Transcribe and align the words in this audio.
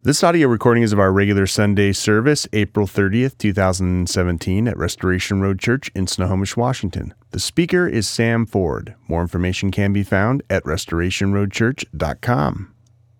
This 0.00 0.22
audio 0.22 0.46
recording 0.46 0.84
is 0.84 0.92
of 0.92 1.00
our 1.00 1.12
regular 1.12 1.48
Sunday 1.48 1.92
service, 1.92 2.46
April 2.52 2.86
30th, 2.86 3.36
2017, 3.36 4.68
at 4.68 4.76
Restoration 4.76 5.40
Road 5.40 5.58
Church 5.58 5.90
in 5.92 6.06
Snohomish, 6.06 6.56
Washington. 6.56 7.14
The 7.32 7.40
speaker 7.40 7.88
is 7.88 8.08
Sam 8.08 8.46
Ford. 8.46 8.94
More 9.08 9.22
information 9.22 9.72
can 9.72 9.92
be 9.92 10.04
found 10.04 10.44
at 10.48 10.62
restorationroadchurch.com. 10.62 12.74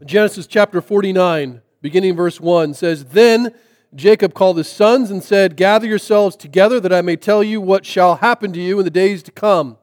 Genesis 0.07 0.47
chapter 0.47 0.81
49, 0.81 1.63
beginning 1.83 2.15
verse 2.15 2.41
1, 2.41 2.75
says, 2.75 3.07
Then 3.07 3.53
Jacob 3.93 4.35
called 4.35 4.57
his 4.57 4.69
sons 4.69 5.11
and 5.11 5.25
said, 5.25 5.57
Gather 5.57 5.89
yourselves 5.89 6.37
together 6.37 6.79
that 6.79 6.93
I 6.93 7.03
may 7.03 7.17
tell 7.17 7.43
you 7.43 7.61
what 7.61 7.87
shall 7.87 8.19
happen 8.19 8.53
to 8.53 8.61
you 8.61 8.79
in 8.79 8.85
the 8.85 8.91
days 8.91 9.25
to 9.25 9.33
come. 9.33 9.79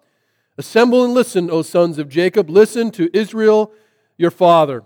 Assemble 0.57 1.04
and 1.04 1.14
listen, 1.14 1.52
O 1.52 1.62
sons 1.62 1.98
of 1.98 2.07
Jacob. 2.07 2.50
Listen 2.50 2.89
to 2.91 3.09
Israel, 3.14 3.73
your 4.18 4.32
father. 4.32 4.86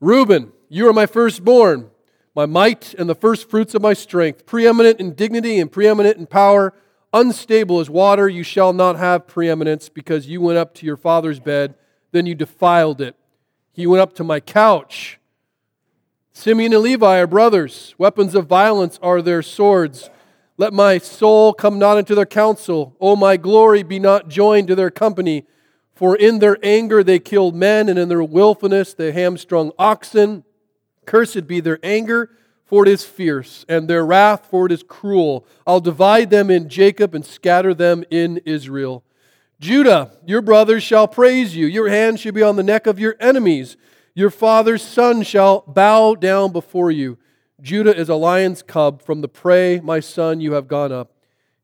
Reuben, 0.00 0.52
you 0.68 0.88
are 0.88 0.92
my 0.92 1.06
firstborn, 1.06 1.90
my 2.34 2.46
might 2.46 2.94
and 2.94 3.08
the 3.08 3.16
firstfruits 3.16 3.74
of 3.74 3.82
my 3.82 3.94
strength, 3.94 4.46
preeminent 4.46 5.00
in 5.00 5.14
dignity 5.14 5.58
and 5.58 5.72
preeminent 5.72 6.16
in 6.18 6.26
power, 6.26 6.72
unstable 7.12 7.80
as 7.80 7.90
water. 7.90 8.28
You 8.28 8.44
shall 8.44 8.72
not 8.72 8.96
have 8.96 9.26
preeminence 9.26 9.88
because 9.88 10.28
you 10.28 10.40
went 10.40 10.58
up 10.58 10.72
to 10.74 10.86
your 10.86 10.96
father's 10.96 11.40
bed, 11.40 11.74
then 12.12 12.26
you 12.26 12.36
defiled 12.36 13.00
it. 13.00 13.16
He 13.72 13.86
went 13.86 14.00
up 14.00 14.14
to 14.14 14.24
my 14.24 14.38
couch. 14.38 15.18
Simeon 16.32 16.72
and 16.72 16.82
Levi 16.82 17.18
are 17.18 17.26
brothers. 17.26 17.96
Weapons 17.98 18.36
of 18.36 18.46
violence 18.46 19.00
are 19.02 19.20
their 19.20 19.42
swords. 19.42 20.10
Let 20.56 20.72
my 20.72 20.98
soul 20.98 21.52
come 21.52 21.78
not 21.80 21.98
into 21.98 22.14
their 22.14 22.26
counsel. 22.26 22.96
O 23.00 23.16
my 23.16 23.36
glory, 23.36 23.82
be 23.82 23.98
not 23.98 24.28
joined 24.28 24.68
to 24.68 24.76
their 24.76 24.90
company. 24.90 25.44
For 25.98 26.14
in 26.14 26.38
their 26.38 26.58
anger 26.62 27.02
they 27.02 27.18
killed 27.18 27.56
men, 27.56 27.88
and 27.88 27.98
in 27.98 28.08
their 28.08 28.22
willfulness 28.22 28.94
they 28.94 29.10
hamstrung 29.10 29.72
oxen. 29.80 30.44
Cursed 31.06 31.48
be 31.48 31.58
their 31.58 31.80
anger, 31.82 32.30
for 32.64 32.84
it 32.86 32.88
is 32.88 33.04
fierce, 33.04 33.64
and 33.68 33.88
their 33.88 34.06
wrath, 34.06 34.46
for 34.48 34.66
it 34.66 34.70
is 34.70 34.84
cruel. 34.84 35.44
I'll 35.66 35.80
divide 35.80 36.30
them 36.30 36.52
in 36.52 36.68
Jacob 36.68 37.16
and 37.16 37.26
scatter 37.26 37.74
them 37.74 38.04
in 38.12 38.36
Israel. 38.44 39.02
Judah, 39.58 40.12
your 40.24 40.40
brothers 40.40 40.84
shall 40.84 41.08
praise 41.08 41.56
you. 41.56 41.66
Your 41.66 41.88
hand 41.88 42.20
shall 42.20 42.30
be 42.30 42.44
on 42.44 42.54
the 42.54 42.62
neck 42.62 42.86
of 42.86 43.00
your 43.00 43.16
enemies. 43.18 43.76
Your 44.14 44.30
father's 44.30 44.82
son 44.82 45.24
shall 45.24 45.64
bow 45.66 46.14
down 46.14 46.52
before 46.52 46.92
you. 46.92 47.18
Judah 47.60 47.96
is 47.96 48.08
a 48.08 48.14
lion's 48.14 48.62
cub. 48.62 49.02
From 49.02 49.20
the 49.20 49.26
prey, 49.26 49.80
my 49.80 49.98
son, 49.98 50.40
you 50.40 50.52
have 50.52 50.68
gone 50.68 50.92
up. 50.92 51.10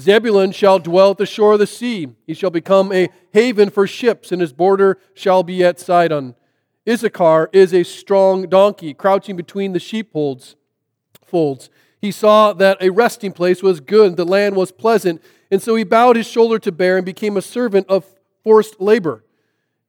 Zebulun 0.00 0.52
shall 0.52 0.78
dwell 0.78 1.10
at 1.10 1.18
the 1.18 1.26
shore 1.26 1.54
of 1.54 1.58
the 1.58 1.66
sea. 1.66 2.08
He 2.26 2.34
shall 2.34 2.50
become 2.50 2.92
a 2.92 3.10
haven 3.32 3.70
for 3.70 3.86
ships, 3.86 4.32
and 4.32 4.40
his 4.40 4.52
border 4.52 4.98
shall 5.14 5.42
be 5.42 5.62
at 5.62 5.78
Sidon. 5.78 6.34
Issachar 6.88 7.50
is 7.52 7.74
a 7.74 7.84
strong 7.84 8.48
donkey, 8.48 8.94
crouching 8.94 9.36
between 9.36 9.72
the 9.72 9.78
sheepfolds. 9.78 10.56
Folds. 11.24 11.70
He 12.00 12.10
saw 12.10 12.52
that 12.54 12.78
a 12.80 12.90
resting 12.90 13.32
place 13.32 13.62
was 13.62 13.80
good, 13.80 14.16
the 14.16 14.24
land 14.24 14.56
was 14.56 14.72
pleasant, 14.72 15.22
and 15.50 15.62
so 15.62 15.76
he 15.76 15.84
bowed 15.84 16.16
his 16.16 16.26
shoulder 16.26 16.58
to 16.58 16.72
bear 16.72 16.96
and 16.96 17.06
became 17.06 17.36
a 17.36 17.42
servant 17.42 17.86
of 17.88 18.04
forced 18.42 18.80
labor. 18.80 19.24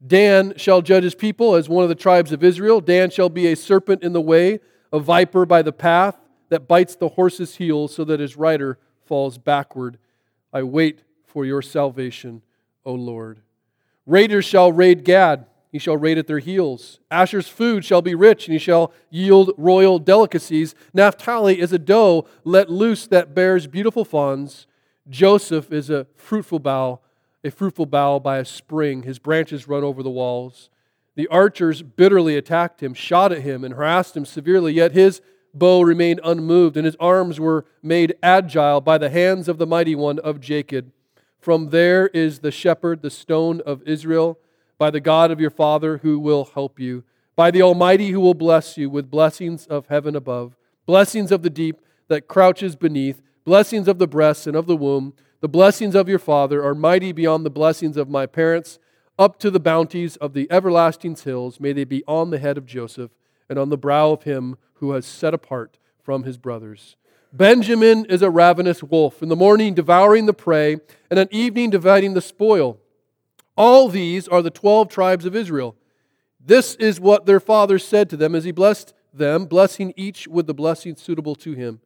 Dan 0.06 0.54
shall 0.56 0.82
judge 0.82 1.02
his 1.02 1.14
people 1.14 1.54
as 1.54 1.68
one 1.68 1.82
of 1.82 1.88
the 1.88 1.94
tribes 1.94 2.30
of 2.30 2.44
Israel. 2.44 2.80
Dan 2.80 3.10
shall 3.10 3.30
be 3.30 3.46
a 3.46 3.56
serpent 3.56 4.02
in 4.02 4.12
the 4.12 4.20
way, 4.20 4.60
a 4.92 5.00
viper 5.00 5.46
by 5.46 5.62
the 5.62 5.72
path 5.72 6.16
that 6.50 6.68
bites 6.68 6.94
the 6.94 7.08
horse's 7.08 7.56
heel 7.56 7.88
so 7.88 8.04
that 8.04 8.20
his 8.20 8.36
rider 8.36 8.78
falls 9.06 9.38
backward. 9.38 9.98
I 10.52 10.62
wait 10.62 11.00
for 11.24 11.44
your 11.44 11.62
salvation, 11.62 12.42
O 12.84 12.94
Lord. 12.94 13.40
Raiders 14.06 14.44
shall 14.44 14.72
raid 14.72 15.04
Gad 15.04 15.46
he 15.74 15.80
shall 15.80 15.96
raid 15.96 16.18
at 16.18 16.28
their 16.28 16.38
heels. 16.38 17.00
Asher's 17.10 17.48
food 17.48 17.84
shall 17.84 18.00
be 18.00 18.14
rich, 18.14 18.46
and 18.46 18.52
he 18.52 18.60
shall 18.60 18.92
yield 19.10 19.50
royal 19.56 19.98
delicacies. 19.98 20.72
Naphtali 20.92 21.58
is 21.58 21.72
a 21.72 21.80
doe 21.80 22.28
let 22.44 22.70
loose 22.70 23.08
that 23.08 23.34
bears 23.34 23.66
beautiful 23.66 24.04
fawns. 24.04 24.68
Joseph 25.08 25.72
is 25.72 25.90
a 25.90 26.06
fruitful 26.14 26.60
bough, 26.60 27.00
a 27.42 27.50
fruitful 27.50 27.86
bough 27.86 28.20
by 28.20 28.38
a 28.38 28.44
spring. 28.44 29.02
His 29.02 29.18
branches 29.18 29.66
run 29.66 29.82
over 29.82 30.04
the 30.04 30.10
walls. 30.10 30.70
The 31.16 31.26
archers 31.26 31.82
bitterly 31.82 32.36
attacked 32.36 32.80
him, 32.80 32.94
shot 32.94 33.32
at 33.32 33.42
him, 33.42 33.64
and 33.64 33.74
harassed 33.74 34.16
him 34.16 34.24
severely, 34.24 34.74
yet 34.74 34.92
his 34.92 35.22
bow 35.54 35.80
remained 35.80 36.20
unmoved, 36.24 36.76
and 36.76 36.84
his 36.84 36.96
arms 37.00 37.38
were 37.38 37.64
made 37.82 38.14
agile 38.22 38.80
by 38.80 38.98
the 38.98 39.10
hands 39.10 39.48
of 39.48 39.58
the 39.58 39.66
mighty 39.66 39.94
one 39.94 40.18
of 40.18 40.40
Jacob. 40.40 40.90
From 41.38 41.70
there 41.70 42.08
is 42.08 42.40
the 42.40 42.50
shepherd, 42.50 43.02
the 43.02 43.10
stone 43.10 43.60
of 43.62 43.82
Israel 43.82 44.38
by 44.78 44.90
the 44.90 45.00
God 45.00 45.30
of 45.30 45.40
your 45.40 45.50
Father 45.50 45.98
who 45.98 46.18
will 46.18 46.50
help 46.54 46.80
you, 46.80 47.04
by 47.36 47.50
the 47.50 47.62
Almighty 47.62 48.10
who 48.10 48.20
will 48.20 48.34
bless 48.34 48.76
you 48.76 48.90
with 48.90 49.10
blessings 49.10 49.66
of 49.66 49.86
heaven 49.86 50.16
above, 50.16 50.56
blessings 50.86 51.32
of 51.32 51.42
the 51.42 51.50
deep 51.50 51.80
that 52.08 52.28
crouches 52.28 52.76
beneath, 52.76 53.22
blessings 53.44 53.88
of 53.88 53.98
the 53.98 54.06
breasts 54.06 54.46
and 54.46 54.56
of 54.56 54.66
the 54.66 54.76
womb. 54.76 55.14
The 55.40 55.48
blessings 55.48 55.94
of 55.94 56.08
your 56.08 56.18
Father 56.18 56.64
are 56.64 56.74
mighty 56.74 57.12
beyond 57.12 57.44
the 57.44 57.50
blessings 57.50 57.96
of 57.96 58.08
my 58.08 58.26
parents, 58.26 58.78
up 59.18 59.38
to 59.38 59.50
the 59.50 59.60
bounties 59.60 60.16
of 60.16 60.32
the 60.32 60.50
everlasting 60.50 61.16
hills. 61.16 61.60
May 61.60 61.72
they 61.72 61.84
be 61.84 62.02
on 62.06 62.30
the 62.30 62.38
head 62.38 62.58
of 62.58 62.66
Joseph 62.66 63.10
and 63.48 63.58
on 63.58 63.68
the 63.68 63.78
brow 63.78 64.10
of 64.12 64.22
him 64.24 64.56
who 64.74 64.92
has 64.92 65.06
set 65.06 65.34
apart 65.34 65.78
from 66.02 66.24
his 66.24 66.36
brothers. 66.36 66.96
Benjamin 67.32 68.04
is 68.04 68.22
a 68.22 68.30
ravenous 68.30 68.82
wolf, 68.82 69.22
in 69.22 69.28
the 69.28 69.36
morning 69.36 69.74
devouring 69.74 70.26
the 70.26 70.32
prey, 70.32 70.76
and 71.10 71.18
at 71.18 71.32
evening 71.32 71.70
dividing 71.70 72.14
the 72.14 72.20
spoil. 72.20 72.78
All 73.56 73.88
these 73.88 74.28
are 74.28 74.42
the 74.42 74.50
12 74.50 74.88
tribes 74.88 75.24
of 75.24 75.34
Israel. 75.34 75.76
This 76.38 76.74
is 76.76 77.00
what 77.00 77.26
their 77.26 77.40
father 77.40 77.78
said 77.78 78.10
to 78.10 78.16
them 78.16 78.34
as 78.34 78.44
he 78.44 78.52
blessed 78.52 78.94
them, 79.12 79.46
blessing 79.46 79.92
each 79.96 80.28
with 80.28 80.46
the 80.46 80.54
blessing 80.54 80.96
suitable 80.96 81.34
to 81.36 81.54
him. 81.54 81.80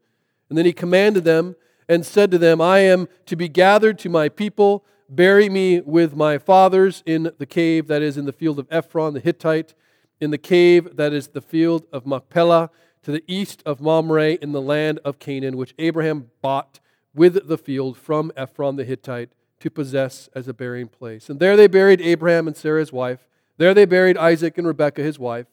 And 0.48 0.58
then 0.58 0.64
he 0.64 0.72
commanded 0.72 1.25
them 1.25 1.56
and 1.88 2.04
said 2.04 2.30
to 2.30 2.38
them, 2.38 2.60
I 2.60 2.80
am 2.80 3.08
to 3.26 3.36
be 3.36 3.48
gathered 3.48 3.98
to 4.00 4.08
my 4.08 4.28
people. 4.28 4.84
Bury 5.08 5.48
me 5.48 5.80
with 5.80 6.14
my 6.14 6.38
fathers 6.38 7.02
in 7.06 7.30
the 7.38 7.46
cave 7.46 7.86
that 7.86 8.02
is 8.02 8.16
in 8.16 8.26
the 8.26 8.32
field 8.32 8.58
of 8.58 8.66
Ephron 8.70 9.14
the 9.14 9.20
Hittite, 9.20 9.75
in 10.21 10.31
the 10.31 10.39
cave 10.39 10.97
that 10.97 11.12
is 11.12 11.29
the 11.29 11.41
field 11.41 11.87
of 11.93 12.06
Machpelah, 12.06 12.71
to 13.03 13.12
the 13.12 13.25
east 13.27 13.62
of 13.65 13.81
Mamre 13.81 14.33
in 14.33 14.53
the 14.53 14.61
land 14.61 14.99
of 15.05 15.19
Canaan, 15.19 15.56
which 15.56 15.75
Abraham 15.79 16.31
bought 16.43 16.81
with 17.15 17.49
the 17.49 17.59
field 17.59 17.97
from 17.97 18.33
Ephron 18.37 18.77
the 18.77 18.84
Hittite 18.84 19.31
to 19.61 19.71
possess 19.71 20.29
as 20.34 20.49
a 20.49 20.55
burying 20.55 20.89
place. 20.89 21.31
And 21.31 21.41
there 21.41 21.56
they 21.56 21.67
buried 21.67 22.01
Abraham 22.01 22.47
and 22.47 22.56
Sarah 22.56 22.81
his 22.81 22.93
wife. 22.93 23.29
There 23.56 23.75
they 23.75 23.84
buried 23.84 24.17
Isaac 24.17 24.59
and 24.59 24.67
Rebekah 24.67 25.03
his 25.03 25.19
wife. 25.19 25.47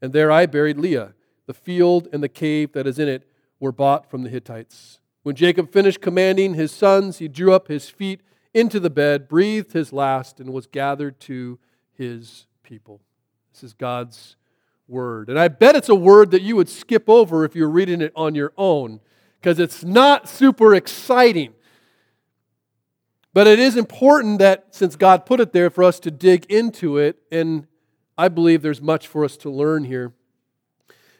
And 0.00 0.12
there 0.12 0.30
I 0.30 0.46
buried 0.46 0.78
Leah. 0.78 1.14
The 1.46 1.54
field 1.54 2.08
and 2.12 2.22
the 2.22 2.28
cave 2.28 2.72
that 2.72 2.86
is 2.86 2.98
in 2.98 3.08
it 3.08 3.28
were 3.58 3.72
bought 3.72 4.10
from 4.10 4.22
the 4.22 4.30
Hittites. 4.30 5.00
When 5.22 5.36
Jacob 5.36 5.70
finished 5.70 6.00
commanding 6.00 6.54
his 6.54 6.72
sons, 6.72 7.18
he 7.18 7.28
drew 7.28 7.52
up 7.52 7.68
his 7.68 7.90
feet 7.90 8.20
into 8.54 8.80
the 8.80 8.88
bed, 8.88 9.28
breathed 9.28 9.72
his 9.72 9.92
last, 9.92 10.40
and 10.40 10.52
was 10.52 10.66
gathered 10.66 11.20
to 11.20 11.58
his 11.92 12.46
people. 12.62 13.00
This 13.52 13.64
is 13.64 13.72
God's 13.72 14.36
word. 14.88 15.28
And 15.28 15.38
I 15.38 15.48
bet 15.48 15.76
it's 15.76 15.88
a 15.88 15.94
word 15.94 16.30
that 16.32 16.42
you 16.42 16.56
would 16.56 16.68
skip 16.68 17.08
over 17.08 17.44
if 17.44 17.54
you're 17.54 17.70
reading 17.70 18.00
it 18.00 18.12
on 18.16 18.34
your 18.34 18.52
own, 18.56 19.00
because 19.40 19.58
it's 19.58 19.84
not 19.84 20.28
super 20.28 20.74
exciting. 20.74 21.52
But 23.32 23.46
it 23.46 23.58
is 23.58 23.76
important 23.76 24.40
that 24.40 24.74
since 24.74 24.96
God 24.96 25.24
put 25.24 25.40
it 25.40 25.52
there 25.52 25.70
for 25.70 25.84
us 25.84 26.00
to 26.00 26.10
dig 26.10 26.46
into 26.46 26.98
it, 26.98 27.22
and 27.30 27.66
I 28.18 28.28
believe 28.28 28.62
there's 28.62 28.82
much 28.82 29.06
for 29.06 29.24
us 29.24 29.36
to 29.38 29.50
learn 29.50 29.84
here. 29.84 30.12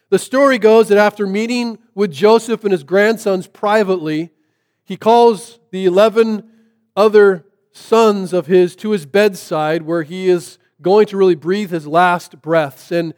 The 0.09 0.19
story 0.19 0.57
goes 0.57 0.89
that 0.89 0.97
after 0.97 1.25
meeting 1.25 1.79
with 1.95 2.11
Joseph 2.11 2.65
and 2.65 2.73
his 2.73 2.83
grandsons 2.83 3.47
privately, 3.47 4.31
he 4.83 4.97
calls 4.97 5.59
the 5.71 5.85
11 5.85 6.49
other 6.97 7.45
sons 7.71 8.33
of 8.33 8.47
his 8.47 8.75
to 8.75 8.91
his 8.91 9.05
bedside 9.05 9.83
where 9.83 10.03
he 10.03 10.27
is 10.27 10.57
going 10.81 11.07
to 11.07 11.17
really 11.17 11.35
breathe 11.35 11.71
his 11.71 11.87
last 11.87 12.41
breaths. 12.41 12.91
And 12.91 13.13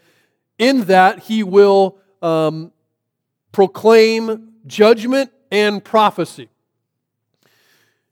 in 0.58 0.86
that, 0.86 1.20
he 1.20 1.44
will 1.44 1.98
um, 2.22 2.72
proclaim 3.52 4.54
judgment 4.66 5.32
and 5.52 5.84
prophecy. 5.84 6.50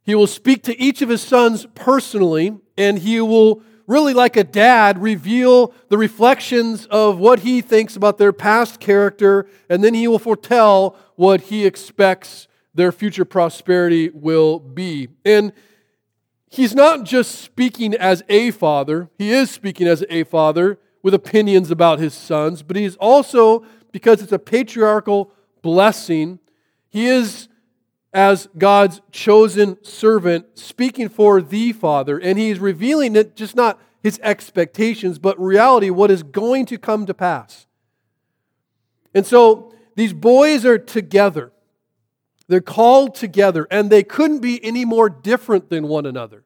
He 0.04 0.16
will 0.16 0.28
speak 0.28 0.64
to 0.64 0.80
each 0.80 1.02
of 1.02 1.10
his 1.10 1.22
sons 1.22 1.68
personally, 1.76 2.58
and 2.78 3.00
he 3.00 3.22
will 3.22 3.62
really, 3.88 4.14
like 4.14 4.36
a 4.36 4.44
dad, 4.44 5.02
reveal 5.02 5.74
the 5.90 5.98
reflections 5.98 6.86
of 6.88 7.20
what 7.20 7.40
he 7.40 7.62
thinks 7.62 7.96
about 7.96 8.18
their 8.18 8.34
past 8.34 8.80
character, 8.80 9.48
and 9.70 9.84
then 9.84 9.94
he 9.94 10.08
will 10.08 10.20
foretell 10.20 10.96
what 11.16 11.42
he 11.42 11.66
expects 11.66 12.48
their 12.74 12.92
future 12.92 13.26
prosperity 13.26 14.10
will 14.10 14.60
be. 14.60 15.10
And 15.26 15.52
he's 16.52 16.76
not 16.76 17.04
just 17.04 17.42
speaking 17.42 17.96
as 17.96 18.22
a 18.30 18.52
father, 18.52 19.10
he 19.18 19.32
is 19.32 19.50
speaking 19.50 19.88
as 19.88 20.04
a 20.10 20.24
father 20.26 20.78
with 21.02 21.16
opinions 21.16 21.72
about 21.72 21.98
his 21.98 22.14
sons, 22.14 22.62
but 22.62 22.76
he's 22.76 22.96
also, 22.98 23.66
because 23.92 24.22
it's 24.22 24.32
a 24.32 24.38
patriarchal 24.38 25.32
blessing, 25.64 26.38
he 26.90 27.08
is, 27.08 27.48
as 28.14 28.50
God's 28.58 29.02
chosen 29.12 29.84
servant, 29.84 30.60
speaking 30.60 31.08
for 31.08 31.42
the 31.42 31.72
Father, 31.72 32.20
and 32.20 32.38
he's 32.38 32.60
revealing 32.60 33.16
it 33.16 33.36
just 33.36 33.56
not 33.56 33.80
his 34.04 34.20
expectations, 34.22 35.18
but 35.18 35.40
reality, 35.40 35.90
what 35.90 36.12
is 36.12 36.22
going 36.22 36.66
to 36.66 36.78
come 36.78 37.06
to 37.06 37.14
pass. 37.14 37.68
And 39.14 39.26
so 39.26 39.74
these 39.96 40.12
boys 40.12 40.66
are 40.66 40.78
together. 40.78 41.52
They're 42.52 42.60
called 42.60 43.16
together, 43.16 43.66
and 43.72 43.90
they 43.90 44.04
couldn't 44.04 44.40
be 44.40 44.62
any 44.62 44.84
more 44.84 45.10
different 45.10 45.70
than 45.70 45.88
one 45.88 46.06
another. 46.06 46.44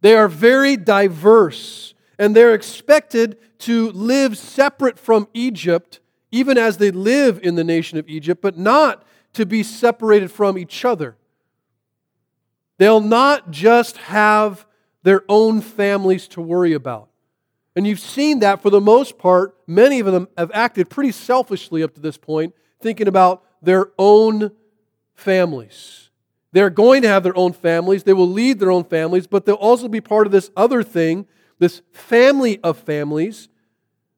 They 0.00 0.16
are 0.16 0.26
very 0.26 0.76
diverse, 0.76 1.94
and 2.18 2.34
they're 2.34 2.52
expected 2.52 3.38
to 3.60 3.92
live 3.92 4.36
separate 4.36 4.98
from 4.98 5.28
Egypt, 5.32 6.00
even 6.32 6.58
as 6.58 6.78
they 6.78 6.90
live 6.90 7.38
in 7.44 7.54
the 7.54 7.62
nation 7.62 7.96
of 7.96 8.08
Egypt, 8.08 8.42
but 8.42 8.58
not 8.58 9.06
to 9.34 9.46
be 9.46 9.62
separated 9.62 10.32
from 10.32 10.58
each 10.58 10.84
other. 10.84 11.16
They'll 12.78 13.00
not 13.00 13.52
just 13.52 13.98
have 13.98 14.66
their 15.04 15.22
own 15.28 15.60
families 15.60 16.26
to 16.26 16.40
worry 16.40 16.72
about. 16.72 17.08
And 17.76 17.86
you've 17.86 18.00
seen 18.00 18.40
that 18.40 18.62
for 18.62 18.70
the 18.70 18.80
most 18.80 19.16
part, 19.16 19.56
many 19.64 20.00
of 20.00 20.06
them 20.06 20.26
have 20.36 20.50
acted 20.52 20.90
pretty 20.90 21.12
selfishly 21.12 21.84
up 21.84 21.94
to 21.94 22.00
this 22.00 22.16
point, 22.16 22.52
thinking 22.80 23.06
about 23.06 23.44
their 23.62 23.92
own 23.96 24.50
families. 25.18 26.10
They're 26.52 26.70
going 26.70 27.02
to 27.02 27.08
have 27.08 27.24
their 27.24 27.36
own 27.36 27.52
families, 27.52 28.04
they 28.04 28.12
will 28.12 28.28
lead 28.28 28.58
their 28.58 28.70
own 28.70 28.84
families, 28.84 29.26
but 29.26 29.44
they'll 29.44 29.56
also 29.56 29.88
be 29.88 30.00
part 30.00 30.26
of 30.26 30.32
this 30.32 30.50
other 30.56 30.82
thing, 30.82 31.26
this 31.58 31.82
family 31.92 32.60
of 32.62 32.78
families 32.78 33.48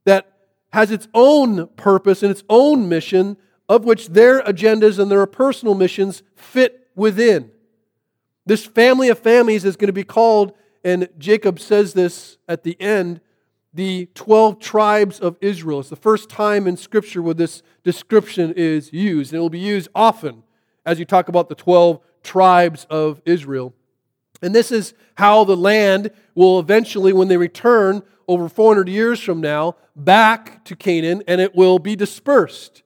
that 0.04 0.30
has 0.72 0.90
its 0.90 1.08
own 1.14 1.66
purpose 1.68 2.22
and 2.22 2.30
its 2.30 2.44
own 2.48 2.88
mission, 2.88 3.36
of 3.68 3.84
which 3.84 4.08
their 4.08 4.42
agendas 4.42 4.98
and 4.98 5.10
their 5.10 5.24
personal 5.26 5.74
missions 5.74 6.22
fit 6.36 6.88
within. 6.94 7.50
This 8.46 8.66
family 8.66 9.08
of 9.08 9.18
families 9.18 9.64
is 9.64 9.76
going 9.76 9.88
to 9.88 9.92
be 9.92 10.04
called, 10.04 10.52
and 10.84 11.08
Jacob 11.18 11.58
says 11.58 11.94
this 11.94 12.36
at 12.46 12.62
the 12.62 12.80
end, 12.80 13.20
the 13.72 14.06
12 14.14 14.58
tribes 14.58 15.18
of 15.18 15.36
Israel. 15.40 15.80
It's 15.80 15.88
the 15.88 15.96
first 15.96 16.28
time 16.28 16.66
in 16.66 16.76
Scripture 16.76 17.22
where 17.22 17.34
this 17.34 17.62
description 17.84 18.52
is 18.56 18.92
used, 18.92 19.32
and 19.32 19.38
it 19.38 19.40
will 19.40 19.50
be 19.50 19.58
used 19.58 19.88
often 19.94 20.42
as 20.84 20.98
you 20.98 21.04
talk 21.04 21.28
about 21.28 21.48
the 21.48 21.54
12 21.54 22.00
tribes 22.22 22.86
of 22.90 23.20
Israel. 23.24 23.74
And 24.42 24.54
this 24.54 24.72
is 24.72 24.94
how 25.14 25.44
the 25.44 25.56
land 25.56 26.10
will 26.34 26.58
eventually, 26.58 27.12
when 27.12 27.28
they 27.28 27.36
return 27.36 28.02
over 28.26 28.48
400 28.48 28.88
years 28.88 29.20
from 29.20 29.40
now, 29.40 29.76
back 29.94 30.64
to 30.64 30.76
Canaan, 30.76 31.22
and 31.26 31.40
it 31.40 31.54
will 31.54 31.78
be 31.78 31.96
dispersed. 31.96 32.82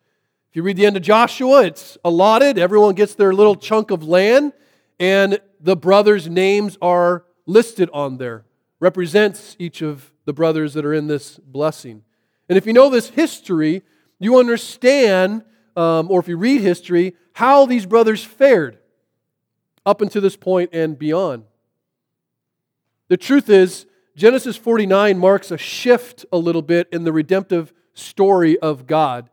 If 0.50 0.56
you 0.56 0.62
read 0.62 0.76
the 0.76 0.86
end 0.86 0.96
of 0.96 1.02
Joshua, 1.02 1.64
it's 1.64 1.98
allotted. 2.04 2.58
Everyone 2.58 2.94
gets 2.94 3.14
their 3.14 3.32
little 3.32 3.56
chunk 3.56 3.90
of 3.90 4.02
land, 4.02 4.52
and 4.98 5.40
the 5.60 5.76
brothers' 5.76 6.28
names 6.28 6.78
are 6.80 7.24
listed 7.46 7.90
on 7.92 8.18
there. 8.18 8.44
Represents 8.80 9.56
each 9.58 9.82
of 9.82 10.12
the 10.24 10.32
brothers 10.32 10.74
that 10.74 10.84
are 10.84 10.94
in 10.94 11.06
this 11.06 11.38
blessing. 11.38 12.02
And 12.48 12.58
if 12.58 12.66
you 12.66 12.72
know 12.72 12.90
this 12.90 13.10
history, 13.10 13.82
you 14.18 14.38
understand, 14.38 15.44
um, 15.76 16.10
or 16.10 16.20
if 16.20 16.28
you 16.28 16.36
read 16.36 16.60
history, 16.60 17.14
how 17.34 17.66
these 17.66 17.84
brothers 17.84 18.24
fared 18.24 18.78
up 19.84 20.00
until 20.00 20.22
this 20.22 20.36
point 20.36 20.70
and 20.72 20.98
beyond. 20.98 21.44
The 23.08 23.16
truth 23.16 23.50
is, 23.50 23.86
Genesis 24.16 24.56
49 24.56 25.18
marks 25.18 25.50
a 25.50 25.58
shift 25.58 26.24
a 26.32 26.38
little 26.38 26.62
bit 26.62 26.88
in 26.92 27.04
the 27.04 27.12
redemptive 27.12 27.72
story 27.92 28.58
of 28.60 28.86
God. 28.86 29.28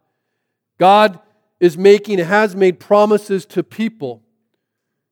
God 0.79 1.19
is 1.59 1.77
making, 1.77 2.17
has 2.17 2.55
made 2.55 2.79
promises 2.79 3.45
to 3.45 3.63
people. 3.63 4.23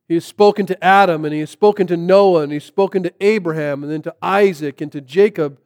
He 0.08 0.16
has 0.16 0.26
spoken 0.26 0.66
to 0.66 0.84
Adam, 0.84 1.24
and 1.26 1.34
he 1.34 1.42
has 1.42 1.52
spoken 1.52 1.86
to 1.88 1.96
Noah, 1.96 2.42
and 2.42 2.52
he's 2.52 2.64
spoken 2.64 3.04
to 3.04 3.14
Abraham, 3.22 3.84
and 3.84 3.92
then 3.92 4.02
to 4.02 4.16
Isaac, 4.20 4.82
and 4.82 4.92
to 4.92 5.00
Jacob. 5.00 5.60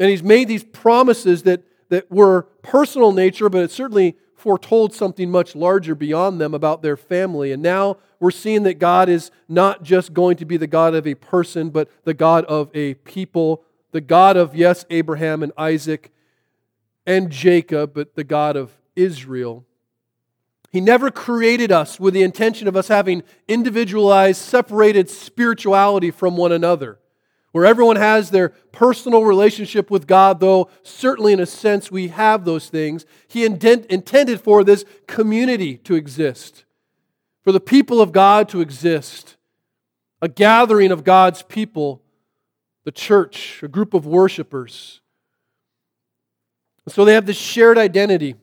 And 0.00 0.10
he's 0.10 0.24
made 0.24 0.48
these 0.48 0.64
promises 0.64 1.44
that, 1.44 1.62
that 1.90 2.10
were 2.10 2.42
personal 2.62 3.12
nature, 3.12 3.48
but 3.48 3.62
it 3.62 3.70
certainly 3.70 4.16
foretold 4.40 4.94
something 4.94 5.30
much 5.30 5.54
larger 5.54 5.94
beyond 5.94 6.40
them 6.40 6.54
about 6.54 6.80
their 6.80 6.96
family. 6.96 7.52
And 7.52 7.62
now 7.62 7.98
we're 8.18 8.30
seeing 8.30 8.62
that 8.62 8.78
God 8.78 9.08
is 9.08 9.30
not 9.48 9.82
just 9.82 10.14
going 10.14 10.36
to 10.38 10.46
be 10.46 10.56
the 10.56 10.66
God 10.66 10.94
of 10.94 11.06
a 11.06 11.14
person, 11.14 11.68
but 11.68 11.90
the 12.04 12.14
God 12.14 12.46
of 12.46 12.70
a 12.74 12.94
people, 12.94 13.62
the 13.92 14.00
God 14.00 14.38
of, 14.38 14.54
yes, 14.54 14.86
Abraham 14.88 15.42
and 15.42 15.52
Isaac 15.58 16.10
and 17.06 17.30
Jacob, 17.30 17.92
but 17.92 18.14
the 18.14 18.24
God 18.24 18.56
of 18.56 18.72
Israel. 18.96 19.66
He 20.72 20.80
never 20.80 21.10
created 21.10 21.70
us 21.70 22.00
with 22.00 22.14
the 22.14 22.22
intention 22.22 22.66
of 22.66 22.76
us 22.76 22.88
having 22.88 23.22
individualized, 23.46 24.40
separated 24.40 25.10
spirituality 25.10 26.10
from 26.10 26.36
one 26.36 26.52
another 26.52 26.98
where 27.52 27.66
everyone 27.66 27.96
has 27.96 28.30
their 28.30 28.50
personal 28.70 29.24
relationship 29.24 29.90
with 29.90 30.06
God, 30.06 30.40
though 30.40 30.70
certainly 30.82 31.32
in 31.32 31.40
a 31.40 31.46
sense 31.46 31.90
we 31.90 32.08
have 32.08 32.44
those 32.44 32.68
things. 32.68 33.04
He 33.26 33.44
intended 33.44 34.40
for 34.40 34.62
this 34.62 34.84
community 35.06 35.76
to 35.78 35.94
exist, 35.94 36.64
for 37.42 37.52
the 37.52 37.60
people 37.60 38.00
of 38.00 38.12
God 38.12 38.48
to 38.50 38.60
exist, 38.60 39.36
a 40.22 40.28
gathering 40.28 40.92
of 40.92 41.02
God's 41.02 41.42
people, 41.42 42.02
the 42.84 42.92
church, 42.92 43.62
a 43.62 43.68
group 43.68 43.94
of 43.94 44.06
worshipers. 44.06 45.00
So 46.88 47.04
they 47.04 47.14
have 47.14 47.26
this 47.26 47.36
shared 47.36 47.78
identity, 47.78 48.36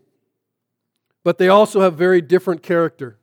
but 1.24 1.38
they 1.38 1.50
also 1.50 1.82
have 1.82 1.96
very 1.96 2.22
different 2.22 2.62
character, 2.62 3.18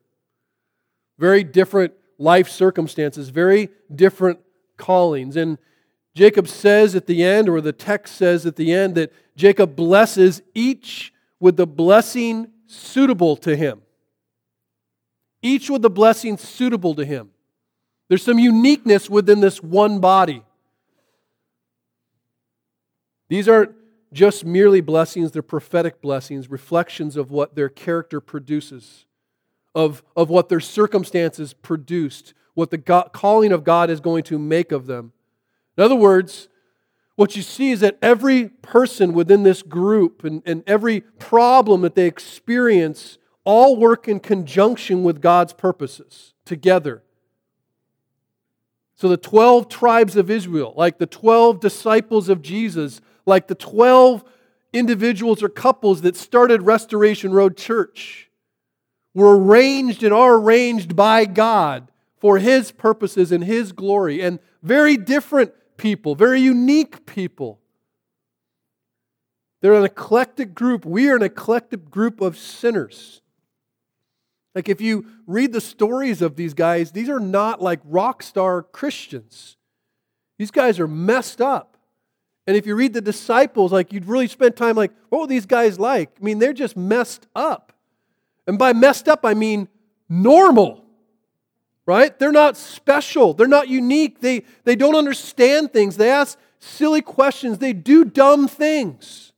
very 1.19 1.45
different 1.45 1.95
life 2.19 2.49
circumstances, 2.49 3.29
very 3.29 3.69
different 3.95 4.41
callings. 4.77 5.37
And 5.37 5.59
Jacob 6.15 6.47
says 6.47 6.95
at 6.95 7.07
the 7.07 7.25
end, 7.25 7.49
or 7.49 7.61
the 7.61 7.73
text 7.73 8.17
says 8.17 8.47
at 8.47 8.57
the 8.57 8.73
end, 8.73 8.95
that 8.95 9.13
Jacob 9.37 9.75
blesses 9.75 10.43
each 10.55 11.13
with 11.41 11.57
the 11.57 11.67
blessing 11.67 12.49
suitable 12.67 13.37
to 13.37 13.57
him. 13.57 13.83
Each 15.43 15.69
with 15.69 15.83
the 15.83 15.91
blessing 15.91 16.37
suitable 16.37 16.95
to 16.95 17.05
him. 17.05 17.31
There's 18.09 18.23
some 18.23 18.39
uniqueness 18.39 19.11
within 19.11 19.41
this 19.41 19.63
one 19.63 19.99
body. 19.99 20.43
These 23.29 23.49
aren't 23.49 23.75
just 24.13 24.45
merely 24.45 24.81
blessings, 24.81 25.33
they're 25.33 25.43
prophetic 25.43 26.01
blessings, 26.01 26.49
reflections 26.49 27.17
of 27.17 27.33
what 27.33 27.57
their 27.57 27.69
character 27.69 28.21
produces, 28.21 29.07
of, 29.75 30.05
of 30.15 30.31
what 30.31 30.49
their 30.49 30.61
circumstances 30.61 31.53
produced, 31.53 32.33
what 32.55 32.71
the 32.71 32.79
God, 32.79 33.11
calling 33.13 33.51
of 33.51 33.65
God 33.65 33.91
is 33.91 34.01
going 34.01 34.23
to 34.25 34.39
make 34.39 34.71
of 34.71 34.87
them. 34.87 35.13
In 35.77 35.85
other 35.85 35.97
words, 35.97 36.49
what 37.17 37.37
you 37.37 37.43
see 37.43 37.71
is 37.71 37.81
that 37.81 37.99
every 38.03 38.49
person 38.49 39.13
within 39.13 39.43
this 39.43 39.63
group 39.63 40.25
and, 40.25 40.43
and 40.45 40.65
every 40.67 41.01
problem 41.01 41.83
that 41.83 41.95
they 41.95 42.07
experience 42.07 43.19
all 43.45 43.77
work 43.77 44.09
in 44.09 44.21
conjunction 44.21 45.05
with 45.05 45.21
God's 45.21 45.53
purposes 45.53 46.35
together. 46.45 47.03
So 48.97 49.09
the 49.09 49.17
12 49.17 49.69
tribes 49.69 50.17
of 50.17 50.31
Israel, 50.31 50.73
like 50.77 50.99
the 50.99 51.07
12 51.07 51.61
disciples 51.61 52.29
of 52.29 52.43
Jesus, 52.43 53.01
like 53.27 53.49
the 53.49 53.55
12 53.55 54.25
individuals 54.73 55.43
or 55.43 55.49
couples 55.49 56.03
that 56.03 56.17
started 56.17 56.63
Restoration 56.63 57.33
Road 57.33 57.57
Church, 57.57 58.31
were 59.15 59.39
arranged 59.39 60.03
and 60.03 60.13
are 60.13 60.35
arranged 60.35 60.97
by 60.97 61.25
God 61.25 61.91
for 62.19 62.39
His 62.39 62.73
purposes 62.73 63.31
and 63.31 63.45
His 63.45 63.73
glory, 63.73 64.21
and 64.21 64.39
very 64.63 64.97
different 64.97 65.53
people, 65.77 66.15
very 66.15 66.41
unique 66.41 67.07
people. 67.07 67.61
They're 69.61 69.75
an 69.75 69.85
eclectic 69.85 70.55
group. 70.55 70.85
We 70.85 71.09
are 71.09 71.17
an 71.17 71.23
eclectic 71.23 71.91
group 71.91 72.21
of 72.21 72.37
sinners. 72.37 73.23
Like, 74.55 74.69
if 74.69 74.81
you 74.81 75.07
read 75.27 75.53
the 75.53 75.61
stories 75.61 76.23
of 76.23 76.37
these 76.37 76.55
guys, 76.55 76.93
these 76.93 77.09
are 77.09 77.19
not 77.19 77.61
like 77.63 77.81
rock 77.85 78.23
star 78.23 78.63
Christians. 78.63 79.57
These 80.39 80.51
guys 80.51 80.79
are 80.79 80.87
messed 80.87 81.41
up. 81.41 81.77
And 82.47 82.57
if 82.57 82.67
you 82.67 82.77
read 82.77 82.93
the 82.93 83.01
disciples, 83.01 83.73
like, 83.73 83.93
you'd 83.93 84.05
really 84.05 84.29
spend 84.29 84.55
time 84.55 84.77
like, 84.77 84.93
what 85.09 85.23
were 85.23 85.27
these 85.27 85.47
guys 85.47 85.79
like? 85.79 86.11
I 86.21 86.25
mean, 86.25 86.39
they're 86.39 86.53
just 86.53 86.77
messed 86.77 87.27
up. 87.35 87.73
And 88.47 88.59
by 88.59 88.75
messed 88.75 89.09
up, 89.09 89.25
I 89.25 89.35
mean 89.35 89.69
normal 90.09 90.84
right? 91.87 92.19
They're 92.19 92.33
not 92.33 92.57
special. 92.57 93.35
They're 93.35 93.47
not 93.47 93.69
unique. 93.69 94.21
They, 94.21 94.45
they 94.65 94.77
don't 94.77 94.97
understand 94.97 95.73
things. 95.73 95.97
They 95.97 96.11
ask 96.11 96.39
silly 96.59 97.03
questions. 97.03 97.59
They 97.59 97.73
do 97.73 98.05
dumb 98.05 98.49
things. 98.49 99.33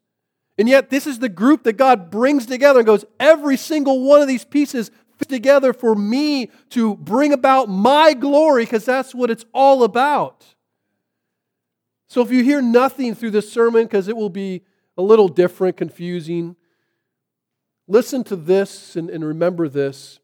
And 0.58 0.68
yet, 0.68 0.88
this 0.88 1.06
is 1.06 1.18
the 1.18 1.28
group 1.28 1.64
that 1.64 1.74
God 1.74 2.10
brings 2.10 2.46
together 2.46 2.80
and 2.80 2.86
goes, 2.86 3.04
every 3.20 3.56
single 3.56 4.04
one 4.04 4.22
of 4.22 4.28
these 4.28 4.44
pieces 4.44 4.90
fit 5.18 5.28
together 5.28 5.72
for 5.72 5.94
me 5.94 6.50
to 6.70 6.94
bring 6.96 7.32
about 7.32 7.68
my 7.68 8.14
glory 8.14 8.64
because 8.64 8.84
that's 8.84 9.14
what 9.14 9.30
it's 9.30 9.44
all 9.52 9.82
about. 9.84 10.44
So 12.08 12.22
if 12.22 12.30
you 12.30 12.42
hear 12.42 12.62
nothing 12.62 13.14
through 13.14 13.32
this 13.32 13.52
sermon, 13.52 13.84
because 13.84 14.08
it 14.08 14.16
will 14.16 14.30
be 14.30 14.62
a 14.96 15.02
little 15.02 15.28
different, 15.28 15.76
confusing, 15.76 16.56
listen 17.88 18.24
to 18.24 18.36
this 18.36 18.96
and, 18.96 19.10
and 19.10 19.24
remember 19.24 19.68
this 19.68 20.20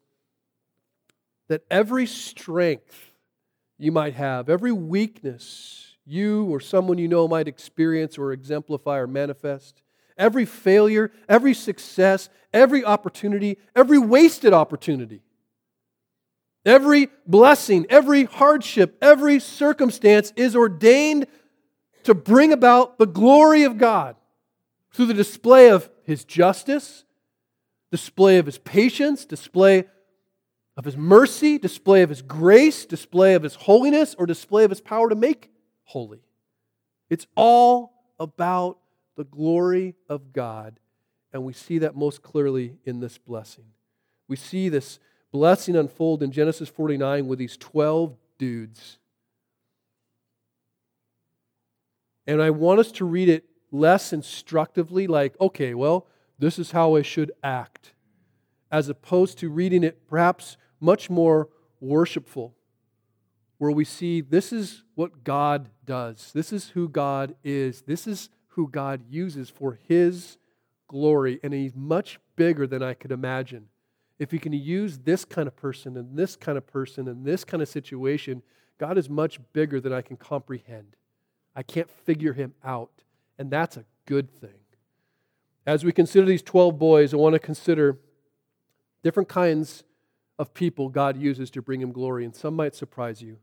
that 1.48 1.62
every 1.70 2.06
strength 2.06 3.12
you 3.78 3.92
might 3.92 4.14
have, 4.14 4.48
every 4.48 4.72
weakness 4.72 5.96
you 6.04 6.44
or 6.46 6.60
someone 6.60 6.98
you 6.98 7.08
know 7.08 7.28
might 7.28 7.48
experience 7.48 8.18
or 8.18 8.32
exemplify 8.32 8.98
or 8.98 9.06
manifest, 9.06 9.82
every 10.16 10.44
failure, 10.44 11.10
every 11.28 11.54
success, 11.54 12.28
every 12.52 12.84
opportunity, 12.84 13.58
every 13.74 13.98
wasted 13.98 14.52
opportunity, 14.52 15.22
every 16.64 17.08
blessing, 17.26 17.86
every 17.88 18.24
hardship, 18.24 18.96
every 19.00 19.38
circumstance 19.38 20.32
is 20.36 20.56
ordained 20.56 21.26
to 22.04 22.14
bring 22.14 22.52
about 22.52 22.98
the 22.98 23.06
glory 23.06 23.62
of 23.62 23.78
God 23.78 24.16
through 24.92 25.06
the 25.06 25.14
display 25.14 25.70
of 25.70 25.88
His 26.04 26.24
justice, 26.24 27.04
display 27.90 28.38
of 28.38 28.46
His 28.46 28.58
patience, 28.58 29.24
display 29.24 29.84
of 30.76 30.84
His 30.84 30.96
mercy, 30.96 31.58
display 31.58 32.02
of 32.02 32.08
His 32.08 32.22
grace, 32.22 32.84
display 32.86 33.34
of 33.34 33.42
His 33.42 33.54
holiness, 33.54 34.14
or 34.18 34.26
display 34.26 34.64
of 34.64 34.70
His 34.70 34.80
power 34.80 35.08
to 35.08 35.14
make 35.14 35.50
holy. 35.84 36.22
It's 37.10 37.26
all 37.36 37.92
about 38.18 38.78
the 39.16 39.24
glory 39.24 39.94
of 40.08 40.32
God, 40.32 40.78
and 41.32 41.44
we 41.44 41.52
see 41.52 41.78
that 41.78 41.94
most 41.94 42.22
clearly 42.22 42.78
in 42.84 43.00
this 43.00 43.18
blessing. 43.18 43.64
We 44.28 44.36
see 44.36 44.68
this 44.68 44.98
blessing 45.30 45.76
unfold 45.76 46.22
in 46.22 46.32
Genesis 46.32 46.68
49 46.68 47.26
with 47.26 47.38
these 47.38 47.56
12 47.56 48.16
dudes. 48.38 48.98
And 52.26 52.40
I 52.40 52.50
want 52.50 52.80
us 52.80 52.92
to 52.92 53.04
read 53.04 53.28
it 53.28 53.44
less 53.70 54.12
instructively, 54.12 55.06
like, 55.06 55.38
okay, 55.40 55.74
well, 55.74 56.06
this 56.38 56.58
is 56.58 56.70
how 56.70 56.96
I 56.96 57.02
should 57.02 57.32
act, 57.42 57.94
as 58.72 58.88
opposed 58.88 59.38
to 59.38 59.50
reading 59.50 59.84
it 59.84 60.08
perhaps 60.08 60.56
much 60.80 61.10
more 61.10 61.50
worshipful, 61.78 62.54
where 63.58 63.70
we 63.70 63.84
see 63.84 64.22
this 64.22 64.52
is 64.52 64.82
what 64.94 65.22
God 65.22 65.68
does, 65.84 66.32
this 66.34 66.52
is 66.52 66.70
who 66.70 66.88
God 66.88 67.36
is, 67.44 67.82
this 67.82 68.06
is 68.06 68.30
who 68.48 68.66
God 68.66 69.02
uses 69.08 69.50
for 69.50 69.78
His 69.86 70.38
glory, 70.88 71.38
and 71.42 71.52
He's 71.52 71.76
much 71.76 72.18
bigger 72.34 72.66
than 72.66 72.82
I 72.82 72.94
could 72.94 73.12
imagine. 73.12 73.66
If 74.18 74.30
He 74.30 74.38
can 74.38 74.54
use 74.54 74.98
this 74.98 75.24
kind 75.26 75.46
of 75.46 75.54
person 75.54 75.96
and 75.96 76.16
this 76.16 76.34
kind 76.34 76.56
of 76.56 76.66
person 76.66 77.08
and 77.08 77.26
this 77.26 77.44
kind 77.44 77.62
of 77.62 77.68
situation, 77.68 78.42
God 78.78 78.96
is 78.96 79.10
much 79.10 79.38
bigger 79.52 79.80
than 79.80 79.92
I 79.92 80.00
can 80.00 80.16
comprehend. 80.16 80.96
I 81.54 81.62
can't 81.62 81.90
figure 81.90 82.32
Him 82.32 82.54
out, 82.64 83.04
and 83.38 83.50
that's 83.50 83.76
a 83.76 83.84
good 84.06 84.30
thing. 84.30 84.50
As 85.66 85.84
we 85.84 85.92
consider 85.92 86.26
these 86.26 86.42
12 86.42 86.78
boys, 86.78 87.12
I 87.12 87.18
want 87.18 87.34
to 87.34 87.38
consider 87.38 87.98
different 89.02 89.28
kinds 89.28 89.84
of 90.38 90.54
people 90.54 90.88
God 90.88 91.16
uses 91.16 91.50
to 91.50 91.62
bring 91.62 91.80
Him 91.80 91.92
glory, 91.92 92.24
and 92.24 92.34
some 92.34 92.54
might 92.54 92.74
surprise 92.74 93.22
you. 93.22 93.38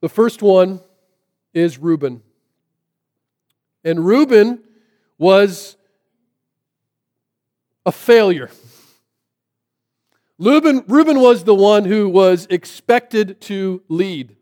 The 0.00 0.08
first 0.08 0.42
one 0.42 0.80
is 1.52 1.78
Reuben. 1.78 2.22
And 3.84 4.04
Reuben 4.04 4.62
was 5.18 5.76
a 7.86 7.92
failure. 7.92 8.50
Reuben, 10.38 10.84
Reuben 10.88 11.20
was 11.20 11.44
the 11.44 11.54
one 11.54 11.84
who 11.84 12.08
was 12.08 12.46
expected 12.50 13.40
to 13.42 13.82
lead. 13.88 14.36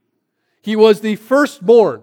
He 0.63 0.77
was 0.77 1.01
the 1.01 1.17
firstborn. 1.17 2.03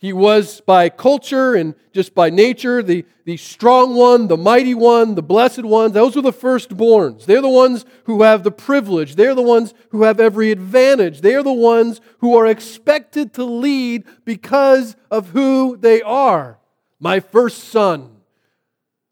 He 0.00 0.14
was 0.14 0.62
by 0.62 0.88
culture 0.88 1.54
and 1.54 1.74
just 1.92 2.14
by 2.14 2.30
nature 2.30 2.82
the, 2.82 3.04
the 3.26 3.36
strong 3.36 3.94
one, 3.94 4.28
the 4.28 4.36
mighty 4.38 4.72
one, 4.72 5.14
the 5.14 5.22
blessed 5.22 5.62
one. 5.62 5.92
Those 5.92 6.16
are 6.16 6.22
the 6.22 6.32
firstborns. 6.32 7.26
They're 7.26 7.42
the 7.42 7.50
ones 7.50 7.84
who 8.04 8.22
have 8.22 8.42
the 8.42 8.50
privilege. 8.50 9.16
They're 9.16 9.34
the 9.34 9.42
ones 9.42 9.74
who 9.90 10.04
have 10.04 10.18
every 10.18 10.52
advantage. 10.52 11.20
They 11.20 11.34
are 11.34 11.42
the 11.42 11.52
ones 11.52 12.00
who 12.20 12.34
are 12.34 12.46
expected 12.46 13.34
to 13.34 13.44
lead 13.44 14.04
because 14.24 14.96
of 15.10 15.28
who 15.28 15.76
they 15.76 16.00
are. 16.00 16.58
My 16.98 17.20
first 17.20 17.64
son 17.64 18.08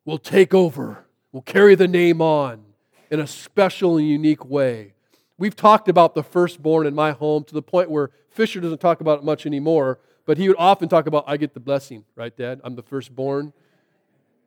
will 0.07 0.19
take 0.19 0.55
over, 0.55 1.05
will 1.33 1.43
carry 1.43 1.75
the 1.75 1.87
name 1.87 2.23
on 2.23 2.65
in 3.11 3.21
a 3.21 3.27
special 3.27 3.99
and 3.99 4.09
unique 4.09 4.47
way. 4.47 4.95
We've 5.37 5.55
talked 5.55 5.91
about 5.91 6.15
the 6.15 6.23
firstborn 6.23 6.87
in 6.87 6.95
my 6.95 7.13
home 7.13 7.45
to 7.45 7.53
the 7.53 7.61
point 7.61 7.91
where 7.91 8.11
Fisher 8.31 8.59
doesn't 8.59 8.81
talk 8.81 9.03
about 9.03 9.19
it 9.19 9.25
much 9.25 9.45
anymore 9.45 9.99
but 10.29 10.37
he 10.37 10.47
would 10.47 10.59
often 10.59 10.91
talk 10.91 11.07
about, 11.07 11.25
I 11.27 11.39
get 11.39 11.55
the 11.55 11.61
blessing, 11.61 12.05
right, 12.15 12.37
Dad? 12.37 12.61
I'm 12.63 12.75
the 12.75 12.83
firstborn. 12.83 13.55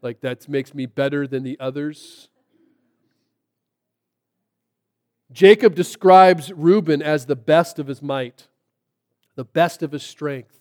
Like 0.03 0.21
that 0.21 0.47
makes 0.47 0.75
me 0.75 0.85
better 0.85 1.25
than 1.25 1.41
the 1.41 1.59
others. 1.59 2.29
Jacob 5.31 5.73
describes 5.73 6.51
Reuben 6.51 7.01
as 7.01 7.25
the 7.25 7.35
best 7.35 7.79
of 7.79 7.87
his 7.87 7.99
might, 7.99 8.47
the 9.33 9.43
best 9.43 9.81
of 9.81 9.91
his 9.91 10.03
strength. 10.03 10.59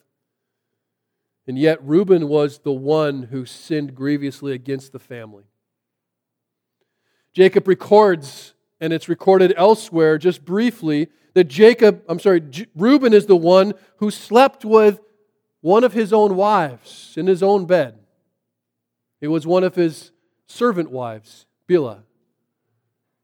And 1.47 1.59
yet, 1.59 1.85
Reuben 1.85 2.27
was 2.27 2.61
the 2.61 2.73
one 2.73 3.25
who 3.25 3.45
sinned 3.45 3.95
grievously 3.95 4.55
against 4.55 4.93
the 4.93 4.99
family. 4.99 5.45
Jacob 7.35 7.69
records, 7.69 8.55
and 8.81 8.91
it's 8.91 9.07
recorded 9.07 9.53
elsewhere 9.59 10.17
just 10.17 10.47
briefly, 10.47 11.09
that 11.35 11.45
Jacob, 11.45 12.05
I'm 12.09 12.21
sorry, 12.21 12.43
Reuben 12.75 13.13
is 13.13 13.27
the 13.27 13.37
one 13.37 13.75
who 13.99 14.11
slept 14.11 14.65
with 14.65 15.01
one 15.61 15.85
of 15.85 15.93
his 15.93 16.13
own 16.13 16.37
wives 16.37 17.15
in 17.17 17.27
his 17.27 17.43
own 17.43 17.67
bed. 17.67 17.99
It 19.21 19.29
was 19.29 19.47
one 19.47 19.65
of 19.65 19.75
his 19.75 20.13
servant 20.47 20.91
wives, 20.91 21.47
Bilhah. 21.69 22.03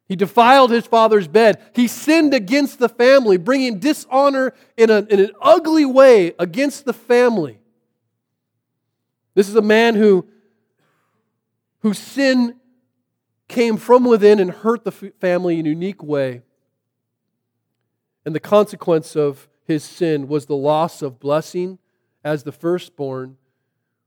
He 0.08 0.14
defiled 0.14 0.70
his 0.70 0.86
father's 0.86 1.26
bed. 1.26 1.60
He 1.74 1.88
sinned 1.88 2.32
against 2.32 2.78
the 2.78 2.88
family, 2.88 3.38
bringing 3.38 3.80
dishonor 3.80 4.54
in, 4.76 4.90
a, 4.90 4.98
in 5.10 5.18
an 5.18 5.32
ugly 5.40 5.84
way 5.84 6.32
against 6.38 6.84
the 6.84 6.92
family. 6.92 7.58
This 9.34 9.48
is 9.48 9.56
a 9.56 9.62
man 9.62 9.96
who, 9.96 10.26
whose 11.80 11.98
sin 11.98 12.54
came 13.48 13.76
from 13.76 14.04
within 14.04 14.38
and 14.38 14.50
hurt 14.50 14.84
the 14.84 14.92
family 14.92 15.58
in 15.58 15.66
a 15.66 15.70
unique 15.70 16.02
way. 16.02 16.42
And 18.24 18.34
the 18.34 18.40
consequence 18.40 19.16
of 19.16 19.48
his 19.64 19.82
sin 19.82 20.28
was 20.28 20.46
the 20.46 20.56
loss 20.56 21.02
of 21.02 21.18
blessing 21.18 21.78
as 22.26 22.42
the 22.42 22.50
firstborn 22.50 23.36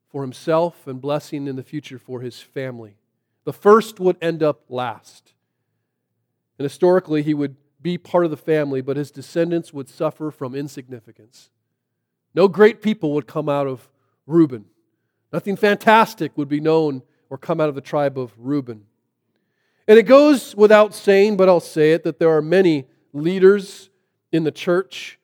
for 0.10 0.24
himself 0.24 0.86
and 0.88 1.00
blessing 1.00 1.48
in 1.48 1.56
the 1.56 1.64
future 1.64 1.98
for 1.98 2.20
his 2.20 2.42
family. 2.42 2.98
The 3.46 3.54
first 3.54 3.98
would 4.02 4.18
end 4.22 4.44
up 4.44 4.66
last. 4.68 5.32
And 6.58 6.66
historically, 6.66 7.24
he 7.24 7.34
would 7.34 7.56
be 7.82 7.98
part 7.98 8.26
of 8.26 8.32
the 8.32 8.36
family, 8.36 8.82
but 8.82 8.98
his 8.98 9.10
descendants 9.10 9.72
would 9.72 9.88
suffer 9.88 10.32
from 10.32 10.54
insignificance. 10.54 11.50
No 12.36 12.50
great 12.50 12.82
people 12.82 13.14
would 13.14 13.26
come 13.26 13.48
out 13.48 13.68
of 13.68 13.88
Reuben. 14.28 14.66
Nothing 15.32 15.56
fantastic 15.56 16.38
would 16.38 16.50
be 16.50 16.60
known 16.60 17.04
or 17.30 17.38
come 17.38 17.62
out 17.62 17.70
of 17.70 17.76
the 17.76 17.80
tribe 17.80 18.20
of 18.20 18.34
Reuben. 18.38 18.84
And 19.88 19.98
it 19.98 20.04
goes 20.04 20.54
without 20.58 20.94
saying, 20.94 21.38
but 21.38 21.48
I'll 21.48 21.62
say 21.62 21.94
it, 21.94 22.04
that 22.04 22.20
there 22.20 22.36
are 22.36 22.42
many 22.42 22.86
leaders 23.14 23.90
in 24.34 24.44
the 24.44 24.52
church, 24.52 25.18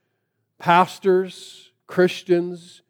pastors, 0.59 1.73
Christians, 1.87 2.81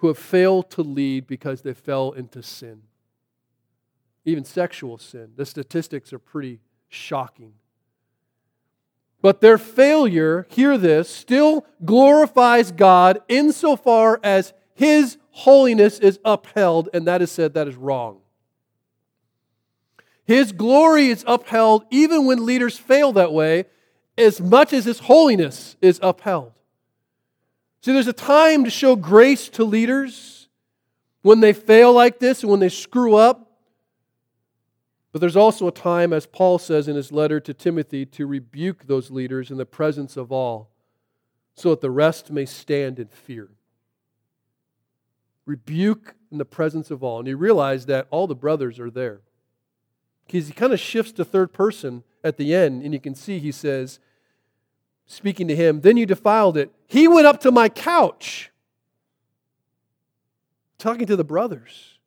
who 0.00 0.08
have 0.08 0.18
failed 0.18 0.70
to 0.70 0.82
lead 0.82 1.26
because 1.26 1.60
they 1.60 1.74
fell 1.74 2.12
into 2.12 2.42
sin, 2.42 2.80
even 4.24 4.46
sexual 4.46 4.96
sin. 4.96 5.32
The 5.36 5.44
statistics 5.44 6.10
are 6.14 6.18
pretty 6.18 6.60
shocking. 6.88 7.52
But 9.20 9.42
their 9.42 9.58
failure, 9.58 10.46
hear 10.48 10.78
this, 10.78 11.10
still 11.10 11.66
glorifies 11.84 12.72
God 12.72 13.20
insofar 13.28 14.18
as 14.22 14.54
His 14.72 15.18
holiness 15.32 15.98
is 15.98 16.18
upheld, 16.24 16.88
and 16.94 17.06
that 17.06 17.20
is 17.20 17.30
said 17.30 17.52
that 17.52 17.68
is 17.68 17.76
wrong. 17.76 18.20
His 20.24 20.52
glory 20.52 21.08
is 21.08 21.24
upheld 21.26 21.84
even 21.90 22.24
when 22.24 22.46
leaders 22.46 22.78
fail 22.78 23.12
that 23.12 23.34
way, 23.34 23.66
as 24.16 24.40
much 24.40 24.72
as 24.72 24.86
His 24.86 25.00
holiness 25.00 25.76
is 25.82 26.00
upheld. 26.02 26.52
See, 27.82 27.92
there's 27.92 28.06
a 28.06 28.12
time 28.12 28.64
to 28.64 28.70
show 28.70 28.94
grace 28.94 29.48
to 29.50 29.64
leaders 29.64 30.48
when 31.22 31.40
they 31.40 31.52
fail 31.52 31.92
like 31.92 32.18
this 32.18 32.42
and 32.42 32.50
when 32.50 32.60
they 32.60 32.68
screw 32.68 33.14
up. 33.14 33.46
But 35.12 35.20
there's 35.20 35.36
also 35.36 35.66
a 35.66 35.72
time, 35.72 36.12
as 36.12 36.26
Paul 36.26 36.58
says 36.58 36.86
in 36.86 36.94
his 36.94 37.10
letter 37.10 37.40
to 37.40 37.54
Timothy, 37.54 38.06
to 38.06 38.26
rebuke 38.26 38.86
those 38.86 39.10
leaders 39.10 39.50
in 39.50 39.56
the 39.56 39.66
presence 39.66 40.16
of 40.16 40.30
all, 40.30 40.70
so 41.54 41.70
that 41.70 41.80
the 41.80 41.90
rest 41.90 42.30
may 42.30 42.44
stand 42.44 42.98
in 42.98 43.08
fear. 43.08 43.48
Rebuke 45.46 46.14
in 46.30 46.38
the 46.38 46.44
presence 46.44 46.90
of 46.90 47.02
all. 47.02 47.18
And 47.18 47.26
you 47.26 47.36
realize 47.36 47.86
that 47.86 48.06
all 48.10 48.26
the 48.26 48.36
brothers 48.36 48.78
are 48.78 48.90
there. 48.90 49.20
Because 50.26 50.46
he 50.46 50.52
kind 50.52 50.72
of 50.72 50.78
shifts 50.78 51.12
to 51.12 51.24
third 51.24 51.52
person 51.52 52.04
at 52.22 52.36
the 52.36 52.54
end, 52.54 52.82
and 52.84 52.94
you 52.94 53.00
can 53.00 53.16
see 53.16 53.40
he 53.40 53.50
says, 53.50 53.98
speaking 55.10 55.48
to 55.48 55.56
him, 55.56 55.80
Then 55.80 55.96
you 55.96 56.06
defiled 56.06 56.56
it. 56.56 56.70
He 56.86 57.08
went 57.08 57.26
up 57.26 57.40
to 57.40 57.50
my 57.50 57.68
couch, 57.68 58.50
talking 60.78 61.06
to 61.06 61.16
the 61.16 61.24
brothers, 61.24 61.98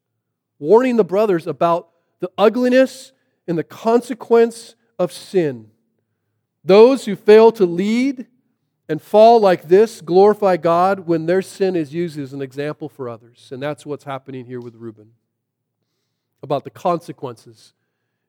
warning 0.57 0.95
the 0.95 1.03
brothers 1.03 1.45
about 1.45 1.89
the 2.19 2.31
ugliness 2.37 3.11
and 3.47 3.57
the 3.57 3.63
consequence 3.63 4.75
of 4.97 5.11
sin. 5.11 5.69
Those 6.63 7.05
who 7.05 7.15
fail 7.15 7.51
to 7.53 7.65
lead 7.65 8.27
and 8.87 9.01
fall 9.01 9.39
like 9.39 9.67
this 9.67 9.99
glorify 9.99 10.55
God 10.55 11.01
when 11.01 11.25
their 11.25 11.41
sin 11.41 11.75
is 11.75 11.93
used 11.93 12.17
as 12.17 12.31
an 12.31 12.41
example 12.41 12.87
for 12.87 13.09
others. 13.09 13.49
And 13.51 13.61
that's 13.61 13.85
what's 13.85 14.05
happening 14.05 14.45
here 14.45 14.61
with 14.61 14.75
Reuben 14.75 15.11
about 16.41 16.63
the 16.63 16.69
consequences 16.69 17.73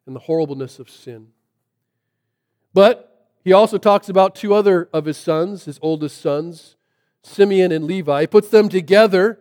and 0.06 0.16
the 0.16 0.20
horribleness 0.20 0.78
of 0.78 0.90
sin. 0.90 1.28
But 2.72 3.13
he 3.44 3.52
also 3.52 3.76
talks 3.76 4.08
about 4.08 4.34
two 4.34 4.54
other 4.54 4.88
of 4.92 5.04
his 5.04 5.18
sons, 5.18 5.66
his 5.66 5.78
oldest 5.82 6.20
sons, 6.20 6.76
Simeon 7.22 7.70
and 7.72 7.84
Levi. 7.84 8.22
He 8.22 8.26
puts 8.26 8.48
them 8.48 8.70
together 8.70 9.38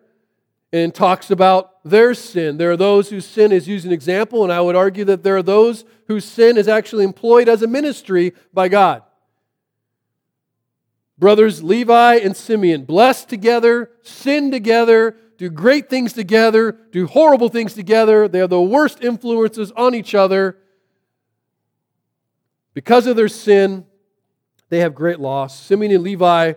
and 0.73 0.93
talks 0.93 1.31
about 1.31 1.81
their 1.85 2.13
sin. 2.13 2.57
There 2.57 2.71
are 2.71 2.77
those 2.77 3.09
whose 3.09 3.25
sin 3.25 3.51
is 3.51 3.67
used 3.67 3.85
an 3.85 3.91
example, 3.91 4.43
and 4.43 4.51
I 4.51 4.59
would 4.59 4.75
argue 4.75 5.05
that 5.05 5.23
there 5.23 5.37
are 5.37 5.43
those 5.43 5.85
whose 6.07 6.25
sin 6.25 6.57
is 6.57 6.67
actually 6.67 7.03
employed 7.03 7.47
as 7.47 7.61
a 7.61 7.67
ministry 7.67 8.33
by 8.53 8.67
God. 8.67 9.03
Brothers 11.17 11.63
Levi 11.63 12.15
and 12.15 12.35
Simeon, 12.35 12.83
blessed 12.83 13.29
together, 13.29 13.91
sin 14.01 14.51
together, 14.51 15.15
do 15.37 15.49
great 15.49 15.89
things 15.89 16.11
together, 16.11 16.77
do 16.91 17.07
horrible 17.07 17.49
things 17.49 17.73
together. 17.73 18.27
They 18.27 18.41
are 18.41 18.47
the 18.47 18.61
worst 18.61 19.01
influences 19.01 19.71
on 19.73 19.95
each 19.95 20.15
other. 20.15 20.57
Because 22.73 23.07
of 23.07 23.15
their 23.15 23.29
sin, 23.29 23.85
they 24.73 24.79
have 24.79 24.95
great 24.95 25.19
loss. 25.19 25.59
Simeon 25.59 25.91
and 25.91 26.03
Levi 26.03 26.53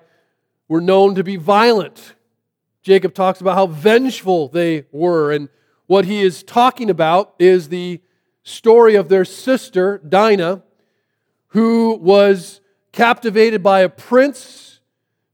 were 0.68 0.80
known 0.80 1.14
to 1.16 1.23
be 1.23 1.37
violent. 1.37 2.14
Jacob 2.82 3.12
talks 3.12 3.42
about 3.42 3.56
how 3.56 3.66
vengeful 3.66 4.49
they 4.49 4.87
were. 4.90 5.32
And 5.32 5.50
what 5.87 6.06
he 6.06 6.23
is 6.23 6.42
talking 6.42 6.88
about 6.88 7.35
is 7.38 7.68
the 7.68 8.00
story 8.42 8.94
of 8.94 9.08
their 9.08 9.25
sister, 9.25 9.99
Dinah, 9.99 10.62
who 11.49 11.96
was 11.96 12.61
captivated 12.92 13.62
by 13.62 13.80
a 13.80 13.88
prince. 13.88 14.80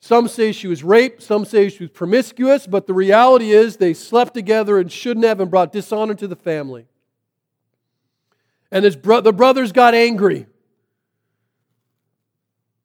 Some 0.01 0.27
say 0.27 0.51
she 0.51 0.67
was 0.67 0.83
raped, 0.83 1.23
some 1.23 1.45
say 1.45 1.69
she 1.69 1.85
was 1.85 1.91
promiscuous, 1.91 2.67
but 2.67 2.89
the 2.89 2.95
reality 2.95 3.53
is 3.53 3.77
they 3.77 3.95
slept 3.95 4.35
together 4.35 4.79
and 4.79 4.91
shouldn't 4.91 5.25
have 5.25 5.39
and 5.39 5.51
brought 5.51 5.71
dishonor 5.71 6.15
to 6.15 6.27
the 6.27 6.35
family. 6.35 6.87
And 8.73 9.01
bro- 9.01 9.21
the 9.21 9.33
brothers 9.33 9.71
got 9.71 9.95
angry. 9.95 10.47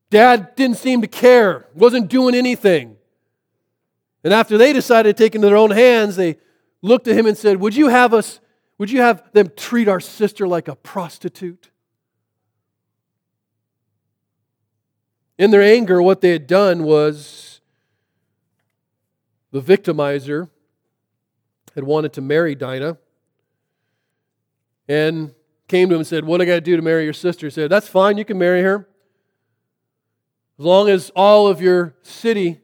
Dad 0.10 0.56
didn't 0.56 0.78
seem 0.78 1.02
to 1.02 1.08
care, 1.08 1.68
wasn't 1.74 2.10
doing 2.10 2.34
anything. 2.34 2.96
And 4.24 4.34
after 4.34 4.58
they 4.58 4.74
decided 4.74 5.16
to 5.16 5.24
take 5.24 5.36
into 5.36 5.48
their 5.48 5.58
own 5.58 5.72
hands, 5.72 6.16
they 6.16 6.38
looked 6.82 7.08
at 7.08 7.18
him 7.18 7.26
and 7.26 7.38
said, 7.38 7.58
Would 7.58 7.76
you 7.76 7.88
have 7.88 8.14
us, 8.14 8.40
would 8.78 8.90
you 8.90 9.02
have 9.02 9.32
them 9.34 9.52
treat 9.56 9.88
our 9.88 10.00
sister 10.00 10.48
like 10.48 10.68
a 10.68 10.76
prostitute? 10.76 11.70
In 15.38 15.52
their 15.52 15.62
anger, 15.62 16.02
what 16.02 16.22
they 16.22 16.32
had 16.32 16.48
done 16.48 16.84
was 16.84 17.62
the 19.52 19.62
victimizer 19.62 20.50
had 21.76 21.84
wanted 21.84 22.14
to 22.14 22.22
marry 22.22 22.56
Dinah 22.56 22.98
and 24.88 25.34
came 25.68 25.90
to 25.90 25.96
him 25.96 26.00
and 26.00 26.08
said, 26.08 26.26
What 26.26 26.38
do 26.38 26.44
I 26.44 26.46
got 26.48 26.56
to 26.56 26.62
do 26.62 26.76
to 26.76 26.82
marry 26.82 27.04
your 27.04 27.14
sister? 27.14 27.48
He 27.48 27.52
said, 27.52 27.70
That's 27.70 27.88
fine, 27.88 28.18
you 28.18 28.26
can 28.26 28.38
marry 28.38 28.64
her. 28.64 28.88
As 30.60 30.66
long 30.66 30.90
as 30.90 31.12
all 31.16 31.48
of 31.48 31.62
your 31.62 31.96
city 32.02 32.60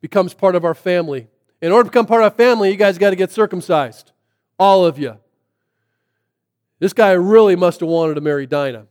becomes 0.00 0.34
part 0.34 0.54
of 0.54 0.64
our 0.64 0.74
family. 0.74 1.28
In 1.60 1.72
order 1.72 1.84
to 1.84 1.90
become 1.90 2.06
part 2.06 2.22
of 2.22 2.32
our 2.32 2.36
family, 2.36 2.70
you 2.70 2.76
guys 2.76 2.98
got 2.98 3.10
to 3.10 3.16
get 3.16 3.30
circumcised. 3.30 4.12
All 4.58 4.84
of 4.84 4.98
you. 4.98 5.18
This 6.78 6.92
guy 6.92 7.12
really 7.12 7.56
must 7.56 7.80
have 7.80 7.88
wanted 7.88 8.14
to 8.14 8.20
marry 8.20 8.46
Dinah. 8.46 8.86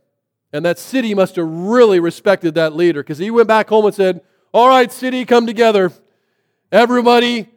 And 0.52 0.66
that 0.66 0.78
city 0.78 1.16
must 1.16 1.36
have 1.36 1.48
really 1.48 2.00
respected 2.00 2.56
that 2.56 2.76
leader 2.76 3.02
because 3.02 3.18
he 3.18 3.32
went 3.32 3.48
back 3.48 3.70
home 3.70 3.86
and 3.86 3.94
said, 3.94 4.22
All 4.54 4.70
right, 4.70 4.92
city, 4.92 5.26
come 5.26 5.48
together. 5.48 5.92
Everybody, 6.72 7.50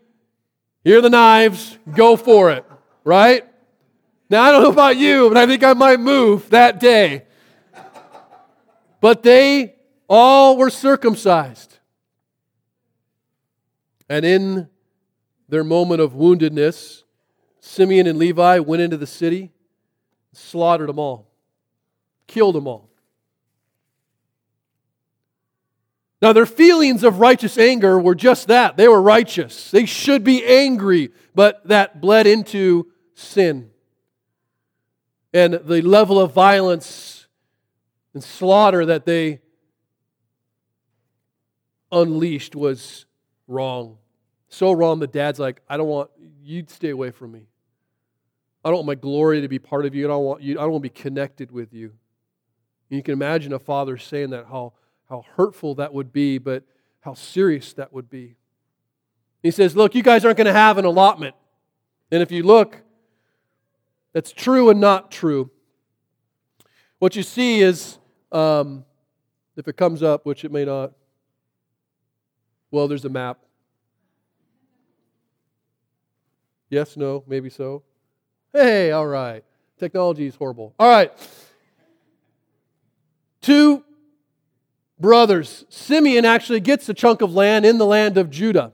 here 0.83 0.99
are 0.99 1.03
the 1.03 1.11
knives, 1.11 1.79
go 1.95 2.17
for 2.17 2.51
it. 2.51 2.65
Right? 3.05 3.45
Now, 4.29 4.43
I 4.43 4.51
don't 4.51 4.63
know 4.63 4.71
about 4.71 4.97
you, 4.97 5.29
but 5.29 5.37
I 5.37 5.47
think 5.47 5.63
I 5.63 5.75
might 5.75 6.01
move 6.01 6.51
that 6.51 6.81
day. 6.81 7.25
But 9.01 9.23
they 9.23 9.76
all 10.09 10.57
were 10.57 10.71
circumcised. 10.71 11.79
And 14.09 14.25
in 14.25 14.69
their 15.49 15.65
moment 15.65 16.01
of 16.01 16.13
woundedness, 16.13 17.03
Simeon 17.61 18.07
and 18.07 18.19
Levi 18.19 18.61
went 18.61 18.83
into 18.83 18.97
the 18.97 19.07
city, 19.07 19.53
slaughtered 20.33 20.89
them 20.89 20.99
all, 20.99 21.29
killed 22.27 22.55
them 22.55 22.67
all. 22.67 22.89
Now, 26.23 26.33
their 26.33 26.47
feelings 26.47 27.05
of 27.05 27.21
righteous 27.21 27.59
anger 27.59 27.99
were 28.01 28.15
just 28.15 28.49
that. 28.49 28.77
They 28.77 28.89
were 28.89 29.03
righteous. 29.03 29.71
They 29.71 29.85
should 29.85 30.25
be 30.25 30.45
angry, 30.45 31.11
but 31.35 31.67
that 31.69 32.01
bled 32.01 32.27
into 32.27 32.91
sin. 33.15 33.71
And 35.33 35.55
the 35.55 35.83
level 35.83 36.19
of 36.19 36.33
violence 36.33 37.27
and 38.15 38.25
slaughter 38.25 38.87
that 38.87 39.05
they 39.05 39.41
unleashed 41.93 42.55
was 42.55 43.07
wrong. 43.47 43.99
So 44.49 44.73
wrong 44.73 45.01
that 45.01 45.13
dad's 45.13 45.39
like, 45.39 45.61
I 45.69 45.77
don't 45.77 45.89
want 45.89 46.11
you'd 46.43 46.71
stay 46.71 46.91
away 46.91 47.11
from 47.11 47.33
me. 47.33 47.47
I 48.65 48.69
don't 48.69 48.79
want 48.79 48.87
my 48.87 48.95
glory 48.95 49.41
to 49.41 49.49
be 49.49 49.59
part 49.59 49.87
of 49.87 49.95
you. 49.95 50.07
I 50.07 50.09
don't 50.09 50.25
want 50.25 50.43
you, 50.43 50.59
I 50.59 50.63
don't 50.63 50.73
want 50.73 50.85
to 50.85 50.91
be 50.91 51.01
connected 51.01 51.51
with 51.51 51.73
you. 51.73 51.93
And 52.91 52.97
you 52.97 53.03
can 53.03 53.13
imagine 53.13 53.53
a 53.53 53.59
father 53.59 53.97
saying 53.97 54.31
that, 54.31 54.47
how, 54.47 54.73
how 55.09 55.25
hurtful 55.37 55.77
that 55.77 55.93
would 55.93 56.13
be, 56.13 56.39
but 56.39 56.65
how 57.01 57.15
serious 57.15 57.73
that 57.75 57.93
would 57.93 58.11
be. 58.11 58.37
He 59.43 59.51
says, 59.51 59.77
Look, 59.77 59.95
you 59.95 60.03
guys 60.03 60.25
aren't 60.25 60.37
going 60.37 60.47
to 60.47 60.53
have 60.53 60.79
an 60.79 60.85
allotment. 60.85 61.35
And 62.11 62.23
if 62.23 62.31
you 62.31 62.43
look, 62.43 62.83
that's 64.13 64.33
true 64.33 64.71
and 64.71 64.81
not 64.81 65.11
true. 65.11 65.51
What 66.99 67.15
you 67.15 67.23
see 67.23 67.61
is, 67.61 67.99
um, 68.33 68.85
if 69.57 69.69
it 69.69 69.77
comes 69.77 70.03
up, 70.03 70.25
which 70.25 70.45
it 70.45 70.51
may 70.51 70.65
not, 70.65 70.93
well, 72.71 72.89
there's 72.89 73.05
a 73.05 73.09
map. 73.09 73.39
Yes, 76.69 76.97
no, 76.97 77.23
maybe 77.27 77.49
so. 77.49 77.83
Hey, 78.53 78.91
all 78.91 79.07
right. 79.07 79.45
Technology 79.79 80.27
is 80.27 80.35
horrible. 80.35 80.75
All 80.79 80.89
right. 80.89 81.13
Two 83.41 83.85
brothers. 84.99 85.65
Simeon 85.69 86.25
actually 86.25 86.61
gets 86.61 86.89
a 86.89 86.95
chunk 86.95 87.21
of 87.21 87.33
land 87.33 87.65
in 87.65 87.79
the 87.79 87.87
land 87.87 88.17
of 88.17 88.31
Judah. 88.31 88.73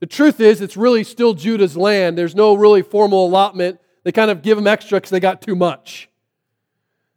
The 0.00 0.06
truth 0.06 0.40
is, 0.40 0.60
it's 0.60 0.76
really 0.76 1.04
still 1.04 1.34
Judah's 1.34 1.76
land. 1.76 2.18
There's 2.18 2.34
no 2.34 2.54
really 2.54 2.82
formal 2.82 3.26
allotment. 3.26 3.80
They 4.02 4.12
kind 4.12 4.30
of 4.30 4.42
give 4.42 4.58
him 4.58 4.66
extra 4.66 4.96
because 4.96 5.10
they 5.10 5.20
got 5.20 5.42
too 5.42 5.54
much. 5.54 6.08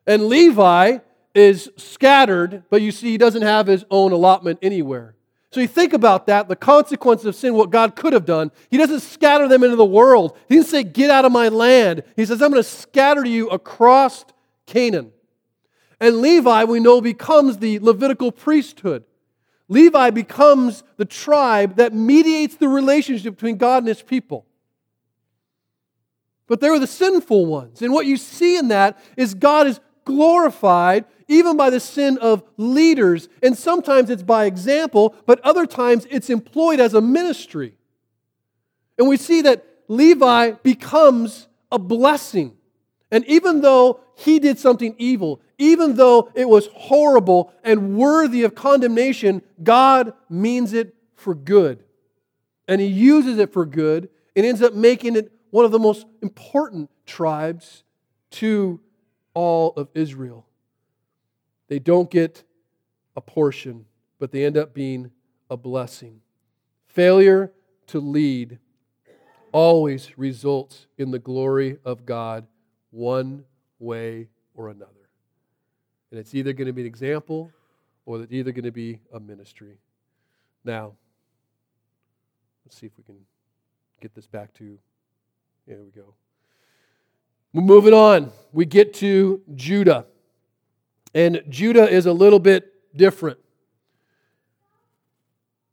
And 0.06 0.28
Levi 0.28 0.98
is 1.34 1.70
scattered, 1.78 2.64
but 2.70 2.82
you 2.82 2.92
see, 2.92 3.12
he 3.12 3.18
doesn't 3.18 3.42
have 3.42 3.68
his 3.68 3.86
own 3.90 4.12
allotment 4.12 4.60
anywhere. 4.62 5.16
So 5.54 5.62
you 5.62 5.68
think 5.68 5.94
about 5.94 6.26
that, 6.26 6.48
the 6.48 6.56
consequences 6.56 7.28
of 7.28 7.36
sin, 7.36 7.54
what 7.54 7.70
God 7.70 7.96
could 7.96 8.12
have 8.14 8.26
done. 8.26 8.50
He 8.72 8.78
doesn't 8.80 9.02
scatter 9.02 9.48
them 9.48 9.64
into 9.64 9.76
the 9.76 9.86
world. 9.86 10.36
He 10.50 10.56
didn't 10.56 10.68
say, 10.68 10.82
Get 10.82 11.12
out 11.12 11.26
of 11.26 11.32
my 11.32 11.50
land. 11.50 12.02
He 12.16 12.26
says, 12.26 12.42
I'm 12.42 12.50
going 12.50 12.64
to 12.64 12.68
scatter 12.68 13.24
you 13.24 13.50
across 13.50 14.26
Canaan. 14.66 15.12
And 16.00 16.22
Levi, 16.22 16.64
we 16.64 16.80
know, 16.80 17.02
becomes 17.02 17.60
the 17.60 17.78
Levitical 17.78 18.32
priesthood. 18.32 19.04
Levi 19.68 20.10
becomes 20.10 20.84
the 20.98 21.06
tribe 21.06 21.76
that 21.76 21.94
mediates 21.94 22.56
the 22.56 22.68
relationship 22.68 23.36
between 23.36 23.58
God 23.58 23.84
and 23.84 23.88
his 23.88 24.02
people. 24.02 24.48
But 26.48 26.62
they 26.62 26.72
were 26.72 26.80
the 26.80 26.88
sinful 26.88 27.46
ones. 27.46 27.84
And 27.84 27.94
what 27.94 28.08
you 28.08 28.18
see 28.18 28.58
in 28.58 28.70
that 28.70 28.98
is 29.18 29.36
God 29.36 29.68
is 29.68 29.80
glorified 30.06 31.06
even 31.28 31.58
by 31.58 31.70
the 31.70 31.80
sin 31.80 32.18
of 32.20 32.44
leaders. 32.58 33.30
And 33.42 33.58
sometimes 33.58 34.10
it's 34.10 34.24
by 34.24 34.46
example, 34.46 35.16
but 35.26 35.40
other 35.42 35.66
times 35.66 36.06
it's 36.10 36.30
employed 36.30 36.80
as 36.80 36.94
a 36.94 37.02
ministry. 37.02 37.76
And 38.98 39.08
we 39.08 39.18
see 39.18 39.42
that 39.42 39.66
Levi 39.88 40.52
becomes 40.64 41.48
a 41.72 41.80
blessing. 41.80 42.56
And 43.12 43.26
even 43.26 43.62
though 43.62 44.00
he 44.16 44.40
did 44.40 44.60
something 44.60 44.96
evil, 44.98 45.42
even 45.58 45.96
though 45.96 46.32
it 46.36 46.48
was 46.48 46.68
horrible 46.74 47.54
and 47.64 47.98
worthy 47.98 48.44
of 48.44 48.56
condemnation, 48.56 49.42
God 49.62 50.14
means 50.30 50.74
it 50.74 50.96
for 51.16 51.36
good. 51.36 51.84
And 52.68 52.80
he 52.80 52.88
uses 52.88 53.38
it 53.40 53.54
for 53.54 53.66
good 53.66 54.10
and 54.36 54.46
ends 54.46 54.62
up 54.62 54.74
making 54.74 55.16
it 55.16 55.32
one 55.52 55.66
of 55.66 55.72
the 55.72 55.80
most 55.80 56.06
important 56.22 56.90
tribes 57.06 57.84
to 58.32 58.80
all 59.34 59.74
of 59.76 59.90
Israel. 59.94 60.46
They 61.68 61.80
don't 61.80 62.10
get 62.10 62.44
a 63.16 63.22
portion, 63.22 63.86
but 64.20 64.32
they 64.32 64.46
end 64.46 64.58
up 64.58 64.74
being 64.74 65.12
a 65.50 65.58
blessing. 65.58 66.22
Failure 66.88 67.52
to 67.88 68.00
lead 68.00 68.60
always 69.52 70.18
results 70.18 70.88
in 70.98 71.12
the 71.12 71.20
glory 71.20 71.78
of 71.86 72.06
God 72.06 72.48
one 72.92 73.46
way 73.80 74.30
or 74.56 74.70
another. 74.70 74.92
And 76.12 76.20
it's 76.20 76.36
either 76.36 76.54
going 76.54 76.68
to 76.68 76.74
be 76.74 76.82
an 76.82 76.88
example 76.88 77.52
or 78.06 78.22
it's 78.22 78.32
either 78.32 78.52
going 78.52 78.66
to 78.66 78.72
be 78.72 79.00
a 79.14 79.20
ministry. 79.20 79.78
Now, 80.64 80.94
let's 82.66 82.78
see 82.78 82.86
if 82.86 82.92
we 82.98 83.04
can 83.04 83.18
get 84.02 84.14
this 84.14 84.28
back 84.28 84.54
to. 84.56 84.78
There 85.68 85.82
we 85.82 85.92
go. 85.92 86.14
Moving 87.54 87.94
on. 87.94 88.32
We 88.52 88.66
get 88.66 88.96
to 88.96 89.42
Judah. 89.56 90.08
And 91.14 91.44
Judah 91.48 91.88
is 91.88 92.08
a 92.08 92.14
little 92.14 92.40
bit 92.40 92.74
different. 92.96 93.38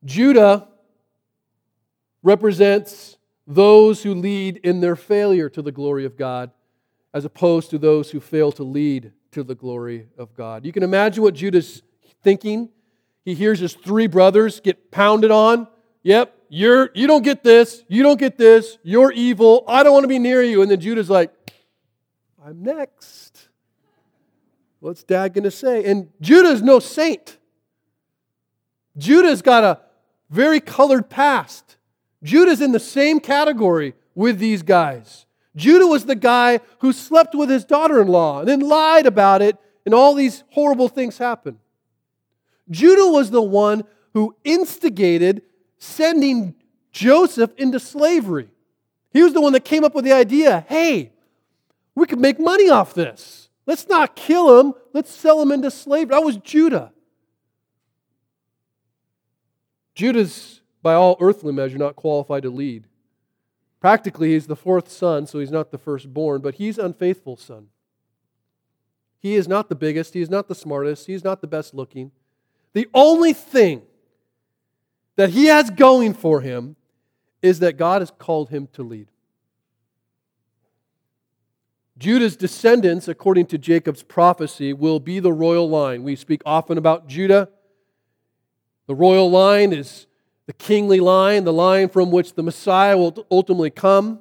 Judah 0.04 0.68
represents 2.22 3.16
those 3.46 4.02
who 4.02 4.14
lead 4.14 4.58
in 4.58 4.80
their 4.80 4.96
failure 4.96 5.48
to 5.48 5.62
the 5.62 5.72
glory 5.72 6.04
of 6.04 6.16
God, 6.16 6.50
as 7.12 7.24
opposed 7.24 7.70
to 7.70 7.78
those 7.78 8.10
who 8.10 8.20
fail 8.20 8.52
to 8.52 8.62
lead 8.62 9.12
to 9.32 9.42
the 9.42 9.54
glory 9.54 10.08
of 10.18 10.34
God. 10.36 10.64
You 10.64 10.72
can 10.72 10.82
imagine 10.82 11.22
what 11.22 11.34
Judah's 11.34 11.82
thinking. 12.22 12.68
He 13.24 13.34
hears 13.34 13.58
his 13.58 13.74
three 13.74 14.06
brothers 14.06 14.60
get 14.60 14.90
pounded 14.90 15.30
on. 15.30 15.66
Yep, 16.02 16.34
you're 16.48 16.90
you 16.94 17.06
don't 17.06 17.22
get 17.22 17.42
this, 17.42 17.84
you 17.88 18.02
don't 18.02 18.18
get 18.18 18.38
this, 18.38 18.78
you're 18.82 19.12
evil, 19.12 19.64
I 19.68 19.82
don't 19.82 19.92
want 19.92 20.04
to 20.04 20.08
be 20.08 20.18
near 20.18 20.42
you. 20.42 20.62
And 20.62 20.70
then 20.70 20.80
Judah's 20.80 21.10
like, 21.10 21.32
I'm 22.44 22.62
next. 22.62 23.48
What's 24.81 25.03
dad 25.03 25.35
gonna 25.35 25.50
say? 25.50 25.85
And 25.85 26.09
Judah's 26.20 26.62
no 26.62 26.79
saint. 26.79 27.38
Judah's 28.96 29.42
got 29.42 29.64
a 29.64 29.81
very 30.31 30.61
colored 30.61 31.11
past. 31.11 31.76
Judah's 32.22 32.61
in 32.61 32.72
the 32.72 32.81
same 32.81 33.20
category 33.20 33.94
with 34.14 34.38
these 34.38 34.62
guys. 34.62 35.26
Judah 35.57 35.87
was 35.87 36.05
the 36.05 36.14
guy 36.14 36.61
who 36.79 36.92
slept 36.92 37.35
with 37.35 37.50
his 37.50 37.64
daughter 37.64 38.00
in 38.00 38.09
law 38.09 38.40
and 38.40 38.48
then 38.48 38.61
lied 38.61 39.07
about 39.07 39.42
it, 39.42 39.57
and 39.85 39.94
all 39.94 40.14
these 40.14 40.44
horrible 40.50 40.88
things 40.88 41.18
happened. 41.18 41.59
Judah 42.70 43.07
was 43.07 43.31
the 43.31 43.42
one 43.42 43.85
who 44.14 44.37
instigated 44.44 45.42
sending 45.79 46.55
Joseph 46.92 47.53
into 47.57 47.81
slavery. 47.81 48.48
He 49.12 49.22
was 49.22 49.33
the 49.33 49.40
one 49.40 49.53
that 49.55 49.64
came 49.64 49.85
up 49.85 49.94
with 49.94 50.05
the 50.05 50.12
idea 50.12 50.64
hey, 50.68 51.12
we 52.00 52.06
could 52.06 52.18
make 52.18 52.40
money 52.40 52.70
off 52.70 52.94
this. 52.94 53.50
Let's 53.66 53.86
not 53.86 54.16
kill 54.16 54.58
him, 54.58 54.72
let's 54.94 55.14
sell 55.14 55.40
him 55.42 55.52
into 55.52 55.70
slavery. 55.70 56.16
That 56.16 56.24
was 56.24 56.38
Judah. 56.38 56.92
Judah's, 59.94 60.62
by 60.82 60.94
all 60.94 61.18
earthly 61.20 61.52
measure, 61.52 61.76
not 61.76 61.96
qualified 61.96 62.44
to 62.44 62.50
lead. 62.50 62.86
Practically, 63.80 64.32
he's 64.32 64.46
the 64.46 64.56
fourth 64.56 64.90
son, 64.90 65.26
so 65.26 65.40
he's 65.40 65.50
not 65.50 65.70
the 65.70 65.78
firstborn, 65.78 66.40
but 66.40 66.54
he's 66.54 66.78
unfaithful 66.78 67.36
son. 67.36 67.66
He 69.18 69.34
is 69.34 69.46
not 69.46 69.68
the 69.68 69.74
biggest, 69.74 70.14
he 70.14 70.22
is 70.22 70.30
not 70.30 70.48
the 70.48 70.54
smartest, 70.54 71.06
he 71.06 71.12
is 71.12 71.22
not 71.22 71.42
the 71.42 71.46
best 71.46 71.74
looking. 71.74 72.12
The 72.72 72.88
only 72.94 73.34
thing 73.34 73.82
that 75.16 75.30
he 75.30 75.46
has 75.46 75.68
going 75.68 76.14
for 76.14 76.40
him 76.40 76.76
is 77.42 77.58
that 77.58 77.76
God 77.76 78.00
has 78.00 78.10
called 78.10 78.48
him 78.48 78.68
to 78.72 78.82
lead. 78.82 79.08
Judah's 82.00 82.34
descendants, 82.34 83.08
according 83.08 83.44
to 83.46 83.58
Jacob's 83.58 84.02
prophecy, 84.02 84.72
will 84.72 85.00
be 85.00 85.20
the 85.20 85.34
royal 85.34 85.68
line. 85.68 86.02
We 86.02 86.16
speak 86.16 86.40
often 86.46 86.78
about 86.78 87.06
Judah. 87.08 87.50
The 88.86 88.94
royal 88.94 89.30
line 89.30 89.74
is 89.74 90.06
the 90.46 90.54
kingly 90.54 90.98
line, 90.98 91.44
the 91.44 91.52
line 91.52 91.90
from 91.90 92.10
which 92.10 92.32
the 92.32 92.42
Messiah 92.42 92.96
will 92.96 93.26
ultimately 93.30 93.68
come. 93.68 94.20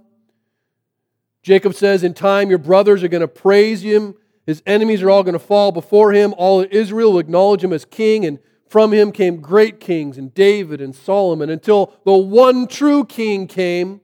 Jacob 1.41 1.73
says, 1.73 2.03
In 2.03 2.13
time, 2.13 2.49
your 2.49 2.57
brothers 2.57 3.01
are 3.01 3.07
going 3.07 3.21
to 3.21 3.29
praise 3.29 3.81
him. 3.81 4.13
His 4.45 4.61
enemies 4.65 5.01
are 5.01 5.09
all 5.09 5.23
going 5.23 5.31
to 5.31 5.39
fall 5.39 5.71
before 5.71 6.11
him. 6.11 6.33
All 6.37 6.65
Israel 6.69 7.13
will 7.13 7.19
acknowledge 7.19 7.63
him 7.63 7.71
as 7.71 7.85
king, 7.85 8.25
and 8.25 8.39
from 8.67 8.91
him 8.91 9.13
came 9.13 9.39
great 9.39 9.79
kings, 9.79 10.17
and 10.17 10.33
David 10.33 10.81
and 10.81 10.93
Solomon, 10.93 11.49
until 11.49 11.93
the 12.03 12.17
one 12.17 12.67
true 12.67 13.05
king 13.05 13.47
came, 13.47 14.01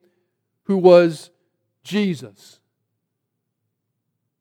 who 0.63 0.77
was 0.77 1.29
Jesus, 1.83 2.61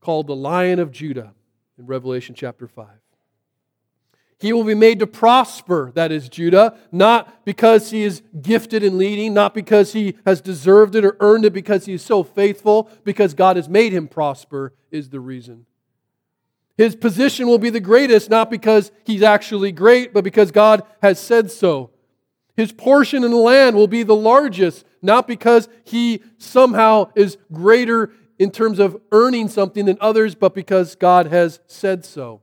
called 0.04 0.26
the 0.26 0.36
Lion 0.36 0.78
of 0.78 0.92
Judah 0.92 1.32
in 1.78 1.86
Revelation 1.86 2.34
chapter 2.34 2.68
5. 2.68 2.86
He 4.38 4.52
will 4.52 4.64
be 4.64 4.74
made 4.74 4.98
to 4.98 5.06
prosper, 5.06 5.92
that 5.94 6.12
is 6.12 6.28
Judah, 6.28 6.76
not 6.92 7.46
because 7.46 7.90
he 7.90 8.02
is 8.02 8.22
gifted 8.42 8.82
in 8.82 8.98
leading, 8.98 9.32
not 9.32 9.54
because 9.54 9.94
he 9.94 10.16
has 10.26 10.42
deserved 10.42 10.94
it 10.94 11.06
or 11.06 11.16
earned 11.20 11.46
it 11.46 11.54
because 11.54 11.86
he 11.86 11.94
is 11.94 12.02
so 12.02 12.22
faithful, 12.22 12.90
because 13.04 13.32
God 13.32 13.56
has 13.56 13.66
made 13.66 13.94
him 13.94 14.06
prosper, 14.06 14.74
is 14.90 15.08
the 15.08 15.20
reason. 15.20 15.64
His 16.76 16.94
position 16.94 17.46
will 17.46 17.58
be 17.58 17.70
the 17.70 17.80
greatest, 17.80 18.28
not 18.28 18.50
because 18.50 18.92
he's 19.04 19.22
actually 19.22 19.72
great, 19.72 20.12
but 20.12 20.24
because 20.24 20.50
God 20.50 20.82
has 21.00 21.18
said 21.18 21.50
so. 21.50 21.90
His 22.56 22.72
portion 22.72 23.24
in 23.24 23.30
the 23.30 23.38
land 23.38 23.74
will 23.74 23.86
be 23.86 24.02
the 24.02 24.14
largest, 24.14 24.84
not 25.00 25.26
because 25.26 25.68
he 25.84 26.22
somehow 26.36 27.10
is 27.14 27.38
greater 27.50 28.12
in 28.38 28.50
terms 28.50 28.78
of 28.78 29.00
earning 29.12 29.48
something 29.48 29.84
than 29.84 29.98
others, 30.00 30.34
but 30.34 30.54
because 30.54 30.94
God 30.96 31.26
has 31.26 31.60
said 31.66 32.04
so. 32.04 32.40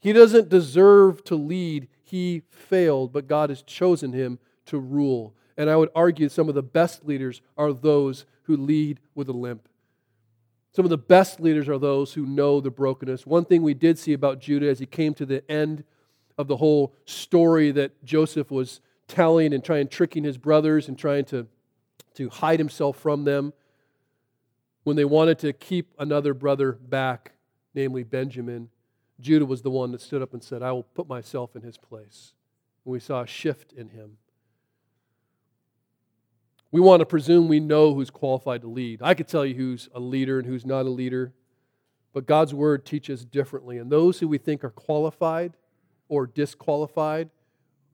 He 0.00 0.12
doesn't 0.12 0.48
deserve 0.48 1.24
to 1.24 1.36
lead. 1.36 1.88
He 2.02 2.42
failed, 2.50 3.12
but 3.12 3.26
God 3.26 3.50
has 3.50 3.62
chosen 3.62 4.12
him 4.12 4.38
to 4.66 4.78
rule. 4.78 5.34
And 5.56 5.68
I 5.70 5.76
would 5.76 5.90
argue 5.94 6.28
some 6.28 6.48
of 6.48 6.54
the 6.54 6.62
best 6.62 7.04
leaders 7.04 7.40
are 7.56 7.72
those 7.72 8.26
who 8.44 8.56
lead 8.56 9.00
with 9.14 9.28
a 9.28 9.32
limp. 9.32 9.68
Some 10.74 10.84
of 10.86 10.90
the 10.90 10.98
best 10.98 11.38
leaders 11.38 11.68
are 11.68 11.78
those 11.78 12.14
who 12.14 12.24
know 12.24 12.60
the 12.60 12.70
brokenness. 12.70 13.26
One 13.26 13.44
thing 13.44 13.62
we 13.62 13.74
did 13.74 13.98
see 13.98 14.14
about 14.14 14.40
Judah 14.40 14.68
as 14.68 14.78
he 14.78 14.86
came 14.86 15.14
to 15.14 15.26
the 15.26 15.48
end 15.50 15.84
of 16.38 16.48
the 16.48 16.56
whole 16.56 16.94
story 17.04 17.70
that 17.72 18.02
Joseph 18.04 18.50
was 18.50 18.80
telling 19.06 19.52
and 19.52 19.62
trying 19.62 19.88
tricking 19.88 20.24
his 20.24 20.38
brothers 20.38 20.88
and 20.88 20.98
trying 20.98 21.26
to, 21.26 21.46
to 22.14 22.30
hide 22.30 22.58
himself 22.58 22.96
from 22.96 23.24
them 23.24 23.52
when 24.84 24.96
they 24.96 25.04
wanted 25.04 25.38
to 25.40 25.52
keep 25.52 25.92
another 25.98 26.34
brother 26.34 26.72
back, 26.72 27.32
namely 27.74 28.02
Benjamin, 28.02 28.68
Judah 29.20 29.46
was 29.46 29.62
the 29.62 29.70
one 29.70 29.92
that 29.92 30.00
stood 30.00 30.22
up 30.22 30.32
and 30.32 30.42
said, 30.42 30.62
I 30.62 30.72
will 30.72 30.82
put 30.82 31.08
myself 31.08 31.54
in 31.54 31.62
his 31.62 31.78
place. 31.78 32.32
And 32.84 32.92
we 32.92 33.00
saw 33.00 33.22
a 33.22 33.26
shift 33.26 33.72
in 33.72 33.90
him. 33.90 34.18
We 36.72 36.80
want 36.80 37.00
to 37.00 37.06
presume 37.06 37.48
we 37.48 37.60
know 37.60 37.94
who's 37.94 38.10
qualified 38.10 38.62
to 38.62 38.68
lead. 38.68 39.00
I 39.02 39.14
could 39.14 39.28
tell 39.28 39.44
you 39.44 39.54
who's 39.54 39.88
a 39.94 40.00
leader 40.00 40.38
and 40.38 40.48
who's 40.48 40.64
not 40.64 40.86
a 40.86 40.90
leader, 40.90 41.32
but 42.12 42.26
God's 42.26 42.54
word 42.54 42.84
teaches 42.84 43.24
differently. 43.24 43.78
And 43.78 43.92
those 43.92 44.18
who 44.18 44.26
we 44.26 44.38
think 44.38 44.64
are 44.64 44.70
qualified 44.70 45.52
or 46.08 46.26
disqualified 46.26 47.30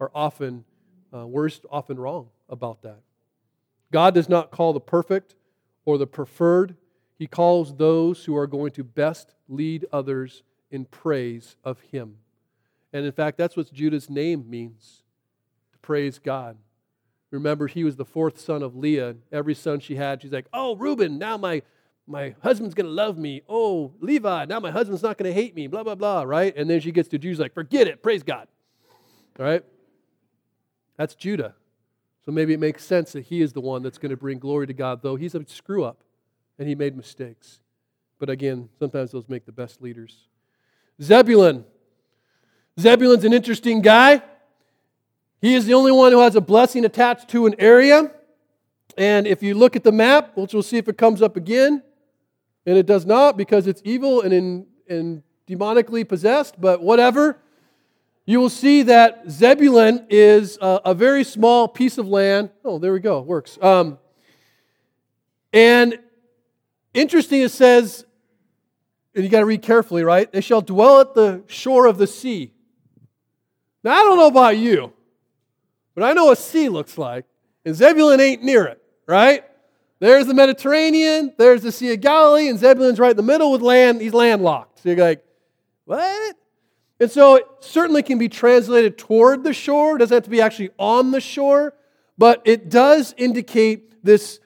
are 0.01 0.11
often, 0.14 0.64
uh, 1.12 1.27
we're 1.27 1.51
often 1.70 1.98
wrong 1.98 2.29
about 2.48 2.83
that. 2.83 3.01
God 3.92 4.14
does 4.14 4.29
not 4.29 4.51
call 4.51 4.72
the 4.72 4.81
perfect 4.81 5.35
or 5.85 5.98
the 5.98 6.07
preferred, 6.07 6.77
He 7.19 7.27
calls 7.27 7.75
those 7.75 8.25
who 8.25 8.37
are 8.37 8.47
going 8.47 8.71
to 8.73 8.85
best 8.85 9.35
lead 9.49 9.87
others 9.93 10.45
in 10.71 10.85
praise 10.85 11.57
of 11.65 11.81
him. 11.81 12.17
And 12.93 13.05
in 13.05 13.13
fact, 13.13 13.37
that's 13.37 13.57
what 13.57 13.73
Judah's 13.73 14.09
name 14.09 14.49
means 14.49 15.03
to 15.73 15.79
praise 15.79 16.19
God. 16.19 16.57
Remember, 17.31 17.67
he 17.67 17.85
was 17.85 17.97
the 17.97 18.05
fourth 18.05 18.39
son 18.41 18.63
of 18.63 18.77
Leah. 18.77 19.17
Every 19.33 19.55
son 19.55 19.81
she 19.81 19.97
had, 19.97 20.23
she's 20.23 20.33
like, 20.33 20.47
Oh, 20.53 20.77
Reuben, 20.77 21.19
now 21.19 21.37
my, 21.37 21.63
my 22.07 22.35
husband's 22.43 22.75
going 22.75 22.87
to 22.87 22.93
love 22.93 23.19
me. 23.19 23.43
Oh, 23.49 23.93
Levi, 24.01 24.47
now 24.47 24.61
my 24.61 24.71
husband's 24.71 25.03
not 25.03 25.19
going 25.19 25.31
to 25.31 25.35
hate 25.35 25.55
me, 25.55 25.67
blah, 25.67 25.83
blah, 25.83 25.97
blah, 25.97 26.23
right? 26.23 26.57
And 26.57 26.71
then 26.71 26.81
she 26.81 26.93
gets 26.93 27.09
to 27.11 27.19
Judah, 27.19 27.43
like, 27.43 27.53
Forget 27.53 27.89
it, 27.89 28.03
praise 28.03 28.23
God. 28.23 28.47
All 29.39 29.45
right? 29.45 29.65
That's 30.97 31.15
Judah. 31.15 31.55
So 32.25 32.33
maybe 32.33 32.55
it 32.55 32.61
makes 32.61 32.85
sense 32.85 33.13
that 33.13 33.25
he 33.25 33.43
is 33.43 33.53
the 33.53 33.61
one 33.61 33.83
that's 33.83 33.99
going 33.99 34.11
to 34.11 34.17
bring 34.17 34.39
glory 34.39 34.67
to 34.67 34.75
God, 34.75 35.03
though 35.03 35.17
he's 35.17 35.35
a 35.35 35.45
screw 35.47 35.85
up 35.85 36.03
and 36.59 36.68
he 36.68 36.75
made 36.75 36.97
mistakes. 36.97 37.61
But 38.18 38.31
again, 38.31 38.68
sometimes 38.79 39.12
those 39.12 39.29
make 39.29 39.47
the 39.47 39.53
best 39.53 39.81
leaders. 39.81 40.27
Zebulun. 41.01 41.64
Zebulun's 42.79 43.25
an 43.25 43.33
interesting 43.33 43.81
guy. 43.81 44.23
He 45.40 45.55
is 45.55 45.66
the 45.66 45.75
only 45.75 45.92
one 45.92 46.12
who 46.12 46.21
has 46.21 46.35
a 46.35 46.40
blessing 46.40 46.85
attached 46.85 47.29
to 47.29 47.47
an 47.47 47.55
area. 47.59 48.11
And 48.97 49.27
if 49.27 49.42
you 49.42 49.55
look 49.55 49.77
at 49.77 49.85
the 49.85 49.92
map, 49.92 50.37
which 50.37 50.53
we'll 50.53 50.62
see 50.64 50.79
if 50.79 50.88
it 50.88 50.99
comes 50.99 51.23
up 51.23 51.37
again, 51.37 51.83
and 52.66 52.77
it 52.77 52.87
does 52.87 53.07
not 53.07 53.37
because 53.37 53.66
it's 53.66 53.81
evil 53.85 54.23
and, 54.23 54.33
in, 54.33 54.66
and 54.88 55.23
demonically 55.47 56.07
possessed, 56.07 56.61
but 56.61 56.83
whatever, 56.83 57.38
you 58.27 58.40
will 58.40 58.51
see 58.51 58.83
that 58.83 59.23
Zebulun 59.31 60.07
is 60.11 60.59
a, 60.61 60.81
a 60.87 60.94
very 60.94 61.23
small 61.23 61.68
piece 61.68 61.97
of 61.97 62.09
land. 62.09 62.51
Oh, 62.64 62.79
there 62.79 62.92
we 62.92 63.01
go, 63.01 63.21
works. 63.21 63.57
Um, 63.62 63.99
and 65.53 65.99
interesting, 67.01 67.43
it 67.43 67.51
says 67.51 68.05
and 69.19 69.25
you 69.25 69.31
got 69.31 69.41
to 69.41 69.47
read 69.47 69.63
carefully, 69.63 70.05
right? 70.05 70.31
They 70.31 70.41
shall 70.41 70.61
dwell 70.61 71.01
at 71.01 71.13
the 71.15 71.43
shore 71.49 71.87
of 71.87 71.99
the 71.99 72.07
sea. 72.07 72.53
Now, 73.83 73.95
I 73.95 74.05
don't 74.05 74.17
know 74.17 74.29
about 74.29 74.57
you, 74.57 74.93
but 75.97 76.05
I 76.05 76.13
know 76.13 76.27
what 76.27 76.39
sea 76.39 76.69
looks 76.69 76.97
like, 76.97 77.25
and 77.65 77.75
Zebulun 77.75 78.21
ain't 78.21 78.45
near 78.45 78.67
it, 78.67 78.81
right? 79.09 79.45
There's 79.99 80.27
the 80.27 80.35
Mediterranean, 80.35 81.35
there's 81.37 81.63
the 81.63 81.73
Sea 81.73 81.95
of 81.95 82.01
Galilee, 82.01 82.49
and 82.49 82.61
Zebulun's 82.61 83.01
right 83.01 83.11
in 83.11 83.17
the 83.17 83.25
middle 83.25 83.51
with 83.51 83.61
land. 83.61 84.01
He's 84.01 84.15
landlocked. 84.15 84.81
So 84.83 84.91
you're 84.91 84.99
like, 84.99 85.25
what? 85.85 86.37
And 87.01 87.11
so 87.11 87.35
it 87.35 87.47
certainly 87.59 88.05
can 88.05 88.19
be 88.19 88.29
translated 88.29 88.99
toward 88.99 89.43
the 89.43 89.53
shore. 89.53 89.97
It 89.97 89.99
doesn't 89.99 90.15
have 90.15 90.25
to 90.25 90.31
be 90.31 90.41
actually 90.41 90.71
on 90.79 91.11
the 91.11 91.21
shore, 91.21 91.75
but 92.17 92.43
it 92.45 92.69
does 92.71 93.15
indicate 93.17 94.05
this 94.05 94.39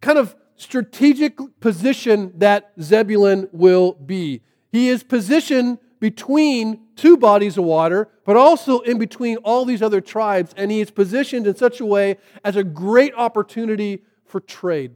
kind 0.00 0.16
of 0.16 0.34
strategic 0.58 1.38
position 1.60 2.32
that 2.36 2.72
Zebulun 2.80 3.48
will 3.52 3.92
be. 3.92 4.42
He 4.70 4.88
is 4.88 5.02
positioned 5.02 5.78
between 6.00 6.80
two 6.94 7.16
bodies 7.16 7.56
of 7.56 7.64
water, 7.64 8.08
but 8.24 8.36
also 8.36 8.80
in 8.80 8.98
between 8.98 9.38
all 9.38 9.64
these 9.64 9.82
other 9.82 10.00
tribes, 10.00 10.52
and 10.56 10.70
he 10.70 10.80
is 10.80 10.90
positioned 10.90 11.46
in 11.46 11.56
such 11.56 11.80
a 11.80 11.86
way 11.86 12.18
as 12.44 12.56
a 12.56 12.62
great 12.62 13.14
opportunity 13.14 14.02
for 14.24 14.40
trade. 14.40 14.94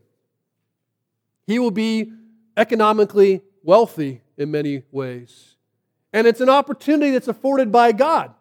He 1.47 1.59
will 1.59 1.71
be 1.71 2.13
economically 2.57 3.43
wealthy 3.63 4.21
in 4.37 4.51
many 4.51 4.83
ways. 4.91 5.57
And 6.13 6.27
it's 6.27 6.41
an 6.41 6.51
opportunity 6.51 7.13
that's 7.13 7.29
afforded 7.29 7.73
by 7.73 7.93
God. 7.93 8.35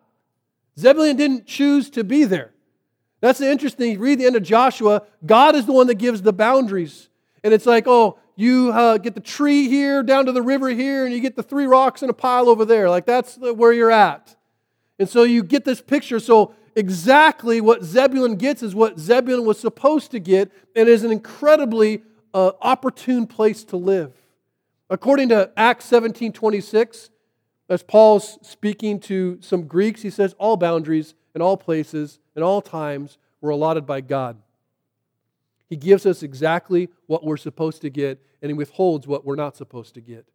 Zebulun 0.77 1.15
didn't 1.15 1.45
choose 1.45 1.89
to 1.91 2.03
be 2.03 2.25
there. 2.25 2.51
That's 3.21 3.39
the 3.39 3.49
interesting. 3.49 3.99
Read 3.99 4.19
the 4.19 4.25
end 4.25 4.35
of 4.35 4.43
Joshua, 4.43 5.03
God 5.25 5.55
is 5.55 5.65
the 5.65 5.73
one 5.73 5.87
that 5.87 5.95
gives 5.95 6.21
the 6.21 6.33
boundaries. 6.33 7.07
And 7.43 7.53
it's 7.53 7.65
like, 7.65 7.87
oh, 7.87 8.19
you 8.35 8.71
uh, 8.71 8.97
get 8.97 9.15
the 9.15 9.21
tree 9.21 9.67
here 9.67 10.03
down 10.03 10.25
to 10.25 10.31
the 10.31 10.41
river 10.41 10.69
here, 10.69 11.05
and 11.05 11.13
you 11.13 11.19
get 11.19 11.35
the 11.35 11.43
three 11.43 11.65
rocks 11.65 12.01
in 12.01 12.09
a 12.09 12.13
pile 12.13 12.49
over 12.49 12.65
there. 12.65 12.89
Like 12.89 13.05
that's 13.05 13.37
where 13.37 13.73
you're 13.73 13.91
at. 13.91 14.35
And 14.99 15.09
so 15.09 15.23
you 15.23 15.43
get 15.43 15.65
this 15.65 15.81
picture. 15.81 16.19
So 16.19 16.53
exactly 16.75 17.61
what 17.61 17.83
Zebulun 17.83 18.35
gets 18.35 18.63
is 18.63 18.73
what 18.73 18.99
Zebulun 18.99 19.45
was 19.45 19.59
supposed 19.59 20.11
to 20.11 20.19
get, 20.19 20.51
and 20.75 20.87
is 20.87 21.03
an 21.03 21.11
incredibly 21.11 22.03
uh, 22.33 22.51
opportune 22.61 23.27
place 23.27 23.63
to 23.65 23.77
live. 23.77 24.13
According 24.89 25.29
to 25.29 25.51
Acts 25.55 25.85
17 25.85 26.33
26, 26.33 27.09
as 27.69 27.83
Paul's 27.83 28.37
speaking 28.41 28.99
to 29.01 29.37
some 29.41 29.63
Greeks, 29.63 30.01
he 30.01 30.09
says, 30.09 30.35
All 30.37 30.57
boundaries 30.57 31.15
and 31.33 31.41
all 31.41 31.57
places 31.57 32.19
and 32.35 32.43
all 32.43 32.61
times 32.61 33.17
were 33.39 33.51
allotted 33.51 33.85
by 33.85 34.01
God. 34.01 34.37
He 35.71 35.77
gives 35.77 36.05
us 36.05 36.21
exactly 36.21 36.89
what 37.05 37.23
we're 37.23 37.37
supposed 37.37 37.81
to 37.83 37.89
get, 37.89 38.21
and 38.41 38.49
He 38.49 38.53
withholds 38.53 39.07
what 39.07 39.23
we're 39.25 39.37
not 39.37 39.55
supposed 39.55 39.93
to 39.93 40.01
get. 40.01 40.25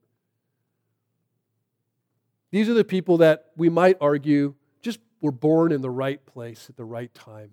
These 2.50 2.70
are 2.70 2.74
the 2.74 2.84
people 2.84 3.18
that 3.18 3.50
we 3.54 3.68
might 3.68 3.98
argue 4.00 4.54
just 4.80 4.98
were 5.20 5.30
born 5.30 5.72
in 5.72 5.82
the 5.82 5.90
right 5.90 6.24
place 6.24 6.70
at 6.70 6.78
the 6.78 6.86
right 6.86 7.12
time. 7.12 7.50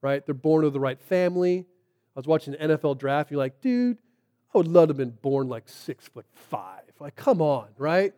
Right? 0.00 0.24
They're 0.24 0.34
born 0.34 0.64
of 0.64 0.72
the 0.72 0.80
right 0.80 0.98
family. 0.98 1.66
I 2.16 2.18
was 2.18 2.26
watching 2.26 2.54
the 2.54 2.58
NFL 2.58 2.98
draft. 2.98 3.30
You're 3.30 3.36
like, 3.36 3.60
dude, 3.60 3.98
I 4.54 4.56
would 4.56 4.66
love 4.66 4.88
to 4.88 4.92
have 4.92 4.96
been 4.96 5.10
born 5.10 5.50
like 5.50 5.68
six 5.68 6.08
foot 6.08 6.24
five. 6.32 6.80
Like, 6.98 7.14
come 7.14 7.42
on, 7.42 7.68
right? 7.76 8.14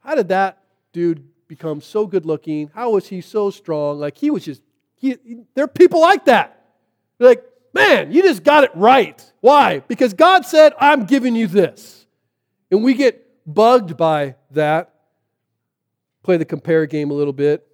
How 0.00 0.14
did 0.14 0.28
that 0.28 0.62
dude 0.92 1.26
become 1.48 1.80
so 1.80 2.06
good 2.06 2.26
looking? 2.26 2.70
How 2.74 2.90
was 2.90 3.08
he 3.08 3.22
so 3.22 3.48
strong? 3.48 3.98
Like, 3.98 4.18
he 4.18 4.30
was 4.30 4.44
just, 4.44 4.60
he, 4.94 5.16
there 5.54 5.64
are 5.64 5.68
people 5.68 6.02
like 6.02 6.26
that. 6.26 6.66
They're 7.16 7.28
like, 7.28 7.44
man, 7.74 8.12
you 8.12 8.22
just 8.22 8.44
got 8.44 8.64
it 8.64 8.70
right. 8.74 9.32
Why? 9.40 9.80
Because 9.80 10.14
God 10.14 10.46
said, 10.46 10.72
I'm 10.78 11.04
giving 11.04 11.36
you 11.36 11.46
this. 11.46 12.06
And 12.70 12.82
we 12.82 12.94
get 12.94 13.26
bugged 13.46 13.96
by 13.96 14.36
that. 14.52 14.94
Play 16.22 16.38
the 16.38 16.44
compare 16.44 16.86
game 16.86 17.10
a 17.10 17.14
little 17.14 17.32
bit. 17.32 17.66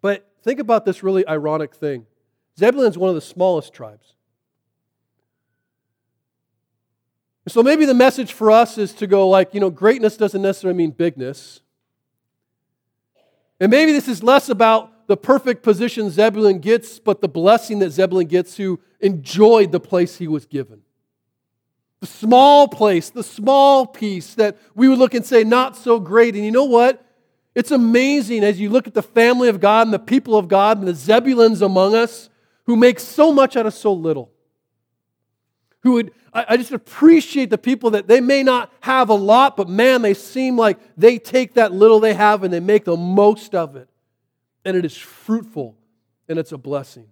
But 0.00 0.26
think 0.42 0.60
about 0.60 0.84
this 0.84 1.02
really 1.02 1.26
ironic 1.26 1.74
thing 1.74 2.06
Zebulun's 2.58 2.98
one 2.98 3.08
of 3.08 3.14
the 3.14 3.20
smallest 3.20 3.72
tribes. 3.72 4.14
So 7.48 7.62
maybe 7.62 7.86
the 7.86 7.94
message 7.94 8.32
for 8.32 8.50
us 8.50 8.78
is 8.78 8.92
to 8.94 9.06
go 9.06 9.28
like, 9.28 9.52
you 9.52 9.60
know, 9.60 9.70
greatness 9.70 10.16
doesn't 10.16 10.40
necessarily 10.40 10.76
mean 10.76 10.92
bigness. 10.92 11.60
And 13.58 13.70
maybe 13.70 13.92
this 13.92 14.06
is 14.06 14.22
less 14.22 14.48
about 14.48 14.92
the 15.12 15.16
perfect 15.18 15.62
position 15.62 16.08
Zebulun 16.08 16.58
gets, 16.58 16.98
but 16.98 17.20
the 17.20 17.28
blessing 17.28 17.80
that 17.80 17.90
Zebulun 17.90 18.28
gets 18.28 18.56
who 18.56 18.80
enjoyed 18.98 19.70
the 19.70 19.78
place 19.78 20.16
he 20.16 20.26
was 20.26 20.46
given. 20.46 20.80
The 22.00 22.06
small 22.06 22.66
place, 22.66 23.10
the 23.10 23.22
small 23.22 23.86
piece 23.86 24.32
that 24.36 24.56
we 24.74 24.88
would 24.88 24.98
look 24.98 25.12
and 25.12 25.22
say, 25.22 25.44
not 25.44 25.76
so 25.76 26.00
great. 26.00 26.34
And 26.34 26.46
you 26.46 26.50
know 26.50 26.64
what? 26.64 27.04
It's 27.54 27.70
amazing 27.70 28.42
as 28.42 28.58
you 28.58 28.70
look 28.70 28.86
at 28.86 28.94
the 28.94 29.02
family 29.02 29.50
of 29.50 29.60
God 29.60 29.86
and 29.86 29.92
the 29.92 29.98
people 29.98 30.34
of 30.34 30.48
God 30.48 30.78
and 30.78 30.88
the 30.88 30.92
Zebuluns 30.92 31.60
among 31.60 31.94
us 31.94 32.30
who 32.64 32.74
make 32.74 32.98
so 32.98 33.30
much 33.30 33.54
out 33.54 33.66
of 33.66 33.74
so 33.74 33.92
little. 33.92 34.30
Who 35.80 35.92
would, 35.92 36.12
I, 36.32 36.46
I 36.48 36.56
just 36.56 36.72
appreciate 36.72 37.50
the 37.50 37.58
people 37.58 37.90
that 37.90 38.08
they 38.08 38.22
may 38.22 38.42
not 38.42 38.72
have 38.80 39.10
a 39.10 39.14
lot, 39.14 39.58
but 39.58 39.68
man, 39.68 40.00
they 40.00 40.14
seem 40.14 40.56
like 40.56 40.78
they 40.96 41.18
take 41.18 41.52
that 41.52 41.70
little 41.70 42.00
they 42.00 42.14
have 42.14 42.44
and 42.44 42.54
they 42.54 42.60
make 42.60 42.86
the 42.86 42.96
most 42.96 43.54
of 43.54 43.76
it. 43.76 43.90
And 44.64 44.76
it 44.76 44.84
is 44.84 44.96
fruitful 44.96 45.76
and 46.28 46.38
it's 46.38 46.52
a 46.52 46.58
blessing. 46.58 47.08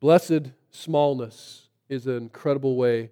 Blessed 0.00 0.50
smallness 0.70 1.68
is 1.88 2.06
an 2.06 2.16
incredible 2.16 2.76
way 2.76 3.10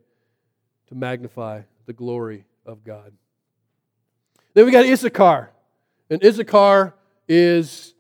to 0.89 0.95
magnify 0.95 1.63
the 1.87 1.93
glory 1.93 2.45
of 2.67 2.85
God. 2.85 3.13
Then 4.55 4.67
we 4.67 4.71
got 4.71 4.87
Issachar. 4.87 5.51
And 6.11 6.23
Issachar 6.23 6.95
is 7.29 7.95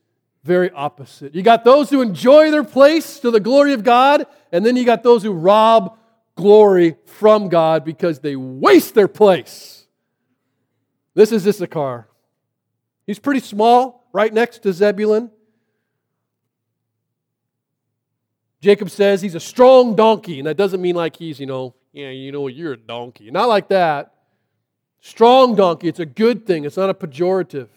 very 0.45 0.71
opposite. 0.71 1.35
You 1.35 1.43
got 1.43 1.65
those 1.65 1.91
who 1.91 2.03
enjoy 2.03 2.51
their 2.51 2.65
place 2.65 3.19
to 3.21 3.31
the 3.31 3.41
glory 3.41 3.73
of 3.73 3.83
God, 3.83 4.27
and 4.53 4.65
then 4.65 4.77
you 4.77 4.85
got 4.85 5.03
those 5.03 5.23
who 5.23 5.33
rob 5.33 5.99
glory 6.37 6.97
from 7.07 7.49
God 7.49 7.85
because 7.85 8.19
they 8.21 8.37
waste 8.37 8.95
their 8.95 9.09
place. 9.09 9.84
This 11.15 11.31
is 11.33 11.47
Issachar. 11.47 12.09
He's 13.07 13.19
pretty 13.19 13.41
small, 13.41 14.09
right 14.13 14.33
next 14.33 14.63
to 14.63 14.73
Zebulun. 14.73 15.31
Jacob 18.61 18.91
says 18.91 19.21
he's 19.21 19.35
a 19.35 19.41
strong 19.41 19.95
donkey, 19.95 20.39
and 20.39 20.47
that 20.47 20.57
doesn't 20.57 20.81
mean 20.81 20.97
like 20.97 21.17
he's, 21.17 21.39
you 21.39 21.47
know, 21.47 21.75
yeah, 21.93 22.09
you 22.09 22.33
know, 22.33 22.49
you're 22.49 22.73
a 22.73 22.77
donkey. 22.77 23.31
Not 23.31 23.49
like 23.49 23.69
that. 23.69 24.15
Strong 25.01 25.57
donkey, 25.57 25.89
it's 25.89 26.01
a 26.01 26.07
good 26.07 26.47
thing, 26.47 26.65
it's 26.65 26.79
not 26.79 26.89
a 26.89 26.95
pejorative. 26.95 27.69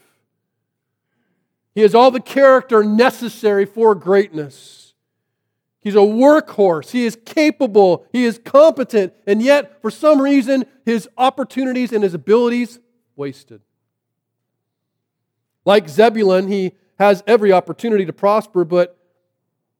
He 1.75 1.81
has 1.81 1.93
all 1.93 2.09
the 2.09 2.21
character 2.21 2.83
necessary 2.83 3.65
for 3.65 3.93
greatness. 3.93 4.93
He's 5.79 5.93
a 5.93 5.99
workhorse. 5.99 6.89
He 6.89 7.05
is 7.05 7.17
capable. 7.23 8.05
He 8.11 8.25
is 8.25 8.39
competent. 8.43 9.13
And 9.27 9.41
yet, 9.41 9.81
for 9.81 9.91
some 9.91 10.19
reason, 10.19 10.65
his 10.83 11.07
opportunities 11.17 11.93
and 11.93 12.03
his 12.03 12.13
abilities 12.13 12.79
wasted. 13.17 13.61
Like 15.65 15.89
Zebulun, 15.89 16.47
he 16.47 16.73
has 16.97 17.23
every 17.27 17.51
opportunity 17.51 18.05
to 18.05 18.13
prosper, 18.13 18.63
but 18.63 18.97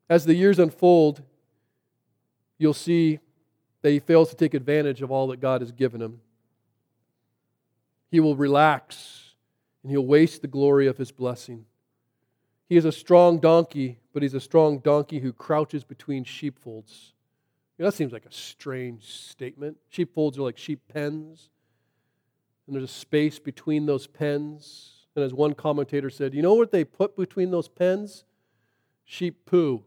as 0.09 0.25
the 0.25 0.35
years 0.35 0.59
unfold, 0.59 1.21
you'll 2.57 2.73
see 2.73 3.19
that 3.81 3.91
he 3.91 3.99
fails 3.99 4.29
to 4.29 4.35
take 4.35 4.53
advantage 4.53 5.01
of 5.01 5.11
all 5.11 5.27
that 5.27 5.39
God 5.39 5.61
has 5.61 5.71
given 5.71 6.01
him. 6.01 6.19
He 8.09 8.19
will 8.19 8.35
relax 8.35 9.33
and 9.83 9.91
he'll 9.91 10.05
waste 10.05 10.41
the 10.41 10.47
glory 10.47 10.87
of 10.87 10.97
his 10.97 11.11
blessing. 11.11 11.65
He 12.67 12.75
is 12.75 12.85
a 12.85 12.91
strong 12.91 13.39
donkey, 13.39 13.99
but 14.13 14.23
he's 14.23 14.33
a 14.33 14.41
strong 14.41 14.79
donkey 14.79 15.19
who 15.19 15.31
crouches 15.31 15.83
between 15.83 16.23
sheepfolds. 16.23 17.13
You 17.77 17.83
know, 17.83 17.91
that 17.91 17.95
seems 17.95 18.11
like 18.11 18.25
a 18.25 18.31
strange 18.31 19.05
statement. 19.05 19.77
Sheepfolds 19.89 20.37
are 20.37 20.41
like 20.41 20.57
sheep 20.57 20.81
pens, 20.93 21.49
and 22.67 22.75
there's 22.75 22.83
a 22.83 22.93
space 22.93 23.39
between 23.39 23.85
those 23.85 24.07
pens. 24.07 25.05
And 25.15 25.23
as 25.23 25.33
one 25.33 25.53
commentator 25.53 26.09
said, 26.09 26.33
you 26.33 26.41
know 26.41 26.53
what 26.53 26.71
they 26.71 26.83
put 26.83 27.15
between 27.15 27.49
those 27.49 27.67
pens? 27.67 28.25
Sheep 29.05 29.45
poo. 29.45 29.83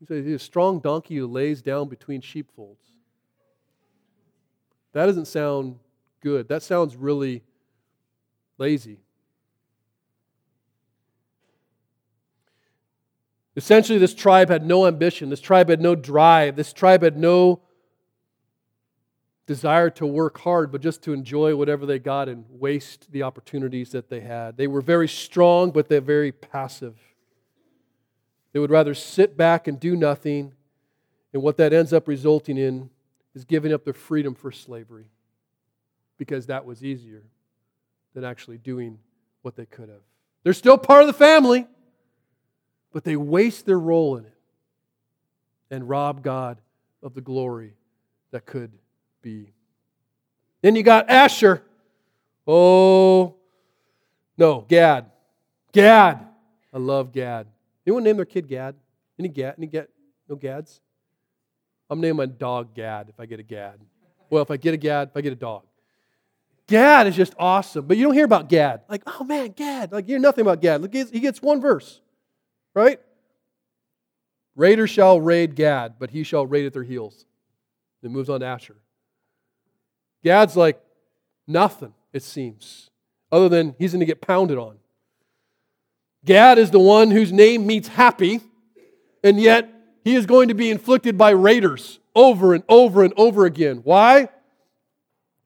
He 0.00 0.06
says 0.06 0.26
a 0.26 0.38
strong 0.38 0.80
donkey 0.80 1.16
who 1.16 1.26
lays 1.26 1.62
down 1.62 1.88
between 1.88 2.20
sheepfolds. 2.20 2.84
That 4.92 5.06
doesn't 5.06 5.26
sound 5.26 5.78
good. 6.20 6.48
That 6.48 6.62
sounds 6.62 6.96
really 6.96 7.42
lazy. 8.58 8.98
Essentially, 13.56 13.98
this 13.98 14.14
tribe 14.14 14.48
had 14.48 14.66
no 14.66 14.86
ambition. 14.86 15.30
This 15.30 15.40
tribe 15.40 15.68
had 15.68 15.80
no 15.80 15.94
drive. 15.94 16.56
This 16.56 16.72
tribe 16.72 17.02
had 17.02 17.16
no 17.16 17.60
desire 19.46 19.90
to 19.90 20.06
work 20.06 20.38
hard, 20.40 20.72
but 20.72 20.80
just 20.80 21.02
to 21.02 21.12
enjoy 21.12 21.54
whatever 21.54 21.84
they 21.86 21.98
got 21.98 22.28
and 22.28 22.44
waste 22.48 23.12
the 23.12 23.22
opportunities 23.22 23.90
that 23.90 24.08
they 24.08 24.20
had. 24.20 24.56
They 24.56 24.66
were 24.66 24.80
very 24.80 25.08
strong, 25.08 25.70
but 25.70 25.88
they're 25.88 26.00
very 26.00 26.32
passive. 26.32 26.96
They 28.52 28.60
would 28.60 28.70
rather 28.70 28.94
sit 28.94 29.36
back 29.36 29.68
and 29.68 29.78
do 29.78 29.96
nothing 29.96 30.54
And 31.34 31.42
what 31.42 31.56
that 31.56 31.72
ends 31.72 31.92
up 31.92 32.06
resulting 32.06 32.56
in 32.56 32.88
is 33.34 33.44
giving 33.44 33.72
up 33.72 33.84
their 33.84 33.92
freedom 33.92 34.34
for 34.34 34.52
slavery 34.52 35.06
because 36.16 36.46
that 36.46 36.64
was 36.64 36.84
easier 36.84 37.24
than 38.14 38.24
actually 38.24 38.58
doing 38.58 39.00
what 39.42 39.56
they 39.56 39.66
could 39.66 39.88
have. 39.88 40.00
They're 40.44 40.52
still 40.52 40.78
part 40.78 41.02
of 41.02 41.08
the 41.08 41.12
family, 41.12 41.66
but 42.92 43.02
they 43.02 43.16
waste 43.16 43.66
their 43.66 43.80
role 43.80 44.16
in 44.16 44.24
it 44.24 44.34
and 45.70 45.88
rob 45.88 46.22
God 46.22 46.60
of 47.02 47.14
the 47.14 47.20
glory 47.20 47.74
that 48.30 48.46
could 48.46 48.70
be. 49.24 49.52
Then 50.62 50.76
you 50.76 50.82
got 50.82 51.10
Asher. 51.10 51.62
Oh, 52.46 53.34
no, 54.36 54.60
Gad. 54.68 55.10
Gad. 55.72 56.26
I 56.72 56.78
love 56.78 57.10
Gad. 57.10 57.46
Anyone 57.86 58.04
name 58.04 58.16
their 58.16 58.24
kid 58.24 58.46
Gad? 58.46 58.76
Any 59.18 59.28
Gad? 59.28 59.54
Any 59.58 59.66
Gad? 59.66 59.88
No 60.28 60.36
Gads? 60.36 60.80
I'm 61.90 62.00
naming 62.00 62.16
my 62.16 62.26
dog 62.26 62.74
Gad 62.74 63.08
if 63.08 63.18
I 63.18 63.26
get 63.26 63.40
a 63.40 63.42
Gad. 63.42 63.80
Well, 64.30 64.42
if 64.42 64.50
I 64.50 64.56
get 64.56 64.74
a 64.74 64.76
Gad, 64.76 65.08
if 65.08 65.16
I 65.16 65.20
get 65.20 65.32
a 65.32 65.36
dog. 65.36 65.64
Gad 66.66 67.06
is 67.06 67.16
just 67.16 67.34
awesome. 67.38 67.86
But 67.86 67.96
you 67.96 68.04
don't 68.04 68.14
hear 68.14 68.24
about 68.24 68.48
Gad. 68.48 68.82
Like, 68.88 69.02
oh 69.06 69.24
man, 69.24 69.48
Gad. 69.48 69.92
Like, 69.92 70.06
you 70.06 70.14
hear 70.14 70.20
nothing 70.20 70.42
about 70.42 70.60
Gad. 70.60 70.82
Look, 70.82 70.94
he 70.94 71.20
gets 71.20 71.42
one 71.42 71.60
verse, 71.60 72.00
right? 72.74 73.00
Raiders 74.56 74.90
shall 74.90 75.20
raid 75.20 75.56
Gad, 75.56 75.94
but 75.98 76.10
he 76.10 76.22
shall 76.22 76.46
raid 76.46 76.66
at 76.66 76.72
their 76.72 76.84
heels. 76.84 77.26
Then 78.02 78.12
moves 78.12 78.30
on 78.30 78.40
to 78.40 78.46
Asher. 78.46 78.76
Gad's 80.24 80.56
like 80.56 80.80
nothing, 81.46 81.92
it 82.12 82.22
seems, 82.22 82.90
other 83.30 83.50
than 83.50 83.76
he's 83.78 83.92
going 83.92 84.00
to 84.00 84.06
get 84.06 84.22
pounded 84.22 84.56
on. 84.56 84.78
Gad 86.24 86.58
is 86.58 86.70
the 86.70 86.80
one 86.80 87.10
whose 87.10 87.30
name 87.30 87.66
means 87.66 87.88
happy, 87.88 88.40
and 89.22 89.38
yet 89.38 89.70
he 90.02 90.14
is 90.14 90.24
going 90.24 90.48
to 90.48 90.54
be 90.54 90.70
inflicted 90.70 91.18
by 91.18 91.30
raiders 91.30 92.00
over 92.14 92.54
and 92.54 92.64
over 92.68 93.04
and 93.04 93.12
over 93.18 93.44
again. 93.44 93.82
Why? 93.84 94.30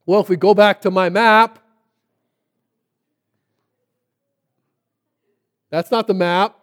Well, 0.07 0.21
if 0.21 0.29
we 0.29 0.37
go 0.37 0.55
back 0.55 0.83
to 0.83 0.91
my 0.93 1.09
map, 1.09 1.59
that's 5.71 5.91
not 5.91 6.07
the 6.07 6.15
map. 6.15 6.57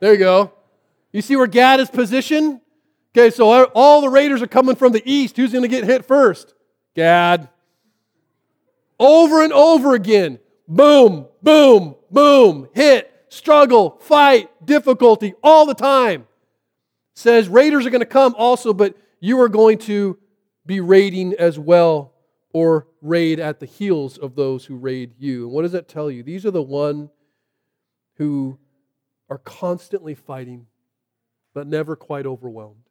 There 0.00 0.12
you 0.12 0.18
go. 0.18 0.52
You 1.12 1.20
see 1.20 1.36
where 1.36 1.46
Gad 1.46 1.78
is 1.80 1.90
positioned? 1.90 2.62
Okay, 3.14 3.28
so 3.28 3.66
all 3.74 4.00
the 4.00 4.08
raiders 4.08 4.40
are 4.40 4.46
coming 4.46 4.76
from 4.76 4.92
the 4.92 5.02
east. 5.04 5.36
Who's 5.36 5.52
going 5.52 5.62
to 5.62 5.68
get 5.68 5.84
hit 5.84 6.06
first? 6.06 6.54
Gad. 7.00 7.48
Over 8.98 9.42
and 9.42 9.54
over 9.54 9.94
again. 9.94 10.38
Boom, 10.68 11.28
boom, 11.42 11.96
boom. 12.10 12.68
Hit, 12.74 13.10
struggle, 13.30 13.96
fight, 14.02 14.50
difficulty 14.66 15.32
all 15.42 15.64
the 15.64 15.72
time. 15.72 16.26
Says 17.14 17.48
raiders 17.48 17.86
are 17.86 17.90
going 17.90 18.00
to 18.00 18.06
come 18.06 18.34
also, 18.36 18.74
but 18.74 18.98
you 19.18 19.40
are 19.40 19.48
going 19.48 19.78
to 19.78 20.18
be 20.66 20.80
raiding 20.80 21.32
as 21.38 21.58
well 21.58 22.12
or 22.52 22.86
raid 23.00 23.40
at 23.40 23.60
the 23.60 23.66
heels 23.66 24.18
of 24.18 24.34
those 24.34 24.66
who 24.66 24.76
raid 24.76 25.14
you. 25.18 25.44
And 25.44 25.52
what 25.52 25.62
does 25.62 25.72
that 25.72 25.88
tell 25.88 26.10
you? 26.10 26.22
These 26.22 26.44
are 26.44 26.50
the 26.50 26.60
one 26.60 27.08
who 28.16 28.58
are 29.30 29.38
constantly 29.38 30.14
fighting 30.14 30.66
but 31.54 31.66
never 31.66 31.96
quite 31.96 32.26
overwhelmed. 32.26 32.89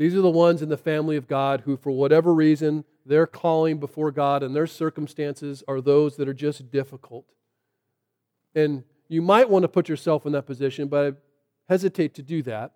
These 0.00 0.14
are 0.14 0.22
the 0.22 0.30
ones 0.30 0.62
in 0.62 0.70
the 0.70 0.78
family 0.78 1.16
of 1.16 1.28
God 1.28 1.60
who, 1.66 1.76
for 1.76 1.90
whatever 1.90 2.32
reason, 2.32 2.86
their 3.04 3.26
calling 3.26 3.78
before 3.78 4.10
God 4.10 4.42
and 4.42 4.56
their 4.56 4.66
circumstances 4.66 5.62
are 5.68 5.82
those 5.82 6.16
that 6.16 6.26
are 6.26 6.32
just 6.32 6.70
difficult. 6.70 7.26
And 8.54 8.84
you 9.08 9.20
might 9.20 9.50
want 9.50 9.64
to 9.64 9.68
put 9.68 9.90
yourself 9.90 10.24
in 10.24 10.32
that 10.32 10.46
position, 10.46 10.88
but 10.88 11.06
I 11.06 11.16
hesitate 11.68 12.14
to 12.14 12.22
do 12.22 12.40
that. 12.44 12.72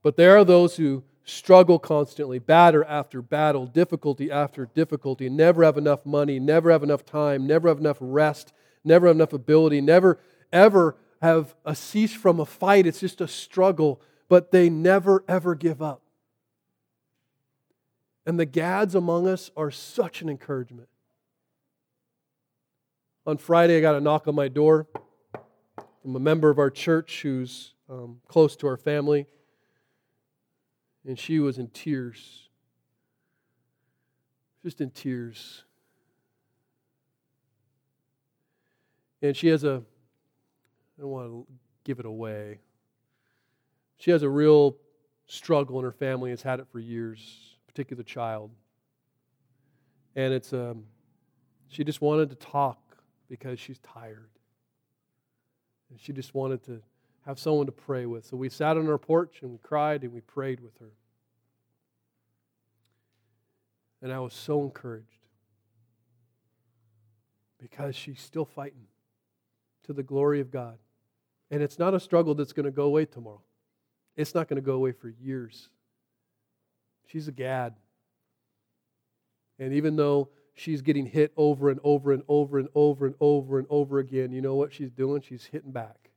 But 0.00 0.16
there 0.16 0.38
are 0.38 0.44
those 0.44 0.76
who 0.76 1.02
struggle 1.24 1.80
constantly, 1.80 2.38
batter 2.38 2.84
after 2.84 3.20
battle, 3.20 3.66
difficulty 3.66 4.30
after 4.30 4.66
difficulty, 4.66 5.28
never 5.28 5.64
have 5.64 5.76
enough 5.76 6.06
money, 6.06 6.38
never 6.38 6.70
have 6.70 6.84
enough 6.84 7.04
time, 7.04 7.48
never 7.48 7.66
have 7.66 7.80
enough 7.80 7.98
rest, 8.00 8.52
never 8.84 9.08
have 9.08 9.16
enough 9.16 9.32
ability, 9.32 9.80
never 9.80 10.20
ever 10.52 10.94
have 11.20 11.56
a 11.64 11.74
cease 11.74 12.14
from 12.14 12.38
a 12.38 12.46
fight. 12.46 12.86
It's 12.86 13.00
just 13.00 13.20
a 13.20 13.26
struggle, 13.26 14.00
but 14.28 14.50
they 14.50 14.68
never, 14.68 15.24
ever 15.26 15.54
give 15.54 15.80
up. 15.80 16.02
And 18.26 18.38
the 18.38 18.46
Gads 18.46 18.94
among 18.94 19.26
us 19.26 19.50
are 19.56 19.70
such 19.70 20.20
an 20.20 20.28
encouragement. 20.28 20.88
On 23.26 23.38
Friday, 23.38 23.78
I 23.78 23.80
got 23.80 23.94
a 23.94 24.00
knock 24.00 24.28
on 24.28 24.34
my 24.34 24.48
door 24.48 24.86
from 26.02 26.14
a 26.14 26.20
member 26.20 26.50
of 26.50 26.58
our 26.58 26.70
church 26.70 27.22
who's 27.22 27.74
um, 27.88 28.20
close 28.28 28.54
to 28.56 28.66
our 28.66 28.76
family, 28.76 29.26
and 31.06 31.18
she 31.18 31.38
was 31.38 31.58
in 31.58 31.68
tears. 31.68 32.48
Just 34.62 34.80
in 34.80 34.90
tears. 34.90 35.64
And 39.22 39.36
she 39.36 39.48
has 39.48 39.64
a 39.64 39.82
I 40.98 41.02
don't 41.02 41.10
want 41.10 41.28
to 41.28 41.46
give 41.84 42.00
it 42.00 42.06
away. 42.06 42.58
She 43.98 44.10
has 44.10 44.22
a 44.22 44.28
real 44.28 44.76
struggle 45.26 45.78
in 45.78 45.84
her 45.84 45.92
family, 45.92 46.30
has 46.30 46.42
had 46.42 46.60
it 46.60 46.66
for 46.70 46.78
years, 46.78 47.58
particular 47.66 48.02
child. 48.02 48.50
And 50.16 50.32
it's 50.32 50.52
um, 50.52 50.84
she 51.68 51.84
just 51.84 52.00
wanted 52.00 52.30
to 52.30 52.36
talk 52.36 52.78
because 53.28 53.60
she's 53.60 53.78
tired. 53.80 54.30
And 55.90 56.00
she 56.00 56.12
just 56.12 56.34
wanted 56.34 56.64
to 56.64 56.80
have 57.26 57.38
someone 57.38 57.66
to 57.66 57.72
pray 57.72 58.06
with. 58.06 58.24
So 58.24 58.36
we 58.36 58.48
sat 58.48 58.76
on 58.76 58.88
our 58.88 58.98
porch 58.98 59.40
and 59.42 59.50
we 59.50 59.58
cried 59.58 60.02
and 60.02 60.12
we 60.12 60.20
prayed 60.20 60.60
with 60.60 60.78
her. 60.78 60.92
And 64.00 64.12
I 64.12 64.20
was 64.20 64.32
so 64.32 64.62
encouraged 64.62 65.26
because 67.58 67.96
she's 67.96 68.20
still 68.20 68.44
fighting 68.44 68.86
to 69.84 69.92
the 69.92 70.02
glory 70.02 70.40
of 70.40 70.50
God. 70.50 70.78
And 71.50 71.62
it's 71.62 71.78
not 71.78 71.94
a 71.94 72.00
struggle 72.00 72.34
that's 72.34 72.52
going 72.52 72.64
to 72.64 72.70
go 72.70 72.84
away 72.84 73.04
tomorrow. 73.04 73.42
It's 74.18 74.34
not 74.34 74.48
going 74.48 74.56
to 74.56 74.66
go 74.66 74.72
away 74.72 74.90
for 74.90 75.08
years. 75.08 75.68
She's 77.06 77.28
a 77.28 77.32
gad. 77.32 77.74
And 79.60 79.72
even 79.72 79.94
though 79.94 80.30
she's 80.54 80.82
getting 80.82 81.06
hit 81.06 81.32
over 81.36 81.70
and 81.70 81.78
over 81.84 82.12
and 82.12 82.24
over 82.26 82.58
and 82.58 82.68
over 82.74 83.06
and 83.06 83.14
over 83.20 83.58
and 83.60 83.66
over 83.70 84.00
again, 84.00 84.32
you 84.32 84.42
know 84.42 84.56
what 84.56 84.72
she's 84.72 84.90
doing? 84.90 85.22
She's 85.22 85.44
hitting 85.44 85.70
back. 85.70 86.10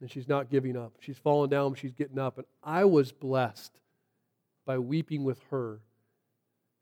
And 0.00 0.10
she's 0.10 0.28
not 0.28 0.48
giving 0.48 0.78
up. 0.78 0.94
She's 1.00 1.18
falling 1.18 1.50
down, 1.50 1.72
but 1.72 1.78
she's 1.78 1.92
getting 1.92 2.18
up. 2.18 2.38
And 2.38 2.46
I 2.62 2.86
was 2.86 3.12
blessed 3.12 3.72
by 4.64 4.78
weeping 4.78 5.24
with 5.24 5.42
her 5.50 5.80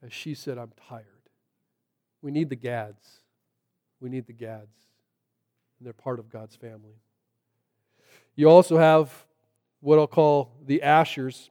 as 0.04 0.12
she 0.12 0.34
said, 0.34 0.56
I'm 0.56 0.72
tired. 0.88 1.04
We 2.22 2.30
need 2.30 2.48
the 2.48 2.56
gads. 2.56 3.22
We 4.00 4.08
need 4.08 4.26
the 4.26 4.32
gads. 4.32 4.86
And 5.78 5.86
they're 5.86 5.92
part 5.92 6.20
of 6.20 6.30
God's 6.30 6.54
family. 6.54 7.00
You 8.36 8.48
also 8.48 8.78
have 8.78 9.25
what 9.86 10.00
I'll 10.00 10.08
call 10.08 10.50
the 10.66 10.82
Ashers. 10.84 11.50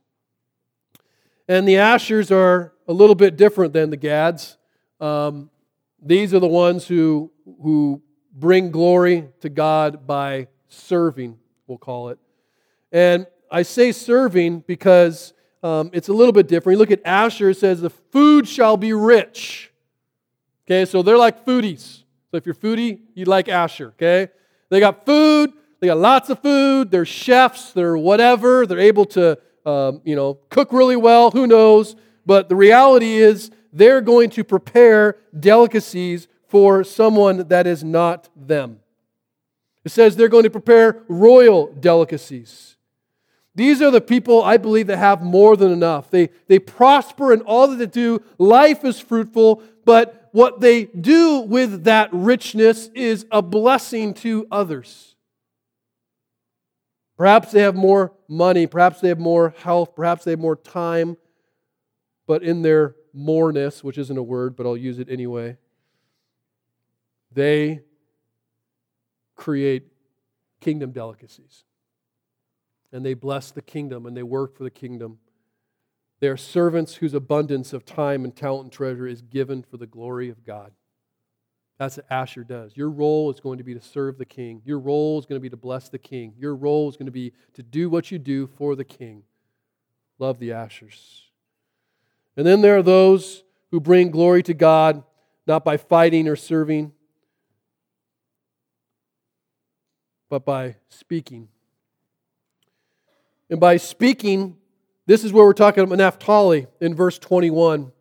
And 1.48 1.66
the 1.66 1.76
Ashers 1.76 2.32
are 2.32 2.74
a 2.86 2.92
little 2.92 3.16
bit 3.16 3.38
different 3.38 3.72
than 3.72 3.92
the 3.92 3.98
Gads. 3.98 4.58
Um, 5.00 5.50
these 6.04 6.34
are 6.34 6.40
the 6.40 6.48
ones 6.48 6.86
who, 6.86 7.32
who 7.46 8.02
bring 8.34 8.72
glory 8.72 9.30
to 9.40 9.48
God 9.48 10.06
by 10.06 10.50
serving, 10.68 11.38
we'll 11.66 11.78
call 11.78 12.10
it. 12.10 12.20
And 12.92 13.26
I 13.50 13.62
say 13.62 13.94
serving 13.94 14.66
because 14.68 15.34
um, 15.64 15.90
it's 15.94 16.10
a 16.10 16.14
little 16.14 16.34
bit 16.34 16.50
different. 16.50 16.76
You 16.76 16.80
look 16.80 16.92
at 16.92 17.06
Asher, 17.06 17.52
it 17.52 17.58
says, 17.58 17.80
The 17.80 17.90
food 17.90 18.50
shall 18.50 18.76
be 18.76 18.92
rich. 18.92 19.72
Okay, 20.68 20.84
so 20.84 21.02
they're 21.02 21.18
like 21.18 21.46
foodies. 21.46 22.04
So 22.32 22.38
if 22.38 22.46
you're 22.46 22.54
foodie, 22.54 23.00
you 23.14 23.24
like 23.24 23.48
Asher, 23.48 23.94
okay? 24.00 24.30
They 24.70 24.82
got 24.82 25.06
food, 25.06 25.54
they 25.80 25.88
got 25.88 25.98
lots 25.98 26.30
of 26.30 26.40
food. 26.42 26.92
They're 26.92 27.06
chefs. 27.06 27.74
They're 27.74 27.98
whatever. 27.98 28.66
They're 28.66 28.80
able 28.80 29.06
to, 29.06 29.38
um, 29.66 30.02
you 30.04 30.16
know, 30.16 30.40
cook 30.50 30.72
really 30.72 30.96
well. 30.96 31.32
Who 31.32 31.48
knows? 31.48 31.96
But 32.26 32.50
the 32.50 32.56
reality 32.56 33.16
is, 33.16 33.52
they're 33.72 34.02
going 34.02 34.30
to 34.32 34.44
prepare 34.44 35.18
delicacies 35.38 36.28
for 36.48 36.84
someone 36.84 37.50
that 37.50 37.68
is 37.68 37.84
not 37.84 38.30
them. 38.36 38.80
It 39.84 39.92
says 39.92 40.16
they're 40.16 40.30
going 40.30 40.46
to 40.46 40.50
prepare 40.50 41.04
royal 41.10 41.68
delicacies. 41.68 42.78
These 43.54 43.82
are 43.82 43.92
the 43.92 44.02
people 44.02 44.44
I 44.44 44.58
believe 44.58 44.88
that 44.88 44.98
have 44.98 45.22
more 45.22 45.56
than 45.56 45.72
enough. 45.72 46.10
They, 46.10 46.30
they 46.48 46.60
prosper 46.60 47.32
in 47.32 47.42
all 47.42 47.68
that 47.68 47.78
they 47.78 47.86
do. 47.86 48.22
Life 48.38 48.84
is 48.84 49.00
fruitful, 49.00 49.62
but 49.86 50.30
what 50.32 50.60
they 50.60 50.86
do 50.86 51.40
with 51.40 51.86
that 51.86 52.10
richness 52.12 52.90
is 52.94 53.26
a 53.32 53.42
blessing 53.42 54.14
to 54.16 54.48
others. 54.52 55.15
Perhaps 57.18 57.52
they 57.52 57.62
have 57.62 57.76
more 57.76 58.14
money, 58.28 58.68
perhaps 58.68 59.00
they 59.00 59.08
have 59.08 59.20
more 59.20 59.54
health, 59.58 59.96
perhaps 59.96 60.26
they 60.26 60.32
have 60.32 60.40
more 60.40 60.56
time, 60.56 61.18
but 62.28 62.44
in 62.44 62.62
their 62.62 62.96
moreness, 63.14 63.84
which 63.84 63.98
isn't 63.98 64.18
a 64.18 64.24
word, 64.24 64.56
but 64.56 64.66
I'll 64.66 64.76
use 64.76 65.00
it 65.00 65.10
anyway, 65.10 65.58
they 67.32 67.82
create 69.36 69.92
kingdom 70.60 70.92
delicacies. 70.92 71.64
and 72.92 73.06
they 73.06 73.14
bless 73.14 73.52
the 73.52 73.62
kingdom 73.62 74.06
and 74.06 74.16
they 74.16 74.24
work 74.24 74.56
for 74.56 74.64
the 74.64 74.70
kingdom. 74.70 75.20
They 76.22 76.30
are 76.30 76.38
servants 76.38 76.96
whose 76.96 77.14
abundance 77.14 77.74
of 77.74 77.86
time 77.86 78.24
and 78.24 78.34
talent 78.34 78.64
and 78.64 78.72
treasure 78.72 79.06
is 79.06 79.22
given 79.22 79.64
for 79.64 79.76
the 79.76 79.86
glory 79.86 80.30
of 80.30 80.46
God. 80.46 80.72
That's 81.78 81.98
what 81.98 82.06
Asher 82.10 82.44
does. 82.44 82.78
Your 82.78 82.90
role 82.90 83.30
is 83.32 83.40
going 83.40 83.58
to 83.58 83.64
be 83.64 83.74
to 83.74 83.82
serve 83.82 84.18
the 84.18 84.26
king. 84.26 84.62
Your 84.66 84.80
role 84.80 85.20
is 85.20 85.26
going 85.26 85.38
to 85.38 85.42
be 85.42 85.50
to 85.50 85.58
bless 85.58 85.90
the 85.90 86.00
king. 86.00 86.34
Your 86.38 86.56
role 86.56 86.88
is 86.88 86.96
going 86.96 87.08
to 87.08 87.12
be 87.12 87.34
to 87.54 87.64
do 87.64 87.90
what 87.90 88.12
you 88.12 88.20
do 88.20 88.48
for 88.48 88.76
the 88.76 88.86
king. 88.86 89.24
Love 90.18 90.40
the 90.40 90.50
Ashers. 90.50 91.24
And 92.38 92.48
then 92.48 92.62
there 92.62 92.78
are 92.78 92.84
those 92.84 93.44
who 93.72 93.80
bring 93.82 94.10
glory 94.10 94.42
to 94.44 94.54
God 94.54 95.04
not 95.48 95.64
by 95.64 95.78
fighting 95.78 96.28
or 96.28 96.36
serving, 96.36 96.92
but 100.30 100.46
by 100.46 100.78
speaking. 100.90 101.50
And 103.50 103.60
by 103.60 103.78
speaking, 103.78 104.58
this 105.06 105.24
is 105.24 105.32
where 105.32 105.46
we're 105.46 105.54
talking 105.54 105.84
about 105.84 105.98
Naphtali 105.98 106.68
in 106.82 106.96
verse 106.96 107.20
21. 107.20 107.82
It 107.82 107.92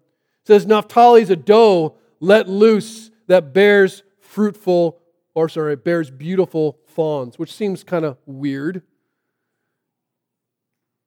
says, 0.46 0.64
Naphtali 0.64 1.22
is 1.22 1.30
a 1.30 1.36
doe 1.36 1.96
let 2.20 2.48
loose 2.48 3.10
that 3.26 3.52
bears 3.52 4.02
fruitful, 4.20 5.00
or 5.34 5.48
sorry, 5.48 5.74
it 5.74 5.84
bears 5.84 6.10
beautiful 6.10 6.78
fawns, 6.86 7.38
which 7.38 7.52
seems 7.52 7.84
kind 7.84 8.04
of 8.04 8.18
weird. 8.26 8.82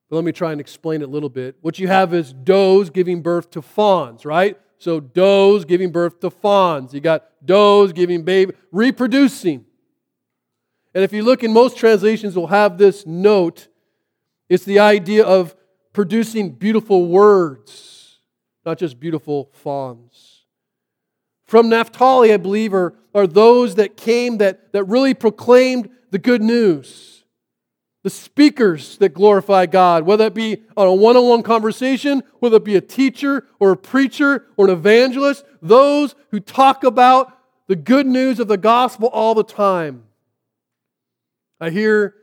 But 0.09 0.17
let 0.17 0.25
me 0.25 0.31
try 0.31 0.51
and 0.51 0.61
explain 0.61 1.01
it 1.01 1.05
a 1.05 1.11
little 1.11 1.29
bit. 1.29 1.57
What 1.61 1.79
you 1.79 1.87
have 1.87 2.13
is 2.13 2.31
does 2.31 2.89
giving 2.89 3.21
birth 3.21 3.51
to 3.51 3.61
fawns, 3.61 4.25
right? 4.25 4.57
So 4.77 4.99
does 4.99 5.65
giving 5.65 5.91
birth 5.91 6.19
to 6.21 6.29
fawns. 6.29 6.93
You 6.93 7.01
got 7.01 7.25
does 7.45 7.93
giving 7.93 8.23
baby, 8.23 8.53
reproducing. 8.71 9.65
And 10.93 11.03
if 11.03 11.11
you 11.13 11.23
look 11.23 11.43
in 11.43 11.51
most 11.51 11.77
translations, 11.77 12.35
will 12.35 12.47
have 12.47 12.77
this 12.77 13.05
note. 13.05 13.67
It's 14.49 14.63
the 14.63 14.79
idea 14.79 15.25
of 15.25 15.55
producing 15.93 16.51
beautiful 16.51 17.07
words, 17.07 18.19
not 18.65 18.77
just 18.77 18.99
beautiful 18.99 19.49
fawns. 19.53 20.26
From 21.47 21.69
Naphtali, 21.69 22.33
I 22.33 22.37
believe, 22.37 22.73
are, 22.73 22.93
are 23.15 23.25
those 23.25 23.75
that 23.75 23.97
came 23.97 24.37
that, 24.37 24.73
that 24.73 24.83
really 24.83 25.13
proclaimed 25.13 25.89
the 26.11 26.19
good 26.19 26.41
news. 26.41 27.23
The 28.03 28.09
speakers 28.09 28.97
that 28.99 29.13
glorify 29.13 29.65
God, 29.65 30.03
whether 30.03 30.25
it 30.25 30.33
be 30.33 30.63
on 30.77 30.87
a 30.87 30.93
one 30.93 31.17
on 31.17 31.27
one 31.27 31.43
conversation, 31.43 32.21
whether 32.39 32.57
it 32.57 32.63
be 32.63 32.75
a 32.75 32.81
teacher 32.81 33.45
or 33.59 33.71
a 33.71 33.77
preacher 33.77 34.45
or 34.55 34.65
an 34.65 34.71
evangelist, 34.71 35.43
those 35.61 36.15
who 36.31 36.39
talk 36.39 36.83
about 36.83 37.37
the 37.67 37.75
good 37.75 38.07
news 38.07 38.39
of 38.39 38.47
the 38.47 38.57
gospel 38.57 39.09
all 39.09 39.35
the 39.35 39.43
time. 39.43 40.03
I 41.59 41.69
hear 41.69 42.13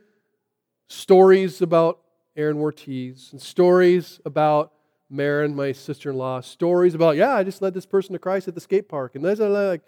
stories 0.87 1.61
about 1.61 1.99
Aaron 2.35 2.57
Ortiz, 2.57 3.29
and 3.31 3.41
stories 3.41 4.19
about 4.25 4.73
Marin, 5.09 5.55
my 5.55 5.71
sister-in-law, 5.71 6.41
stories 6.41 6.95
about, 6.95 7.15
yeah, 7.15 7.35
I 7.35 7.43
just 7.43 7.61
led 7.61 7.73
this 7.73 7.85
person 7.85 8.13
to 8.13 8.19
Christ 8.19 8.47
at 8.47 8.55
the 8.55 8.61
skate 8.61 8.89
park. 8.89 9.15
And 9.15 9.23
those 9.23 9.39
are 9.39 9.49
like, 9.49 9.81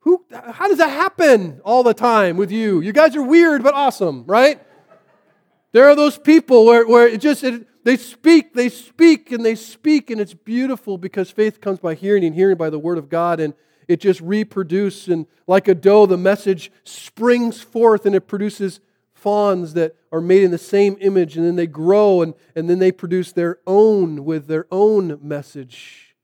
who, 0.00 0.24
how 0.30 0.68
does 0.68 0.78
that 0.78 0.90
happen 0.90 1.60
all 1.64 1.82
the 1.82 1.94
time 1.94 2.36
with 2.36 2.50
you? 2.50 2.80
You 2.80 2.92
guys 2.92 3.16
are 3.16 3.22
weird 3.22 3.62
but 3.62 3.74
awesome, 3.74 4.24
right? 4.26 4.60
there 5.72 5.88
are 5.88 5.94
those 5.94 6.16
people 6.16 6.64
where, 6.64 6.86
where 6.86 7.06
it 7.06 7.20
just, 7.20 7.44
it, 7.44 7.66
they 7.84 7.96
speak, 7.96 8.54
they 8.54 8.68
speak, 8.68 9.30
and 9.30 9.44
they 9.44 9.54
speak, 9.54 10.10
and 10.10 10.20
it's 10.20 10.32
beautiful 10.32 10.96
because 10.96 11.30
faith 11.30 11.60
comes 11.60 11.78
by 11.78 11.94
hearing 11.94 12.24
and 12.24 12.34
hearing 12.34 12.56
by 12.56 12.70
the 12.70 12.78
word 12.78 12.96
of 12.96 13.08
God, 13.08 13.40
and 13.40 13.52
it 13.86 14.00
just 14.00 14.20
reproduces, 14.22 15.08
and 15.08 15.26
like 15.46 15.68
a 15.68 15.74
doe, 15.74 16.06
the 16.06 16.16
message 16.16 16.72
springs 16.84 17.60
forth 17.60 18.06
and 18.06 18.14
it 18.14 18.22
produces 18.22 18.80
fawns 19.26 19.74
that 19.74 19.96
are 20.12 20.20
made 20.20 20.44
in 20.44 20.52
the 20.52 20.56
same 20.56 20.96
image, 21.00 21.36
and 21.36 21.44
then 21.44 21.56
they 21.56 21.66
grow 21.66 22.22
and, 22.22 22.32
and 22.54 22.70
then 22.70 22.78
they 22.78 22.92
produce 22.92 23.32
their 23.32 23.58
own 23.66 24.24
with 24.24 24.46
their 24.46 24.68
own 24.70 25.18
message. 25.20 26.14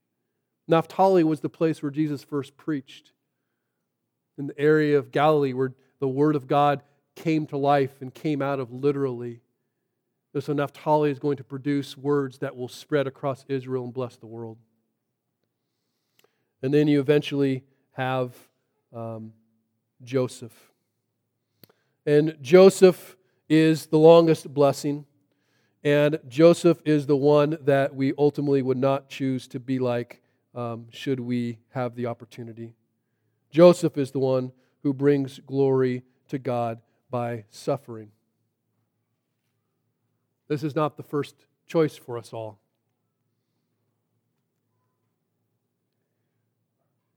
Naphtali 0.69 1.21
was 1.21 1.41
the 1.41 1.49
place 1.49 1.83
where 1.83 1.91
Jesus 1.91 2.23
first 2.23 2.55
preached, 2.55 3.11
in 4.37 4.47
the 4.47 4.57
area 4.57 4.97
of 4.97 5.11
Galilee 5.11 5.51
where 5.51 5.73
the 5.99 6.07
Word 6.07 6.37
of 6.37 6.47
God 6.47 6.81
came 7.13 7.45
to 7.47 7.57
life 7.57 8.01
and 8.01 8.13
came 8.13 8.41
out 8.41 8.61
of 8.61 8.71
literally. 8.71 9.41
And 10.33 10.41
so 10.41 10.53
Naphtali 10.53 11.11
is 11.11 11.19
going 11.19 11.35
to 11.35 11.43
produce 11.43 11.97
words 11.97 12.37
that 12.37 12.55
will 12.55 12.69
spread 12.69 13.05
across 13.05 13.43
Israel 13.49 13.83
and 13.83 13.93
bless 13.93 14.15
the 14.15 14.27
world. 14.27 14.59
And 16.61 16.73
then 16.73 16.87
you 16.87 17.01
eventually 17.01 17.65
have 17.91 18.33
um, 18.95 19.33
Joseph. 20.01 20.72
And 22.05 22.37
Joseph 22.41 23.15
is 23.47 23.87
the 23.87 23.97
longest 23.97 24.53
blessing. 24.53 25.05
And 25.83 26.19
Joseph 26.27 26.81
is 26.85 27.07
the 27.07 27.17
one 27.17 27.57
that 27.61 27.95
we 27.95 28.13
ultimately 28.17 28.61
would 28.61 28.77
not 28.77 29.09
choose 29.09 29.47
to 29.49 29.59
be 29.59 29.79
like 29.79 30.21
um, 30.55 30.87
should 30.91 31.19
we 31.19 31.59
have 31.69 31.95
the 31.95 32.05
opportunity. 32.05 32.73
Joseph 33.51 33.97
is 33.97 34.11
the 34.11 34.19
one 34.19 34.51
who 34.81 34.93
brings 34.93 35.39
glory 35.39 36.03
to 36.29 36.39
God 36.39 36.79
by 37.09 37.45
suffering. 37.49 38.11
This 40.47 40.63
is 40.63 40.75
not 40.75 40.97
the 40.97 41.03
first 41.03 41.35
choice 41.67 41.95
for 41.95 42.17
us 42.17 42.33
all. 42.33 42.59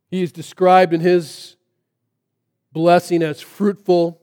He 0.08 0.22
is 0.22 0.32
described 0.32 0.94
in 0.94 1.00
his 1.00 1.56
blessing 2.72 3.22
as 3.22 3.40
fruitful 3.40 4.20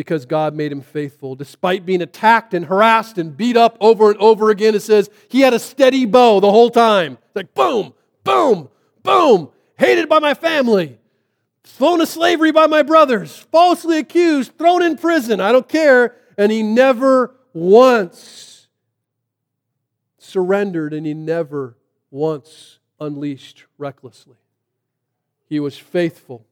because 0.00 0.24
God 0.24 0.54
made 0.54 0.72
him 0.72 0.80
faithful. 0.80 1.34
Despite 1.34 1.84
being 1.84 2.00
attacked 2.00 2.54
and 2.54 2.64
harassed 2.64 3.18
and 3.18 3.36
beat 3.36 3.54
up 3.54 3.76
over 3.82 4.10
and 4.10 4.18
over 4.18 4.48
again, 4.48 4.74
it 4.74 4.80
says 4.80 5.10
he 5.28 5.42
had 5.42 5.52
a 5.52 5.58
steady 5.58 6.06
bow 6.06 6.40
the 6.40 6.50
whole 6.50 6.70
time. 6.70 7.18
It's 7.26 7.36
like 7.36 7.52
boom, 7.52 7.92
boom, 8.24 8.70
boom, 9.02 9.50
hated 9.78 10.08
by 10.08 10.18
my 10.18 10.32
family, 10.32 10.98
thrown 11.64 11.98
to 11.98 12.06
slavery 12.06 12.50
by 12.50 12.66
my 12.66 12.82
brothers, 12.82 13.36
falsely 13.52 13.98
accused, 13.98 14.56
thrown 14.56 14.80
in 14.80 14.96
prison. 14.96 15.38
I 15.38 15.52
don't 15.52 15.68
care. 15.68 16.16
And 16.38 16.50
he 16.50 16.62
never 16.62 17.34
once 17.52 18.68
surrendered 20.16 20.94
and 20.94 21.04
he 21.04 21.12
never 21.12 21.76
once 22.10 22.78
unleashed 22.98 23.66
recklessly. 23.76 24.38
He 25.46 25.60
was 25.60 25.76
faithful. 25.76 26.46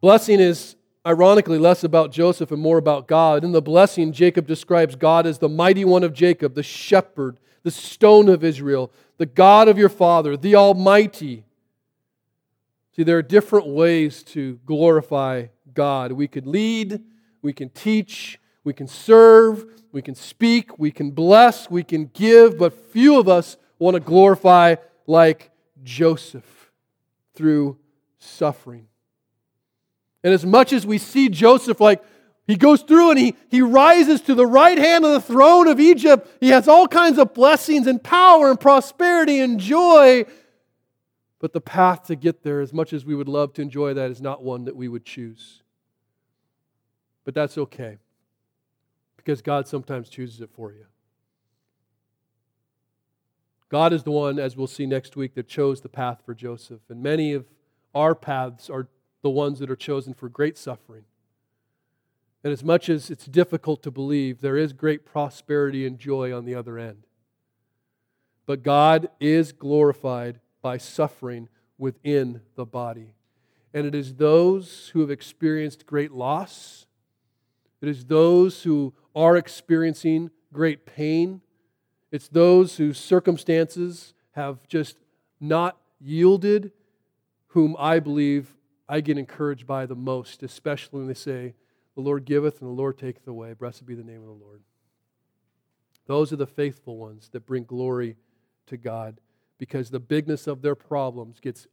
Blessing 0.00 0.40
is 0.40 0.74
ironically 1.06 1.58
less 1.58 1.84
about 1.84 2.12
Joseph 2.12 2.52
and 2.52 2.62
more 2.62 2.78
about 2.78 3.08
God. 3.08 3.44
In 3.44 3.52
the 3.52 3.62
blessing, 3.62 4.12
Jacob 4.12 4.46
describes 4.46 4.94
God 4.94 5.26
as 5.26 5.38
the 5.38 5.48
mighty 5.48 5.84
one 5.84 6.04
of 6.04 6.12
Jacob, 6.12 6.54
the 6.54 6.62
shepherd, 6.62 7.38
the 7.62 7.70
stone 7.70 8.28
of 8.28 8.44
Israel, 8.44 8.92
the 9.18 9.26
God 9.26 9.68
of 9.68 9.78
your 9.78 9.88
father, 9.88 10.36
the 10.36 10.54
Almighty. 10.54 11.44
See, 12.94 13.02
there 13.02 13.18
are 13.18 13.22
different 13.22 13.68
ways 13.68 14.22
to 14.24 14.60
glorify 14.66 15.46
God. 15.72 16.12
We 16.12 16.28
could 16.28 16.46
lead, 16.46 17.02
we 17.40 17.52
can 17.52 17.70
teach, 17.70 18.38
we 18.64 18.72
can 18.72 18.86
serve, 18.86 19.64
we 19.92 20.02
can 20.02 20.14
speak, 20.14 20.78
we 20.78 20.90
can 20.90 21.10
bless, 21.10 21.70
we 21.70 21.82
can 21.82 22.06
give, 22.06 22.58
but 22.58 22.72
few 22.92 23.18
of 23.18 23.28
us 23.28 23.56
want 23.78 23.94
to 23.94 24.00
glorify 24.00 24.76
like 25.06 25.50
Joseph 25.82 26.70
through 27.34 27.78
suffering. 28.18 28.86
And 30.24 30.32
as 30.32 30.46
much 30.46 30.72
as 30.72 30.86
we 30.86 30.98
see 30.98 31.28
Joseph 31.28 31.80
like 31.80 32.02
he 32.46 32.56
goes 32.56 32.82
through 32.82 33.10
and 33.10 33.18
he, 33.18 33.36
he 33.48 33.62
rises 33.62 34.20
to 34.22 34.34
the 34.34 34.46
right 34.46 34.76
hand 34.76 35.04
of 35.04 35.12
the 35.12 35.20
throne 35.20 35.68
of 35.68 35.80
Egypt, 35.80 36.28
he 36.40 36.50
has 36.50 36.68
all 36.68 36.88
kinds 36.88 37.18
of 37.18 37.34
blessings 37.34 37.86
and 37.86 38.02
power 38.02 38.50
and 38.50 38.58
prosperity 38.58 39.40
and 39.40 39.60
joy. 39.60 40.24
But 41.38 41.52
the 41.52 41.60
path 41.60 42.04
to 42.04 42.16
get 42.16 42.42
there, 42.42 42.60
as 42.60 42.72
much 42.72 42.92
as 42.92 43.04
we 43.04 43.14
would 43.14 43.28
love 43.28 43.52
to 43.54 43.62
enjoy 43.62 43.94
that, 43.94 44.10
is 44.10 44.20
not 44.20 44.42
one 44.42 44.64
that 44.64 44.76
we 44.76 44.88
would 44.88 45.04
choose. 45.04 45.62
But 47.24 47.34
that's 47.34 47.56
okay 47.58 47.98
because 49.16 49.42
God 49.42 49.68
sometimes 49.68 50.08
chooses 50.08 50.40
it 50.40 50.50
for 50.52 50.72
you. 50.72 50.86
God 53.68 53.92
is 53.92 54.02
the 54.02 54.10
one, 54.10 54.38
as 54.38 54.56
we'll 54.56 54.66
see 54.66 54.84
next 54.84 55.16
week, 55.16 55.34
that 55.34 55.48
chose 55.48 55.80
the 55.80 55.88
path 55.88 56.22
for 56.26 56.34
Joseph. 56.34 56.80
And 56.90 57.02
many 57.02 57.32
of 57.32 57.46
our 57.94 58.14
paths 58.14 58.68
are 58.68 58.88
the 59.22 59.30
ones 59.30 59.58
that 59.60 59.70
are 59.70 59.76
chosen 59.76 60.14
for 60.14 60.28
great 60.28 60.58
suffering. 60.58 61.04
And 62.44 62.52
as 62.52 62.64
much 62.64 62.88
as 62.88 63.10
it's 63.10 63.26
difficult 63.26 63.82
to 63.84 63.90
believe, 63.90 64.40
there 64.40 64.56
is 64.56 64.72
great 64.72 65.04
prosperity 65.04 65.86
and 65.86 65.98
joy 65.98 66.36
on 66.36 66.44
the 66.44 66.54
other 66.54 66.78
end. 66.78 67.06
But 68.46 68.64
God 68.64 69.08
is 69.20 69.52
glorified 69.52 70.40
by 70.60 70.76
suffering 70.76 71.48
within 71.78 72.40
the 72.56 72.66
body. 72.66 73.14
And 73.72 73.86
it 73.86 73.94
is 73.94 74.14
those 74.14 74.90
who 74.92 75.00
have 75.00 75.10
experienced 75.10 75.86
great 75.86 76.12
loss, 76.12 76.86
it 77.80 77.88
is 77.88 78.04
those 78.04 78.62
who 78.62 78.94
are 79.14 79.36
experiencing 79.36 80.30
great 80.52 80.84
pain, 80.84 81.40
it's 82.10 82.28
those 82.28 82.76
whose 82.76 82.98
circumstances 82.98 84.14
have 84.32 84.66
just 84.68 84.96
not 85.40 85.78
yielded, 86.00 86.72
whom 87.48 87.74
I 87.78 87.98
believe 87.98 88.54
I 88.92 89.00
get 89.00 89.16
encouraged 89.16 89.66
by 89.66 89.86
the 89.86 89.94
most, 89.94 90.42
especially 90.42 90.98
when 90.98 91.08
they 91.08 91.14
say, 91.14 91.54
The 91.94 92.02
Lord 92.02 92.26
giveth 92.26 92.60
and 92.60 92.68
the 92.68 92.74
Lord 92.74 92.98
taketh 92.98 93.26
away. 93.26 93.54
Blessed 93.54 93.86
be 93.86 93.94
the 93.94 94.04
name 94.04 94.20
of 94.20 94.26
the 94.26 94.44
Lord. 94.44 94.60
Those 96.06 96.30
are 96.30 96.36
the 96.36 96.46
faithful 96.46 96.98
ones 96.98 97.30
that 97.32 97.46
bring 97.46 97.64
glory 97.64 98.16
to 98.66 98.76
God 98.76 99.18
because 99.56 99.88
the 99.88 99.98
bigness 99.98 100.46
of 100.46 100.60
their 100.60 100.74
problems 100.74 101.40
gets 101.40 101.66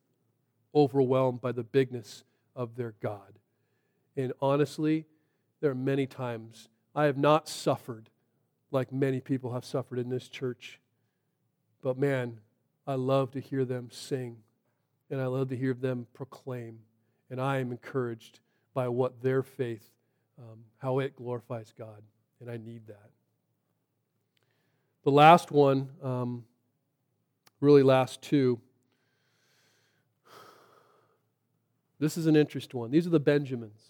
overwhelmed 0.74 1.42
by 1.42 1.52
the 1.52 1.62
bigness 1.62 2.24
of 2.56 2.78
their 2.78 2.94
God. 3.02 3.38
And 4.16 4.32
honestly, 4.42 5.06
there 5.60 5.72
are 5.72 5.76
many 5.76 6.08
times 6.08 6.70
I 6.96 7.04
have 7.04 7.18
not 7.18 7.50
suffered 7.50 8.10
like 8.72 8.94
many 8.94 9.20
people 9.20 9.52
have 9.52 9.66
suffered 9.66 10.00
in 10.00 10.08
this 10.08 10.30
church. 10.30 10.80
But 11.82 11.98
man, 11.98 12.40
I 12.88 12.94
love 12.94 13.32
to 13.32 13.42
hear 13.42 13.66
them 13.66 13.90
sing 13.92 14.38
and 15.10 15.20
I 15.20 15.26
love 15.26 15.50
to 15.50 15.58
hear 15.58 15.74
them 15.74 16.08
proclaim. 16.14 16.80
And 17.30 17.40
I 17.40 17.58
am 17.58 17.72
encouraged 17.72 18.40
by 18.74 18.88
what 18.88 19.22
their 19.22 19.44
faith, 19.44 19.88
um, 20.38 20.60
how 20.78 21.00
it 21.00 21.16
glorifies 21.16 21.74
God. 21.78 22.02
And 22.40 22.50
I 22.50 22.58
need 22.58 22.88
that. 22.88 23.10
The 25.04 25.12
last 25.12 25.52
one, 25.52 25.90
um, 26.04 26.46
really 27.62 27.84
last 27.84 28.22
two. 28.22 28.60
This 32.00 32.18
is 32.18 32.28
an 32.28 32.36
interesting 32.36 32.80
one. 32.80 32.92
These 32.92 33.06
are 33.08 33.12
the 33.12 33.20
Benjamins. 33.20 33.82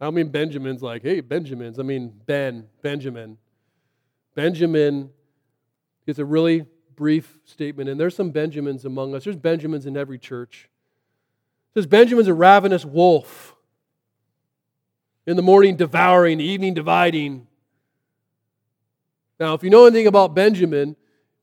I 0.00 0.06
don't 0.06 0.14
mean 0.14 0.28
Benjamin's 0.28 0.82
like, 0.82 1.02
hey, 1.02 1.20
Benjamins. 1.20 1.78
I 1.78 1.82
mean 1.82 2.12
Ben, 2.26 2.68
Benjamin. 2.82 3.38
Benjamin 4.34 5.10
is 6.06 6.18
a 6.18 6.24
really 6.24 6.66
brief 6.94 7.38
statement, 7.44 7.88
and 7.88 7.98
there's 7.98 8.14
some 8.14 8.30
Benjamins 8.30 8.84
among 8.84 9.14
us. 9.14 9.24
There's 9.24 9.36
Benjamins 9.36 9.86
in 9.86 9.96
every 9.96 10.18
church. 10.18 10.68
Says 11.76 11.86
Benjamin's 11.86 12.26
a 12.26 12.32
ravenous 12.32 12.86
wolf. 12.86 13.54
In 15.26 15.36
the 15.36 15.42
morning 15.42 15.76
devouring, 15.76 16.38
the 16.38 16.44
evening 16.44 16.72
dividing. 16.72 17.46
Now, 19.38 19.52
if 19.52 19.62
you 19.62 19.68
know 19.68 19.84
anything 19.84 20.06
about 20.06 20.34
Benjamin, 20.34 20.96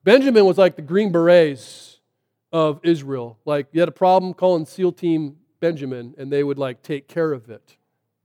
Benjamin 0.03 0.43
was 0.45 0.57
like 0.57 0.75
the 0.75 0.81
Green 0.81 1.11
Berets 1.11 1.99
of 2.51 2.79
Israel. 2.81 3.38
Like 3.45 3.67
you 3.73 3.79
had 3.79 3.89
a 3.89 3.91
problem 3.91 4.34
calling 4.34 4.65
SEAL 4.65 4.93
Team 4.93 5.36
Benjamin, 5.59 6.15
and 6.17 6.34
they 6.34 6.43
would 6.43 6.57
like 6.57 6.81
take 6.81 7.07
care 7.07 7.31
of 7.31 7.51
it. 7.51 7.77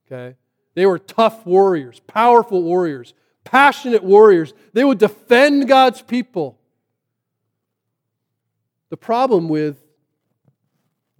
Okay? 0.06 0.34
They 0.74 0.86
were 0.86 0.98
tough 0.98 1.44
warriors, 1.44 2.00
powerful 2.06 2.62
warriors, 2.62 3.12
passionate 3.44 4.02
warriors. 4.02 4.54
They 4.72 4.82
would 4.82 4.98
defend 4.98 5.68
God's 5.68 6.00
people. 6.00 6.58
The 8.88 8.96
problem 8.96 9.50
with 9.50 9.76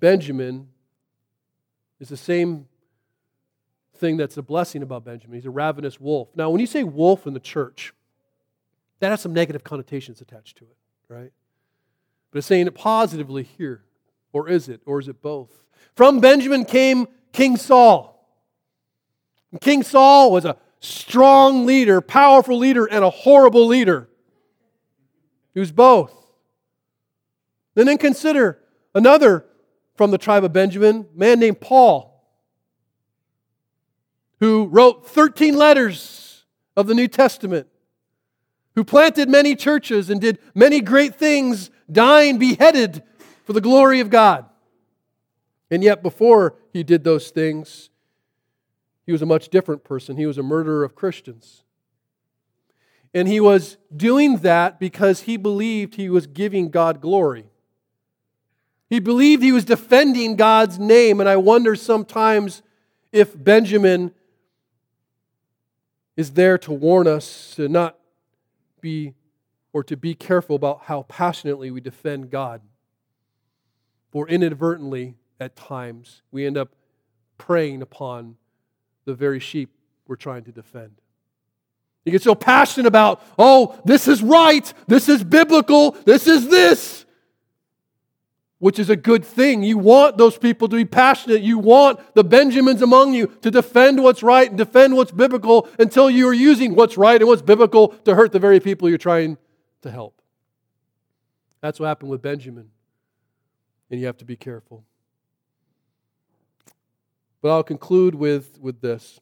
Benjamin 0.01 0.69
is 2.01 2.09
the 2.09 2.17
same 2.17 2.67
thing 3.97 4.17
that's 4.17 4.37
a 4.37 4.43
blessing 4.43 4.83
about 4.83 5.05
Benjamin. 5.05 5.37
He's 5.37 5.47
a 5.47 5.51
ravenous 5.51 6.01
wolf. 6.01 6.29
Now, 6.35 6.51
when 6.51 6.61
you 6.61 6.67
say 6.67 6.85
wolf 6.85 7.27
in 7.27 7.35
the 7.35 7.41
church, 7.41 7.93
that 9.01 9.11
has 9.11 9.21
some 9.21 9.33
negative 9.33 9.65
connotations 9.65 10.21
attached 10.21 10.59
to 10.59 10.65
it, 10.65 10.77
right? 11.09 11.33
But 12.31 12.39
it's 12.39 12.47
saying 12.47 12.67
it 12.67 12.75
positively 12.75 13.43
here. 13.43 13.85
Or 14.33 14.49
is 14.49 14.69
it? 14.69 14.83
Or 14.87 15.01
is 15.01 15.09
it 15.09 15.23
both? 15.23 15.51
From 15.95 16.21
Benjamin 16.21 16.65
came 16.65 17.09
King 17.33 17.57
Saul. 17.57 18.15
And 19.51 19.61
King 19.61 19.83
Saul 19.83 20.31
was 20.31 20.45
a 20.45 20.57
strong 20.81 21.67
leader, 21.67 22.01
powerful 22.01 22.59
leader, 22.59 22.85
and 22.85 23.05
a 23.05 23.11
horrible 23.11 23.67
leader. 23.67 24.09
He 25.55 25.61
was 25.61 25.73
both. 25.73 26.15
And 27.75 27.89
then 27.89 27.99
consider 27.99 28.61
another 28.95 29.45
from 29.99 30.13
the 30.13 30.17
tribe 30.17 30.45
of 30.45 30.53
Benjamin, 30.53 31.09
man 31.13 31.41
named 31.41 31.61
Paul, 31.61 32.25
who 34.39 34.67
wrote 34.67 35.09
13 35.09 35.57
letters 35.57 36.45
of 36.77 36.87
the 36.87 36.95
New 36.95 37.09
Testament, 37.09 37.67
who 38.77 38.85
planted 38.85 39.29
many 39.29 39.57
churches 39.57 40.09
and 40.09 40.21
did 40.21 40.39
many 40.55 40.81
great 40.81 41.17
things, 41.17 41.73
dying 41.91 42.39
beheaded 42.39 43.03
for 43.45 43.53
the 43.53 43.61
glory 43.61 43.99
of 43.99 44.09
God. 44.09 44.47
And 45.69 45.83
yet, 45.83 46.01
before 46.01 46.55
he 46.73 46.85
did 46.85 47.03
those 47.03 47.31
things, 47.31 47.91
he 49.05 49.11
was 49.11 49.21
a 49.21 49.27
much 49.27 49.49
different 49.49 49.83
person. 49.83 50.17
He 50.17 50.27
was 50.27 50.39
a 50.39 50.45
murderer 50.45 50.85
of 50.85 50.95
Christians. 50.95 51.65
And 53.13 53.27
he 53.27 53.41
was 53.41 53.79
doing 53.95 54.39
that 54.39 54.79
because 54.79 55.23
he 55.23 55.37
believed 55.37 55.97
he 55.97 56.09
was 56.09 56.29
giving 56.29 56.71
God 56.71 57.01
glory. 57.01 57.48
He 58.89 59.01
believed 59.01 59.43
he 59.43 59.53
was 59.53 59.65
defending 59.65 60.37
God's 60.37 60.79
name. 60.79 61.21
And 61.21 61.29
I 61.29 61.37
wonder 61.37 61.77
sometimes 61.77 62.63
if 63.13 63.33
Benjamin 63.43 64.13
is 66.17 66.33
there 66.33 66.59
to 66.59 66.73
warn 66.73 67.07
us 67.07 67.55
to 67.57 67.69
not 67.69 67.97
be 68.81 69.15
or 69.73 69.85
to 69.85 69.97
be 69.97 70.15
careful 70.15 70.57
about 70.57 70.85
how 70.85 71.03
passionately 71.03 71.71
we 71.71 71.81
defend 71.81 72.31
God. 72.31 72.63
For 74.11 74.27
inadvertently, 74.27 75.17
at 75.39 75.55
times, 75.55 76.23
we 76.31 76.47
end 76.47 76.57
up 76.57 76.75
preying 77.37 77.83
upon 77.83 78.37
the 79.05 79.15
very 79.15 79.39
sheep 79.39 79.71
we're 80.07 80.17
trying 80.17 80.45
to 80.45 80.53
defend. 80.53 80.93
You 82.05 82.13
get 82.13 82.23
so 82.23 82.35
passionate 82.35 82.87
about, 82.87 83.23
oh, 83.39 83.79
this 83.85 84.09
is 84.09 84.23
right, 84.23 84.73
this 84.87 85.09
is 85.09 85.23
biblical, 85.23 85.93
this 85.93 86.27
is 86.27 86.49
this, 86.49 87.05
which 88.59 88.79
is 88.79 88.91
a 88.91 88.97
good 88.97 89.25
thing. 89.25 89.63
You 89.63 89.79
want 89.79 90.19
those 90.19 90.37
people 90.37 90.69
to 90.69 90.77
be 90.77 90.85
passionate. 90.85 91.43
You 91.43 91.59
want 91.59 92.01
the 92.15 92.25
Benjamins 92.25 92.83
among 92.83 93.15
you 93.15 93.29
to 93.43 93.51
defend 93.51 94.03
what's 94.03 94.23
right 94.23 94.49
and 94.49 94.59
defend 94.59 94.97
what's 94.97 95.13
biblical 95.13 95.69
until 95.79 96.11
you 96.11 96.29
are 96.29 96.35
using 96.35 96.75
what's 96.75 96.97
right 96.97 97.21
and 97.21 97.29
what's 97.29 97.43
biblical 97.43 97.89
to 98.05 98.15
hurt 98.15 98.33
the 98.33 98.39
very 98.39 98.61
people 98.61 98.89
you're 98.89 98.99
trying 98.99 99.39
to 99.83 99.91
help. 99.91 100.21
That's 101.61 101.79
what 101.79 101.87
happened 101.87 102.11
with 102.11 102.23
Benjamin. 102.23 102.71
And 103.91 104.01
you 104.01 104.07
have 104.07 104.19
to 104.19 104.25
be 104.25 104.37
careful. 104.37 104.85
But 107.41 107.51
I'll 107.51 107.63
conclude 107.63 108.15
with, 108.15 108.59
with 108.61 108.81
this. 108.81 109.21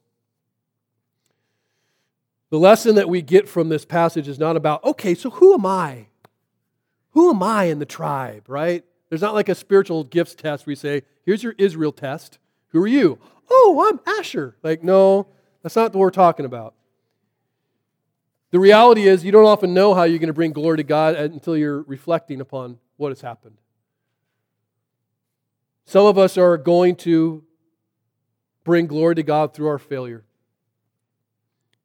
The 2.51 2.59
lesson 2.59 2.95
that 2.95 3.09
we 3.09 3.23
get 3.23 3.49
from 3.49 3.69
this 3.69 3.85
passage 3.85 4.29
is 4.29 4.39
not 4.39 4.57
about, 4.57 4.83
okay, 4.83 5.15
so 5.15 5.31
who 5.31 5.53
am 5.55 5.67
I? 5.67 6.07
Who 7.11 7.31
am 7.31 7.43
I 7.43 7.65
in 7.65 7.81
the 7.81 7.87
tribe, 7.87 8.49
right? 8.49 8.85
There's 9.09 9.23
not 9.23 9.35
like 9.35 9.49
a 9.49 9.55
spiritual 9.55 10.05
gifts 10.05 10.35
test 10.35 10.67
where 10.67 10.73
you 10.73 10.77
say, 10.77 11.03
here's 11.25 11.43
your 11.43 11.55
Israel 11.59 11.93
test. 11.93 12.39
Who 12.69 12.83
are 12.83 12.89
you? 12.89 13.19
Oh, 13.49 13.89
I'm 13.89 14.19
Asher. 14.19 14.57
Like, 14.63 14.83
no, 14.83 15.29
that's 15.63 15.77
not 15.77 15.93
what 15.95 16.01
we're 16.01 16.11
talking 16.11 16.47
about. 16.47 16.75
The 18.51 18.61
reality 18.61 19.07
is, 19.07 19.25
you 19.25 19.33
don't 19.33 19.45
often 19.45 19.75
know 19.75 19.95
how 19.95 20.05
you're 20.05 20.19
going 20.19 20.29
to 20.29 20.33
bring 20.33 20.53
glory 20.53 20.79
to 20.79 20.83
God 20.83 21.15
until 21.15 21.57
you're 21.57 21.83
reflecting 21.83 22.41
upon 22.41 22.79
what 22.97 23.11
has 23.11 23.21
happened. 23.21 23.59
Some 25.85 26.07
of 26.07 26.19
us 26.19 26.37
are 26.37 26.57
going 26.57 26.97
to 26.97 27.45
bring 28.65 28.87
glory 28.87 29.15
to 29.15 29.23
God 29.23 29.55
through 29.55 29.69
our 29.69 29.79
failure. 29.79 30.25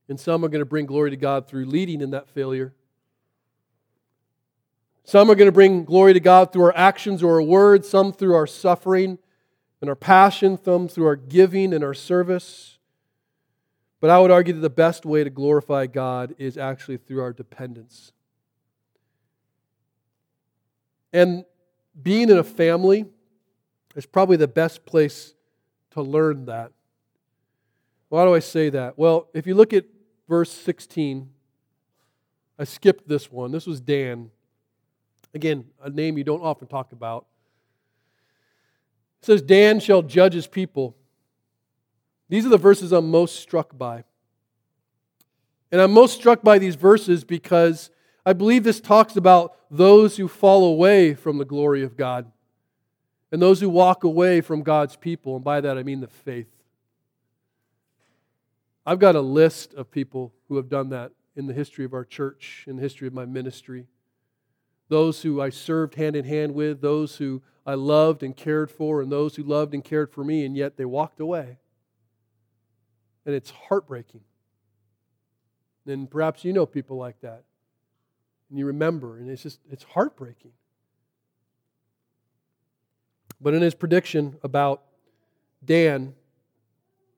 And 0.10 0.20
some 0.20 0.44
are 0.44 0.50
going 0.50 0.60
to 0.62 0.66
bring 0.66 0.88
glory 0.88 1.12
to 1.12 1.18
God 1.18 1.48
through 1.48 1.66
leading 1.66 2.02
in 2.02 2.12
that 2.12 2.28
failure. 2.30 2.74
Some 5.04 5.30
are 5.30 5.36
going 5.36 5.48
to 5.48 5.52
bring 5.52 5.84
glory 5.84 6.14
to 6.14 6.20
God 6.20 6.54
through 6.54 6.64
our 6.64 6.78
actions 6.78 7.24
or 7.24 7.36
our 7.36 7.42
words, 7.42 7.90
some 7.90 8.14
through 8.14 8.36
our 8.36 8.48
suffering 8.48 9.18
and 9.82 9.90
our 9.90 9.96
passion, 9.96 10.60
some 10.64 10.88
through 10.88 11.08
our 11.08 11.16
giving 11.16 11.74
and 11.74 11.84
our 11.84 11.94
service. 11.94 12.78
But 14.00 14.10
I 14.10 14.20
would 14.20 14.32
argue 14.32 14.54
that 14.54 14.62
the 14.62 14.70
best 14.70 15.06
way 15.06 15.24
to 15.24 15.30
glorify 15.30 15.88
God 15.88 16.36
is 16.38 16.58
actually 16.58 16.98
through 16.98 17.22
our 17.22 17.34
dependence. 17.34 18.12
And 21.14 21.46
being 22.02 22.30
in 22.30 22.38
a 22.38 22.44
family 22.44 23.06
is 23.96 24.06
probably 24.06 24.38
the 24.38 24.48
best 24.48 24.86
place 24.86 25.34
to 25.92 26.02
learn 26.02 26.46
that. 26.46 26.72
Why 28.10 28.26
do 28.26 28.34
I 28.34 28.40
say 28.40 28.70
that? 28.70 28.98
Well, 28.98 29.30
if 29.34 29.46
you 29.46 29.56
look 29.56 29.74
at 29.74 29.86
verse 30.28 30.52
16, 30.52 31.30
I 32.58 32.64
skipped 32.64 33.08
this 33.08 33.32
one. 33.32 33.52
This 33.52 33.66
was 33.66 33.82
Dan. 33.82 34.32
Again, 35.34 35.66
a 35.82 35.90
name 35.90 36.18
you 36.18 36.24
don't 36.24 36.42
often 36.42 36.68
talk 36.68 36.92
about. 36.92 37.26
It 39.22 39.26
says, 39.26 39.42
Dan 39.42 39.80
shall 39.80 40.02
judge 40.02 40.34
his 40.34 40.48
people. 40.48 40.96
These 42.30 42.46
are 42.46 42.50
the 42.50 42.58
verses 42.58 42.92
I'm 42.92 43.10
most 43.12 43.40
struck 43.40 43.78
by. 43.78 44.04
And 45.72 45.80
I'm 45.80 45.92
most 45.92 46.16
struck 46.16 46.42
by 46.42 46.58
these 46.60 46.76
verses 46.76 47.24
because 47.24 47.92
I 48.26 48.34
believe 48.34 48.64
this 48.64 48.82
talks 48.82 49.16
about 49.16 49.56
those 49.70 50.18
who 50.18 50.28
fall 50.28 50.66
away 50.66 51.14
from 51.14 51.38
the 51.38 51.46
glory 51.46 51.84
of 51.84 51.96
God 51.96 52.32
and 53.32 53.42
those 53.42 53.62
who 53.62 53.70
walk 53.70 54.04
away 54.04 54.42
from 54.42 54.64
God's 54.64 54.96
people. 54.96 55.36
And 55.36 55.44
by 55.44 55.62
that 55.62 55.78
I 55.78 55.84
mean 55.84 56.02
the 56.02 56.08
faith. 56.08 56.52
I've 58.86 59.00
got 59.00 59.16
a 59.16 59.22
list 59.22 59.74
of 59.76 59.92
people 59.92 60.34
who 60.48 60.58
have 60.58 60.68
done 60.68 60.90
that 60.90 61.12
in 61.36 61.48
the 61.48 61.54
history 61.54 61.86
of 61.86 61.94
our 61.94 62.04
church, 62.04 62.66
in 62.68 62.76
the 62.76 62.82
history 62.82 63.08
of 63.08 63.14
my 63.14 63.26
ministry. 63.26 63.88
Those 64.92 65.22
who 65.22 65.40
I 65.40 65.52
served 65.52 65.96
hand 65.96 66.18
in 66.18 66.26
hand 66.26 66.54
with, 66.54 66.82
those 66.82 67.16
who 67.16 67.42
I 67.66 67.76
loved 67.76 68.24
and 68.24 68.36
cared 68.36 68.70
for, 68.70 69.02
and 69.02 69.10
those 69.10 69.38
who 69.38 69.44
loved 69.44 69.74
and 69.74 69.82
cared 69.82 70.12
for 70.12 70.22
me, 70.22 70.44
and 70.44 70.54
yet 70.54 70.76
they 70.76 70.84
walked 70.84 71.22
away. 71.22 71.60
and 73.26 73.34
it's 73.34 73.52
heartbreaking. 73.52 74.20
And 75.86 76.12
perhaps 76.12 76.44
you 76.44 76.52
know 76.52 76.66
people 76.66 76.98
like 76.98 77.22
that. 77.22 77.46
And 78.50 78.60
you 78.60 78.66
remember, 78.66 79.18
and 79.18 79.30
it's 79.30 79.44
just, 79.44 79.62
it's 79.72 79.84
heartbreaking. 79.84 80.52
But 83.40 83.54
in 83.54 83.62
his 83.62 83.76
prediction 83.76 84.36
about 84.44 84.82
Dan, 85.64 86.16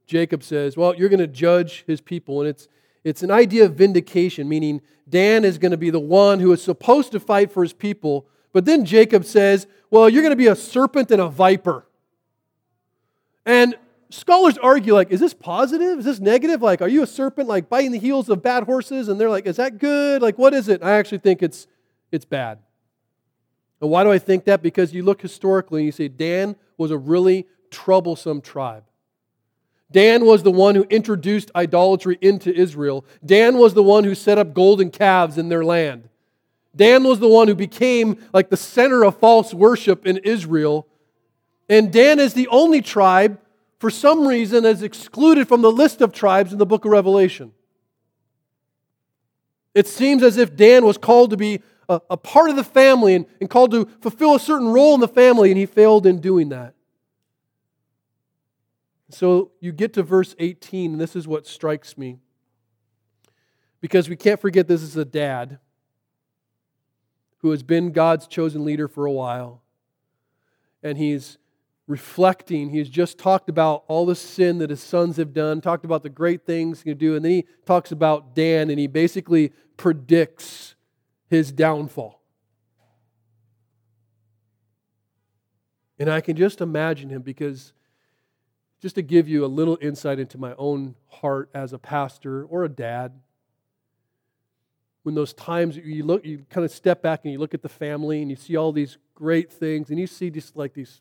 Jacob 0.06 0.44
says, 0.44 0.78
Well, 0.78 0.94
you're 0.94 1.10
going 1.10 1.20
to 1.22 1.28
judge 1.28 1.86
his 1.88 2.02
people. 2.02 2.40
And 2.42 2.50
it's, 2.50 2.68
it's 3.04 3.24
an 3.24 3.32
idea 3.32 3.66
of 3.66 3.76
vindication, 3.76 4.48
meaning 4.48 4.82
Dan 5.08 5.44
is 5.44 5.58
going 5.58 5.72
to 5.72 5.78
be 5.78 5.90
the 5.90 6.00
one 6.00 6.40
who 6.40 6.52
is 6.54 6.62
supposed 6.62 7.12
to 7.12 7.20
fight 7.20 7.52
for 7.52 7.64
his 7.64 7.74
people. 7.74 8.28
But 8.54 8.66
then 8.66 8.86
Jacob 8.86 9.26
says, 9.26 9.68
Well, 9.90 10.10
you're 10.10 10.22
going 10.22 10.32
to 10.32 10.38
be 10.38 10.48
a 10.48 10.56
serpent 10.56 11.12
and 11.12 11.22
a 11.22 11.28
viper. 11.28 11.86
And 13.46 13.76
scholars 14.10 14.58
argue 14.58 14.94
like, 14.94 15.12
is 15.12 15.20
this 15.20 15.34
positive? 15.34 16.00
Is 16.00 16.06
this 16.06 16.20
negative? 16.20 16.62
Like, 16.62 16.82
are 16.82 16.88
you 16.88 17.04
a 17.04 17.08
serpent 17.08 17.50
like 17.50 17.70
biting 17.70 17.92
the 17.92 18.00
heels 18.00 18.30
of 18.30 18.42
bad 18.42 18.64
horses? 18.64 19.10
And 19.10 19.20
they're 19.20 19.30
like, 19.30 19.46
is 19.46 19.58
that 19.58 19.80
good? 19.80 20.22
Like, 20.22 20.38
what 20.38 20.54
is 20.54 20.70
it? 20.70 20.84
I 20.84 20.92
actually 20.92 21.18
think 21.20 21.44
it's 21.44 21.68
it's 22.12 22.26
bad. 22.26 22.60
And 23.82 23.90
why 23.90 24.04
do 24.04 24.12
I 24.12 24.20
think 24.20 24.46
that? 24.46 24.62
Because 24.62 24.94
you 24.94 25.04
look 25.04 25.22
historically 25.22 25.82
and 25.82 25.86
you 25.88 25.92
say 25.92 26.08
Dan 26.08 26.56
was 26.78 26.92
a 26.92 26.98
really 26.98 27.48
troublesome 27.72 28.40
tribe. 28.40 28.84
Dan 29.94 30.26
was 30.26 30.42
the 30.42 30.52
one 30.52 30.74
who 30.74 30.84
introduced 30.90 31.52
idolatry 31.56 32.18
into 32.20 32.52
Israel. 32.52 33.06
Dan 33.24 33.60
was 33.60 33.76
the 33.76 33.84
one 33.84 34.04
who 34.04 34.16
set 34.16 34.40
up 34.40 34.56
golden 34.56 34.90
calves 34.90 35.38
in 35.38 35.50
their 35.50 35.64
land. 35.64 36.10
Dan 36.76 37.04
was 37.04 37.20
the 37.20 37.28
one 37.28 37.48
who 37.48 37.54
became 37.54 38.18
like 38.34 38.50
the 38.50 38.58
center 38.58 39.06
of 39.06 39.20
false 39.20 39.54
worship 39.54 40.08
in 40.08 40.18
Israel. 40.18 40.88
And 41.70 41.94
Dan 41.94 42.20
is 42.20 42.34
the 42.34 42.48
only 42.48 42.82
tribe, 42.82 43.40
for 43.78 43.92
some 43.92 44.28
reason, 44.28 44.64
that's 44.64 44.82
excluded 44.82 45.48
from 45.48 45.62
the 45.62 45.72
list 45.72 46.02
of 46.02 46.12
tribes 46.12 46.52
in 46.52 46.58
the 46.58 46.66
book 46.66 46.86
of 46.86 46.92
Revelation. 46.92 47.52
It 49.76 49.88
seems 49.88 50.24
as 50.24 50.38
if 50.38 50.56
Dan 50.56 50.86
was 50.86 50.98
called 50.98 51.30
to 51.30 51.38
be 51.38 51.62
a, 51.88 52.02
a 52.10 52.18
part 52.18 52.50
of 52.50 52.56
the 52.56 52.64
family 52.64 53.14
and, 53.14 53.28
and 53.40 53.48
called 53.48 53.70
to 53.72 53.86
fulfill 54.02 54.34
a 54.34 54.40
certain 54.40 54.70
role 54.70 54.96
in 54.96 55.02
the 55.02 55.08
family, 55.08 55.52
and 55.52 55.58
he 55.60 55.68
failed 55.68 56.08
in 56.08 56.20
doing 56.20 56.50
that. 56.50 56.74
So 59.14 59.52
you 59.60 59.72
get 59.72 59.94
to 59.94 60.04
verse 60.04 60.36
18, 60.40 60.94
and 60.94 61.02
this 61.02 61.16
is 61.16 61.28
what 61.28 61.46
strikes 61.46 61.98
me. 61.98 62.18
Because 63.80 64.10
we 64.10 64.16
can't 64.16 64.42
forget 64.42 64.68
this 64.68 64.82
is 64.82 64.98
a 64.98 65.06
dad 65.06 65.60
who 67.40 67.52
has 67.52 67.62
been 67.62 67.92
God's 67.92 68.26
chosen 68.26 68.66
leader 68.66 68.88
for 68.88 69.06
a 69.06 69.12
while. 69.12 69.62
And 70.82 70.98
he's 70.98 71.38
reflecting. 71.86 72.70
He's 72.70 72.90
just 72.90 73.20
talked 73.20 73.50
about 73.50 73.84
all 73.88 74.08
the 74.08 74.16
sin 74.16 74.58
that 74.58 74.72
his 74.72 74.82
sons 74.82 75.18
have 75.18 75.32
done, 75.32 75.62
talked 75.62 75.86
about 75.86 76.02
the 76.02 76.10
great 76.10 76.46
things 76.46 76.82
he 76.82 76.90
can 76.90 76.98
do, 76.98 77.16
and 77.16 77.24
then 77.24 77.32
he 77.34 77.46
talks 77.66 77.92
about 77.92 78.34
Dan, 78.34 78.72
and 78.72 78.80
he 78.80 78.88
basically 78.88 79.52
predicts 79.78 80.74
his 81.30 81.52
downfall. 81.52 82.22
And 86.00 86.10
I 86.10 86.20
can 86.22 86.36
just 86.36 86.62
imagine 86.62 87.10
him 87.10 87.22
because 87.22 87.74
just 88.84 88.96
to 88.96 89.02
give 89.02 89.30
you 89.30 89.46
a 89.46 89.48
little 89.48 89.78
insight 89.82 90.20
into 90.20 90.38
my 90.38 90.54
own 90.58 90.94
heart 91.08 91.50
as 91.54 91.72
a 91.72 91.80
pastor 91.80 92.44
or 92.44 92.66
a 92.66 92.70
dad, 92.70 93.14
when 95.04 95.16
those 95.16 95.34
times 95.34 95.78
you 95.78 96.04
look, 96.04 96.26
you 96.26 96.46
kind 96.50 96.66
of 96.66 96.72
step 96.72 97.02
back 97.02 97.22
and 97.24 97.32
you 97.32 97.40
look 97.40 97.54
at 97.54 97.62
the 97.62 97.70
family 97.70 98.22
and 98.22 98.30
you 98.30 98.36
see 98.36 98.58
all 98.58 98.74
these 98.74 98.98
great 99.16 99.50
things 99.50 99.90
and 99.90 99.98
you 99.98 100.06
see 100.06 100.30
just 100.30 100.58
like 100.58 100.74
these 100.74 101.00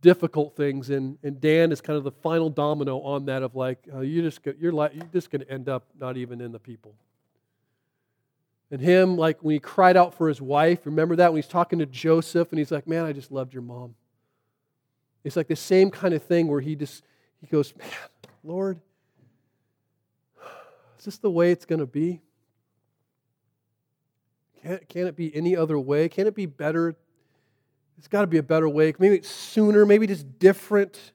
difficult 0.00 0.56
things 0.56 0.90
and, 0.90 1.16
and 1.22 1.40
Dan 1.40 1.70
is 1.70 1.80
kind 1.80 1.96
of 1.96 2.02
the 2.02 2.10
final 2.10 2.50
domino 2.50 2.98
on 3.02 3.26
that 3.26 3.44
of 3.44 3.54
like 3.54 3.78
uh, 3.94 4.00
you 4.00 4.20
just 4.20 4.40
you're 4.58 4.72
like 4.72 4.92
you're 4.92 5.04
just 5.12 5.30
going 5.30 5.40
to 5.40 5.48
end 5.48 5.68
up 5.68 5.84
not 6.00 6.16
even 6.16 6.40
in 6.40 6.50
the 6.50 6.58
people. 6.58 6.96
And 8.72 8.80
him 8.80 9.16
like 9.16 9.40
when 9.40 9.52
he 9.52 9.60
cried 9.60 9.96
out 9.96 10.14
for 10.14 10.26
his 10.26 10.42
wife, 10.42 10.84
remember 10.84 11.14
that 11.14 11.32
when 11.32 11.40
he's 11.40 11.48
talking 11.48 11.78
to 11.78 11.86
Joseph 11.86 12.50
and 12.50 12.58
he's 12.58 12.72
like, 12.72 12.88
"Man, 12.88 13.04
I 13.04 13.12
just 13.12 13.30
loved 13.30 13.54
your 13.54 13.62
mom." 13.62 13.94
It's 15.24 15.36
like 15.36 15.48
the 15.48 15.56
same 15.56 15.90
kind 15.90 16.14
of 16.14 16.22
thing 16.22 16.46
where 16.46 16.60
he 16.60 16.76
just 16.76 17.02
he 17.40 17.46
goes, 17.46 17.74
Man, 17.76 17.88
Lord, 18.42 18.80
is 20.98 21.04
this 21.04 21.18
the 21.18 21.30
way 21.30 21.50
it's 21.50 21.64
going 21.64 21.80
to 21.80 21.86
be? 21.86 22.20
Can't, 24.62 24.88
can 24.88 25.06
it 25.06 25.16
be 25.16 25.34
any 25.34 25.56
other 25.56 25.78
way? 25.78 26.08
Can 26.08 26.26
it 26.26 26.34
be 26.34 26.46
better? 26.46 26.94
It's 27.98 28.08
got 28.08 28.22
to 28.22 28.26
be 28.26 28.38
a 28.38 28.42
better 28.42 28.68
way. 28.68 28.94
Maybe 28.98 29.22
sooner, 29.22 29.84
maybe 29.84 30.06
just 30.06 30.38
different. 30.38 31.12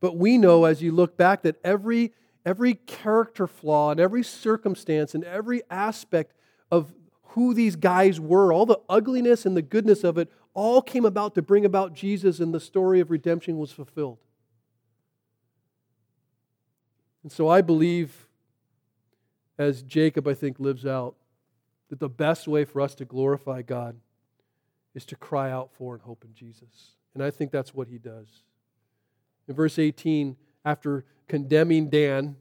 But 0.00 0.16
we 0.16 0.38
know 0.38 0.64
as 0.64 0.82
you 0.82 0.92
look 0.92 1.16
back 1.16 1.42
that 1.42 1.56
every, 1.64 2.12
every 2.44 2.74
character 2.74 3.46
flaw 3.46 3.90
and 3.90 4.00
every 4.00 4.22
circumstance 4.22 5.14
and 5.14 5.24
every 5.24 5.62
aspect 5.70 6.32
of 6.70 6.92
who 7.28 7.52
these 7.52 7.76
guys 7.76 8.20
were, 8.20 8.52
all 8.52 8.66
the 8.66 8.80
ugliness 8.88 9.44
and 9.44 9.56
the 9.56 9.62
goodness 9.62 10.04
of 10.04 10.18
it, 10.18 10.30
all 10.54 10.80
came 10.80 11.04
about 11.04 11.34
to 11.34 11.42
bring 11.42 11.64
about 11.64 11.94
Jesus, 11.94 12.40
and 12.40 12.54
the 12.54 12.60
story 12.60 13.00
of 13.00 13.10
redemption 13.10 13.58
was 13.58 13.72
fulfilled. 13.72 14.18
And 17.22 17.32
so 17.32 17.48
I 17.48 17.60
believe, 17.60 18.28
as 19.58 19.82
Jacob, 19.82 20.28
I 20.28 20.34
think, 20.34 20.60
lives 20.60 20.86
out, 20.86 21.16
that 21.88 21.98
the 21.98 22.08
best 22.08 22.46
way 22.46 22.64
for 22.64 22.80
us 22.80 22.94
to 22.96 23.04
glorify 23.04 23.62
God 23.62 23.96
is 24.94 25.04
to 25.06 25.16
cry 25.16 25.50
out 25.50 25.70
for 25.72 25.94
and 25.94 26.02
hope 26.02 26.24
in 26.24 26.34
Jesus. 26.34 26.92
And 27.14 27.22
I 27.22 27.30
think 27.30 27.50
that's 27.50 27.74
what 27.74 27.88
he 27.88 27.98
does. 27.98 28.28
In 29.48 29.54
verse 29.54 29.78
18, 29.78 30.36
after 30.64 31.04
condemning 31.28 31.90
Dan, 31.90 32.36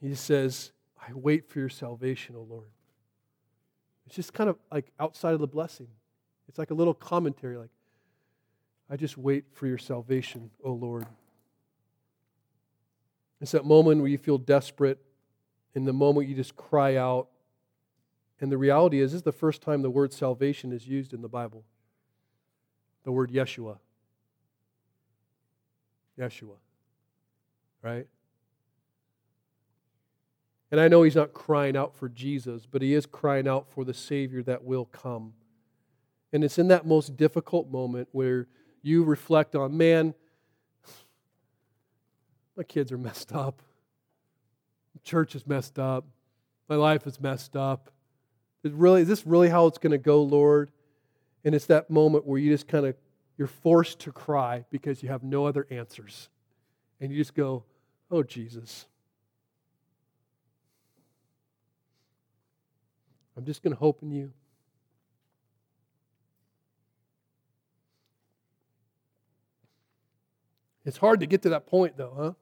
he 0.00 0.14
says, 0.14 0.72
I 1.00 1.12
wait 1.12 1.48
for 1.48 1.58
your 1.58 1.68
salvation, 1.68 2.34
O 2.36 2.42
Lord. 2.42 2.68
It's 4.08 4.16
just 4.16 4.32
kind 4.32 4.48
of 4.48 4.56
like 4.72 4.90
outside 4.98 5.34
of 5.34 5.40
the 5.40 5.46
blessing. 5.46 5.88
It's 6.48 6.58
like 6.58 6.70
a 6.70 6.74
little 6.74 6.94
commentary, 6.94 7.58
like, 7.58 7.68
I 8.88 8.96
just 8.96 9.18
wait 9.18 9.44
for 9.52 9.66
your 9.66 9.76
salvation, 9.76 10.50
O 10.64 10.72
Lord. 10.72 11.04
It's 13.42 13.50
that 13.50 13.66
moment 13.66 14.00
where 14.00 14.08
you 14.08 14.16
feel 14.16 14.38
desperate, 14.38 14.98
and 15.74 15.86
the 15.86 15.92
moment 15.92 16.26
you 16.26 16.34
just 16.34 16.56
cry 16.56 16.96
out. 16.96 17.28
And 18.40 18.50
the 18.50 18.56
reality 18.56 18.98
is, 19.00 19.12
this 19.12 19.18
is 19.18 19.24
the 19.24 19.30
first 19.30 19.60
time 19.60 19.82
the 19.82 19.90
word 19.90 20.14
salvation 20.14 20.72
is 20.72 20.88
used 20.88 21.12
in 21.12 21.20
the 21.20 21.28
Bible. 21.28 21.64
The 23.04 23.12
word 23.12 23.30
Yeshua. 23.30 23.76
Yeshua. 26.18 26.56
Right? 27.82 28.06
And 30.70 30.80
I 30.80 30.88
know 30.88 31.02
he's 31.02 31.16
not 31.16 31.32
crying 31.32 31.76
out 31.76 31.94
for 31.94 32.08
Jesus, 32.08 32.66
but 32.70 32.82
he 32.82 32.94
is 32.94 33.06
crying 33.06 33.48
out 33.48 33.66
for 33.70 33.84
the 33.84 33.94
Savior 33.94 34.42
that 34.42 34.64
will 34.64 34.84
come. 34.86 35.32
And 36.32 36.44
it's 36.44 36.58
in 36.58 36.68
that 36.68 36.86
most 36.86 37.16
difficult 37.16 37.70
moment 37.70 38.08
where 38.12 38.46
you 38.82 39.02
reflect 39.02 39.54
on, 39.54 39.76
man, 39.76 40.14
my 42.56 42.64
kids 42.64 42.92
are 42.92 42.98
messed 42.98 43.32
up. 43.32 43.62
church 45.04 45.34
is 45.34 45.46
messed 45.46 45.78
up. 45.78 46.04
My 46.68 46.76
life 46.76 47.06
is 47.06 47.20
messed 47.20 47.56
up. 47.56 47.90
Is, 48.62 48.72
really, 48.72 49.02
is 49.02 49.08
this 49.08 49.26
really 49.26 49.48
how 49.48 49.66
it's 49.66 49.78
going 49.78 49.92
to 49.92 49.98
go, 49.98 50.22
Lord? 50.22 50.70
And 51.44 51.54
it's 51.54 51.66
that 51.66 51.88
moment 51.88 52.26
where 52.26 52.38
you 52.38 52.50
just 52.50 52.68
kind 52.68 52.84
of, 52.84 52.94
you're 53.38 53.46
forced 53.48 54.00
to 54.00 54.12
cry 54.12 54.64
because 54.70 55.02
you 55.02 55.08
have 55.08 55.22
no 55.22 55.46
other 55.46 55.66
answers. 55.70 56.28
And 57.00 57.12
you 57.12 57.16
just 57.16 57.34
go, 57.34 57.64
oh, 58.10 58.22
Jesus. 58.22 58.86
I'm 63.38 63.44
just 63.44 63.62
going 63.62 63.72
to 63.72 63.78
hope 63.78 64.02
in 64.02 64.10
you. 64.10 64.32
It's 70.84 70.96
hard 70.96 71.20
to 71.20 71.26
get 71.26 71.42
to 71.42 71.50
that 71.50 71.64
point, 71.64 71.96
though, 71.96 72.12
huh? 72.16 72.32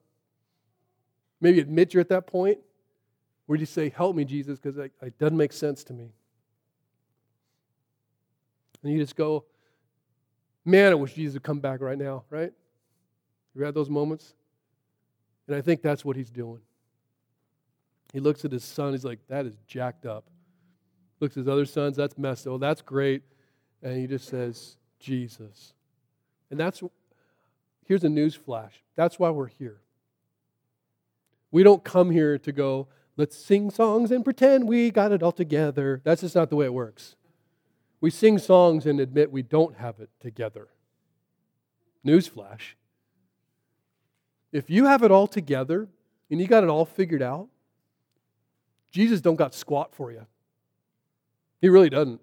Maybe 1.38 1.60
admit 1.60 1.92
you're 1.92 2.00
at 2.00 2.08
that 2.08 2.26
point 2.26 2.60
where 3.44 3.58
you 3.58 3.66
say, 3.66 3.90
Help 3.90 4.16
me, 4.16 4.24
Jesus, 4.24 4.58
because 4.58 4.78
it, 4.78 4.90
it 5.02 5.18
doesn't 5.18 5.36
make 5.36 5.52
sense 5.52 5.84
to 5.84 5.92
me. 5.92 6.08
And 8.82 8.90
you 8.90 8.98
just 8.98 9.16
go, 9.16 9.44
Man, 10.64 10.92
I 10.92 10.94
wish 10.94 11.12
Jesus 11.12 11.34
would 11.34 11.42
come 11.42 11.60
back 11.60 11.82
right 11.82 11.98
now, 11.98 12.24
right? 12.30 12.54
You 13.54 13.64
had 13.64 13.74
those 13.74 13.90
moments? 13.90 14.32
And 15.46 15.56
I 15.56 15.60
think 15.60 15.82
that's 15.82 16.06
what 16.06 16.16
he's 16.16 16.30
doing. 16.30 16.60
He 18.14 18.20
looks 18.20 18.46
at 18.46 18.52
his 18.52 18.64
son, 18.64 18.92
he's 18.92 19.04
like, 19.04 19.18
That 19.28 19.44
is 19.44 19.58
jacked 19.66 20.06
up 20.06 20.24
looks 21.20 21.36
at 21.36 21.40
his 21.40 21.48
other 21.48 21.64
sons, 21.64 21.96
that's 21.96 22.18
messed 22.18 22.46
up. 22.46 22.54
Oh, 22.54 22.58
that's 22.58 22.82
great. 22.82 23.22
And 23.82 23.96
he 23.96 24.06
just 24.06 24.28
says, 24.28 24.76
Jesus. 24.98 25.72
And 26.50 26.58
that's, 26.58 26.82
here's 27.84 28.04
a 28.04 28.08
news 28.08 28.34
flash. 28.34 28.82
That's 28.94 29.18
why 29.18 29.30
we're 29.30 29.46
here. 29.46 29.80
We 31.50 31.62
don't 31.62 31.84
come 31.84 32.10
here 32.10 32.38
to 32.38 32.52
go, 32.52 32.88
let's 33.16 33.36
sing 33.36 33.70
songs 33.70 34.10
and 34.10 34.24
pretend 34.24 34.68
we 34.68 34.90
got 34.90 35.12
it 35.12 35.22
all 35.22 35.32
together. 35.32 36.00
That's 36.04 36.20
just 36.20 36.34
not 36.34 36.50
the 36.50 36.56
way 36.56 36.66
it 36.66 36.74
works. 36.74 37.16
We 38.00 38.10
sing 38.10 38.38
songs 38.38 38.86
and 38.86 39.00
admit 39.00 39.32
we 39.32 39.42
don't 39.42 39.76
have 39.76 40.00
it 40.00 40.10
together. 40.20 40.68
Newsflash. 42.04 42.74
If 44.52 44.70
you 44.70 44.84
have 44.84 45.02
it 45.02 45.10
all 45.10 45.26
together 45.26 45.88
and 46.30 46.40
you 46.40 46.46
got 46.46 46.62
it 46.62 46.70
all 46.70 46.84
figured 46.84 47.22
out, 47.22 47.48
Jesus 48.90 49.20
don't 49.20 49.36
got 49.36 49.54
squat 49.54 49.94
for 49.94 50.12
you. 50.12 50.26
He 51.66 51.70
really 51.70 51.90
doesn't. 51.90 52.20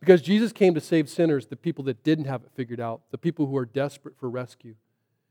Because 0.00 0.20
Jesus 0.20 0.52
came 0.52 0.74
to 0.74 0.80
save 0.80 1.08
sinners, 1.08 1.46
the 1.46 1.54
people 1.54 1.84
that 1.84 2.02
didn't 2.02 2.24
have 2.24 2.42
it 2.42 2.50
figured 2.52 2.80
out, 2.80 3.02
the 3.12 3.16
people 3.16 3.46
who 3.46 3.56
are 3.56 3.64
desperate 3.64 4.18
for 4.18 4.28
rescue. 4.28 4.74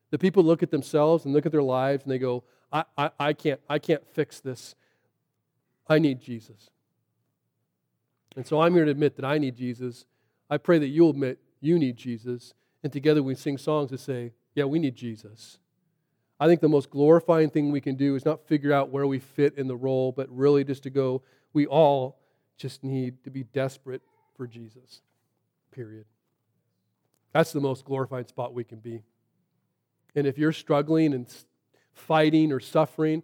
The 0.10 0.18
people 0.18 0.42
look 0.42 0.64
at 0.64 0.72
themselves 0.72 1.26
and 1.26 1.34
look 1.34 1.46
at 1.46 1.52
their 1.52 1.62
lives 1.62 2.04
and 2.04 2.14
they 2.14 2.18
go, 2.18 2.46
I, 2.72 2.86
I, 2.98 3.12
I, 3.20 3.34
can't, 3.34 3.60
I 3.68 3.78
can't 3.78 4.08
fix 4.14 4.40
this. 4.40 4.74
I 5.90 6.00
need 6.00 6.22
Jesus. 6.22 6.70
And 8.38 8.48
so 8.48 8.62
I'm 8.62 8.74
here 8.74 8.86
to 8.86 8.92
admit 8.92 9.18
that 9.18 9.26
I 9.26 9.38
need 9.38 9.58
Jesus. 9.58 10.06
I 10.50 10.56
pray 10.56 10.80
that 10.80 10.88
you'll 10.88 11.10
admit 11.10 11.40
you 11.60 11.78
need 11.78 11.98
Jesus. 11.98 12.54
And 12.86 12.94
together 12.94 13.22
we 13.22 13.36
sing 13.36 13.58
songs 13.58 13.90
that 13.90 14.00
say, 14.00 14.32
Yeah, 14.56 14.64
we 14.64 14.80
need 14.80 14.96
Jesus. 14.96 15.58
I 16.40 16.48
think 16.48 16.62
the 16.62 16.70
most 16.70 16.90
glorifying 16.90 17.50
thing 17.50 17.70
we 17.70 17.82
can 17.82 17.98
do 17.98 18.16
is 18.16 18.24
not 18.24 18.48
figure 18.48 18.72
out 18.72 18.92
where 18.92 19.06
we 19.06 19.20
fit 19.20 19.58
in 19.58 19.68
the 19.68 19.76
role, 19.76 20.14
but 20.14 20.30
really 20.30 20.64
just 20.64 20.84
to 20.84 20.90
go, 20.90 21.22
we 21.52 21.68
all 21.68 22.19
just 22.60 22.84
need 22.84 23.24
to 23.24 23.32
be 23.32 23.44
desperate 23.44 24.04
for 24.36 24.46
Jesus. 24.46 25.02
Period. 25.72 26.06
That's 27.34 27.52
the 27.52 27.62
most 27.62 27.86
glorified 27.86 28.28
spot 28.30 28.54
we 28.54 28.64
can 28.64 28.80
be. 28.80 29.02
And 30.16 30.28
if 30.28 30.38
you're 30.38 30.52
struggling 30.52 31.14
and 31.14 31.28
fighting 31.94 32.52
or 32.52 32.60
suffering, 32.60 33.24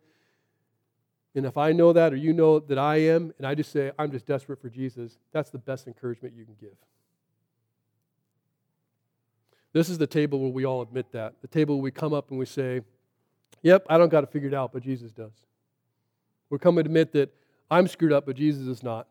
and 1.35 1.45
if 1.45 1.57
I 1.57 1.73
know 1.73 1.91
that 1.91 2.13
or 2.13 2.15
you 2.15 2.31
know 2.31 2.59
that 2.59 2.79
I 2.79 2.97
am, 2.97 3.33
and 3.37 3.45
I 3.45 3.55
just 3.55 3.71
say, 3.71 3.91
I'm 3.99 4.09
just 4.11 4.25
desperate 4.25 4.61
for 4.61 4.69
Jesus, 4.69 5.17
that's 5.33 5.49
the 5.49 5.57
best 5.57 5.85
encouragement 5.85 6.33
you 6.35 6.45
can 6.45 6.55
give. 6.59 6.77
This 9.73 9.89
is 9.89 9.97
the 9.97 10.07
table 10.07 10.39
where 10.39 10.51
we 10.51 10.65
all 10.65 10.81
admit 10.81 11.11
that. 11.11 11.33
The 11.41 11.49
table 11.49 11.75
where 11.75 11.83
we 11.83 11.91
come 11.91 12.13
up 12.13 12.29
and 12.29 12.39
we 12.39 12.45
say, 12.45 12.81
Yep, 13.63 13.87
I 13.89 13.97
don't 13.97 14.09
got 14.09 14.23
it 14.23 14.31
figured 14.31 14.53
out, 14.53 14.71
but 14.71 14.83
Jesus 14.83 15.11
does. 15.11 15.33
We 16.49 16.59
come 16.59 16.77
and 16.77 16.85
admit 16.85 17.11
that 17.13 17.33
I'm 17.69 17.87
screwed 17.87 18.13
up, 18.13 18.27
but 18.27 18.35
Jesus 18.35 18.67
is 18.67 18.83
not. 18.83 19.07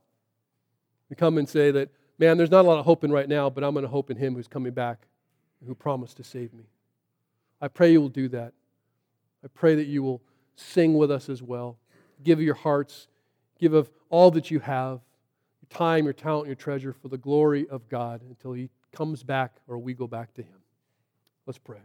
We 1.11 1.17
come 1.17 1.39
and 1.39 1.49
say 1.49 1.71
that, 1.71 1.91
man, 2.19 2.37
there's 2.37 2.51
not 2.51 2.65
a 2.65 2.69
lot 2.69 2.79
of 2.79 2.85
hope 2.85 3.05
in 3.05 3.13
right 3.13 3.29
now, 3.29 3.51
but 3.51 3.65
I'm 3.65 3.73
going 3.75 3.85
to 3.85 3.91
hope 3.91 4.11
in 4.11 4.17
Him 4.17 4.35
who's 4.35 4.49
coming 4.49 4.73
back, 4.73 5.07
who 5.67 5.75
promised 5.75 6.17
to 6.19 6.25
save 6.25 6.53
me. 6.53 6.65
I 7.61 7.69
pray 7.69 7.93
you 7.93 8.01
will 8.01 8.09
do 8.09 8.29
that. 8.29 8.53
I 9.45 9.49
pray 9.49 9.75
that 9.75 9.87
you 9.87 10.03
will 10.03 10.23
sing 10.57 10.95
with 10.95 11.11
us 11.11 11.29
as 11.29 11.43
well. 11.43 11.79
Give 12.23 12.39
of 12.39 12.45
your 12.45 12.55
hearts, 12.55 13.09
give 13.59 13.75
of 13.75 13.91
all 14.09 14.31
that 14.33 14.51
you 14.51 14.61
have, 14.61 15.01
your 15.61 15.69
time, 15.71 16.05
your 16.05 16.13
talent, 16.13 16.47
your 16.47 16.57
treasure 16.57 16.93
for 16.93 17.09
the 17.09 17.19
glory 17.19 17.69
of 17.69 17.89
God 17.89 18.23
until 18.29 18.53
He 18.53 18.71
comes 18.93 19.23
back 19.23 19.57
or 19.67 19.79
we 19.79 19.95
go 19.95 20.07
back 20.07 20.33
to 20.35 20.43
Him. 20.43 20.61
Let's 21.47 21.59
pray. 21.59 21.81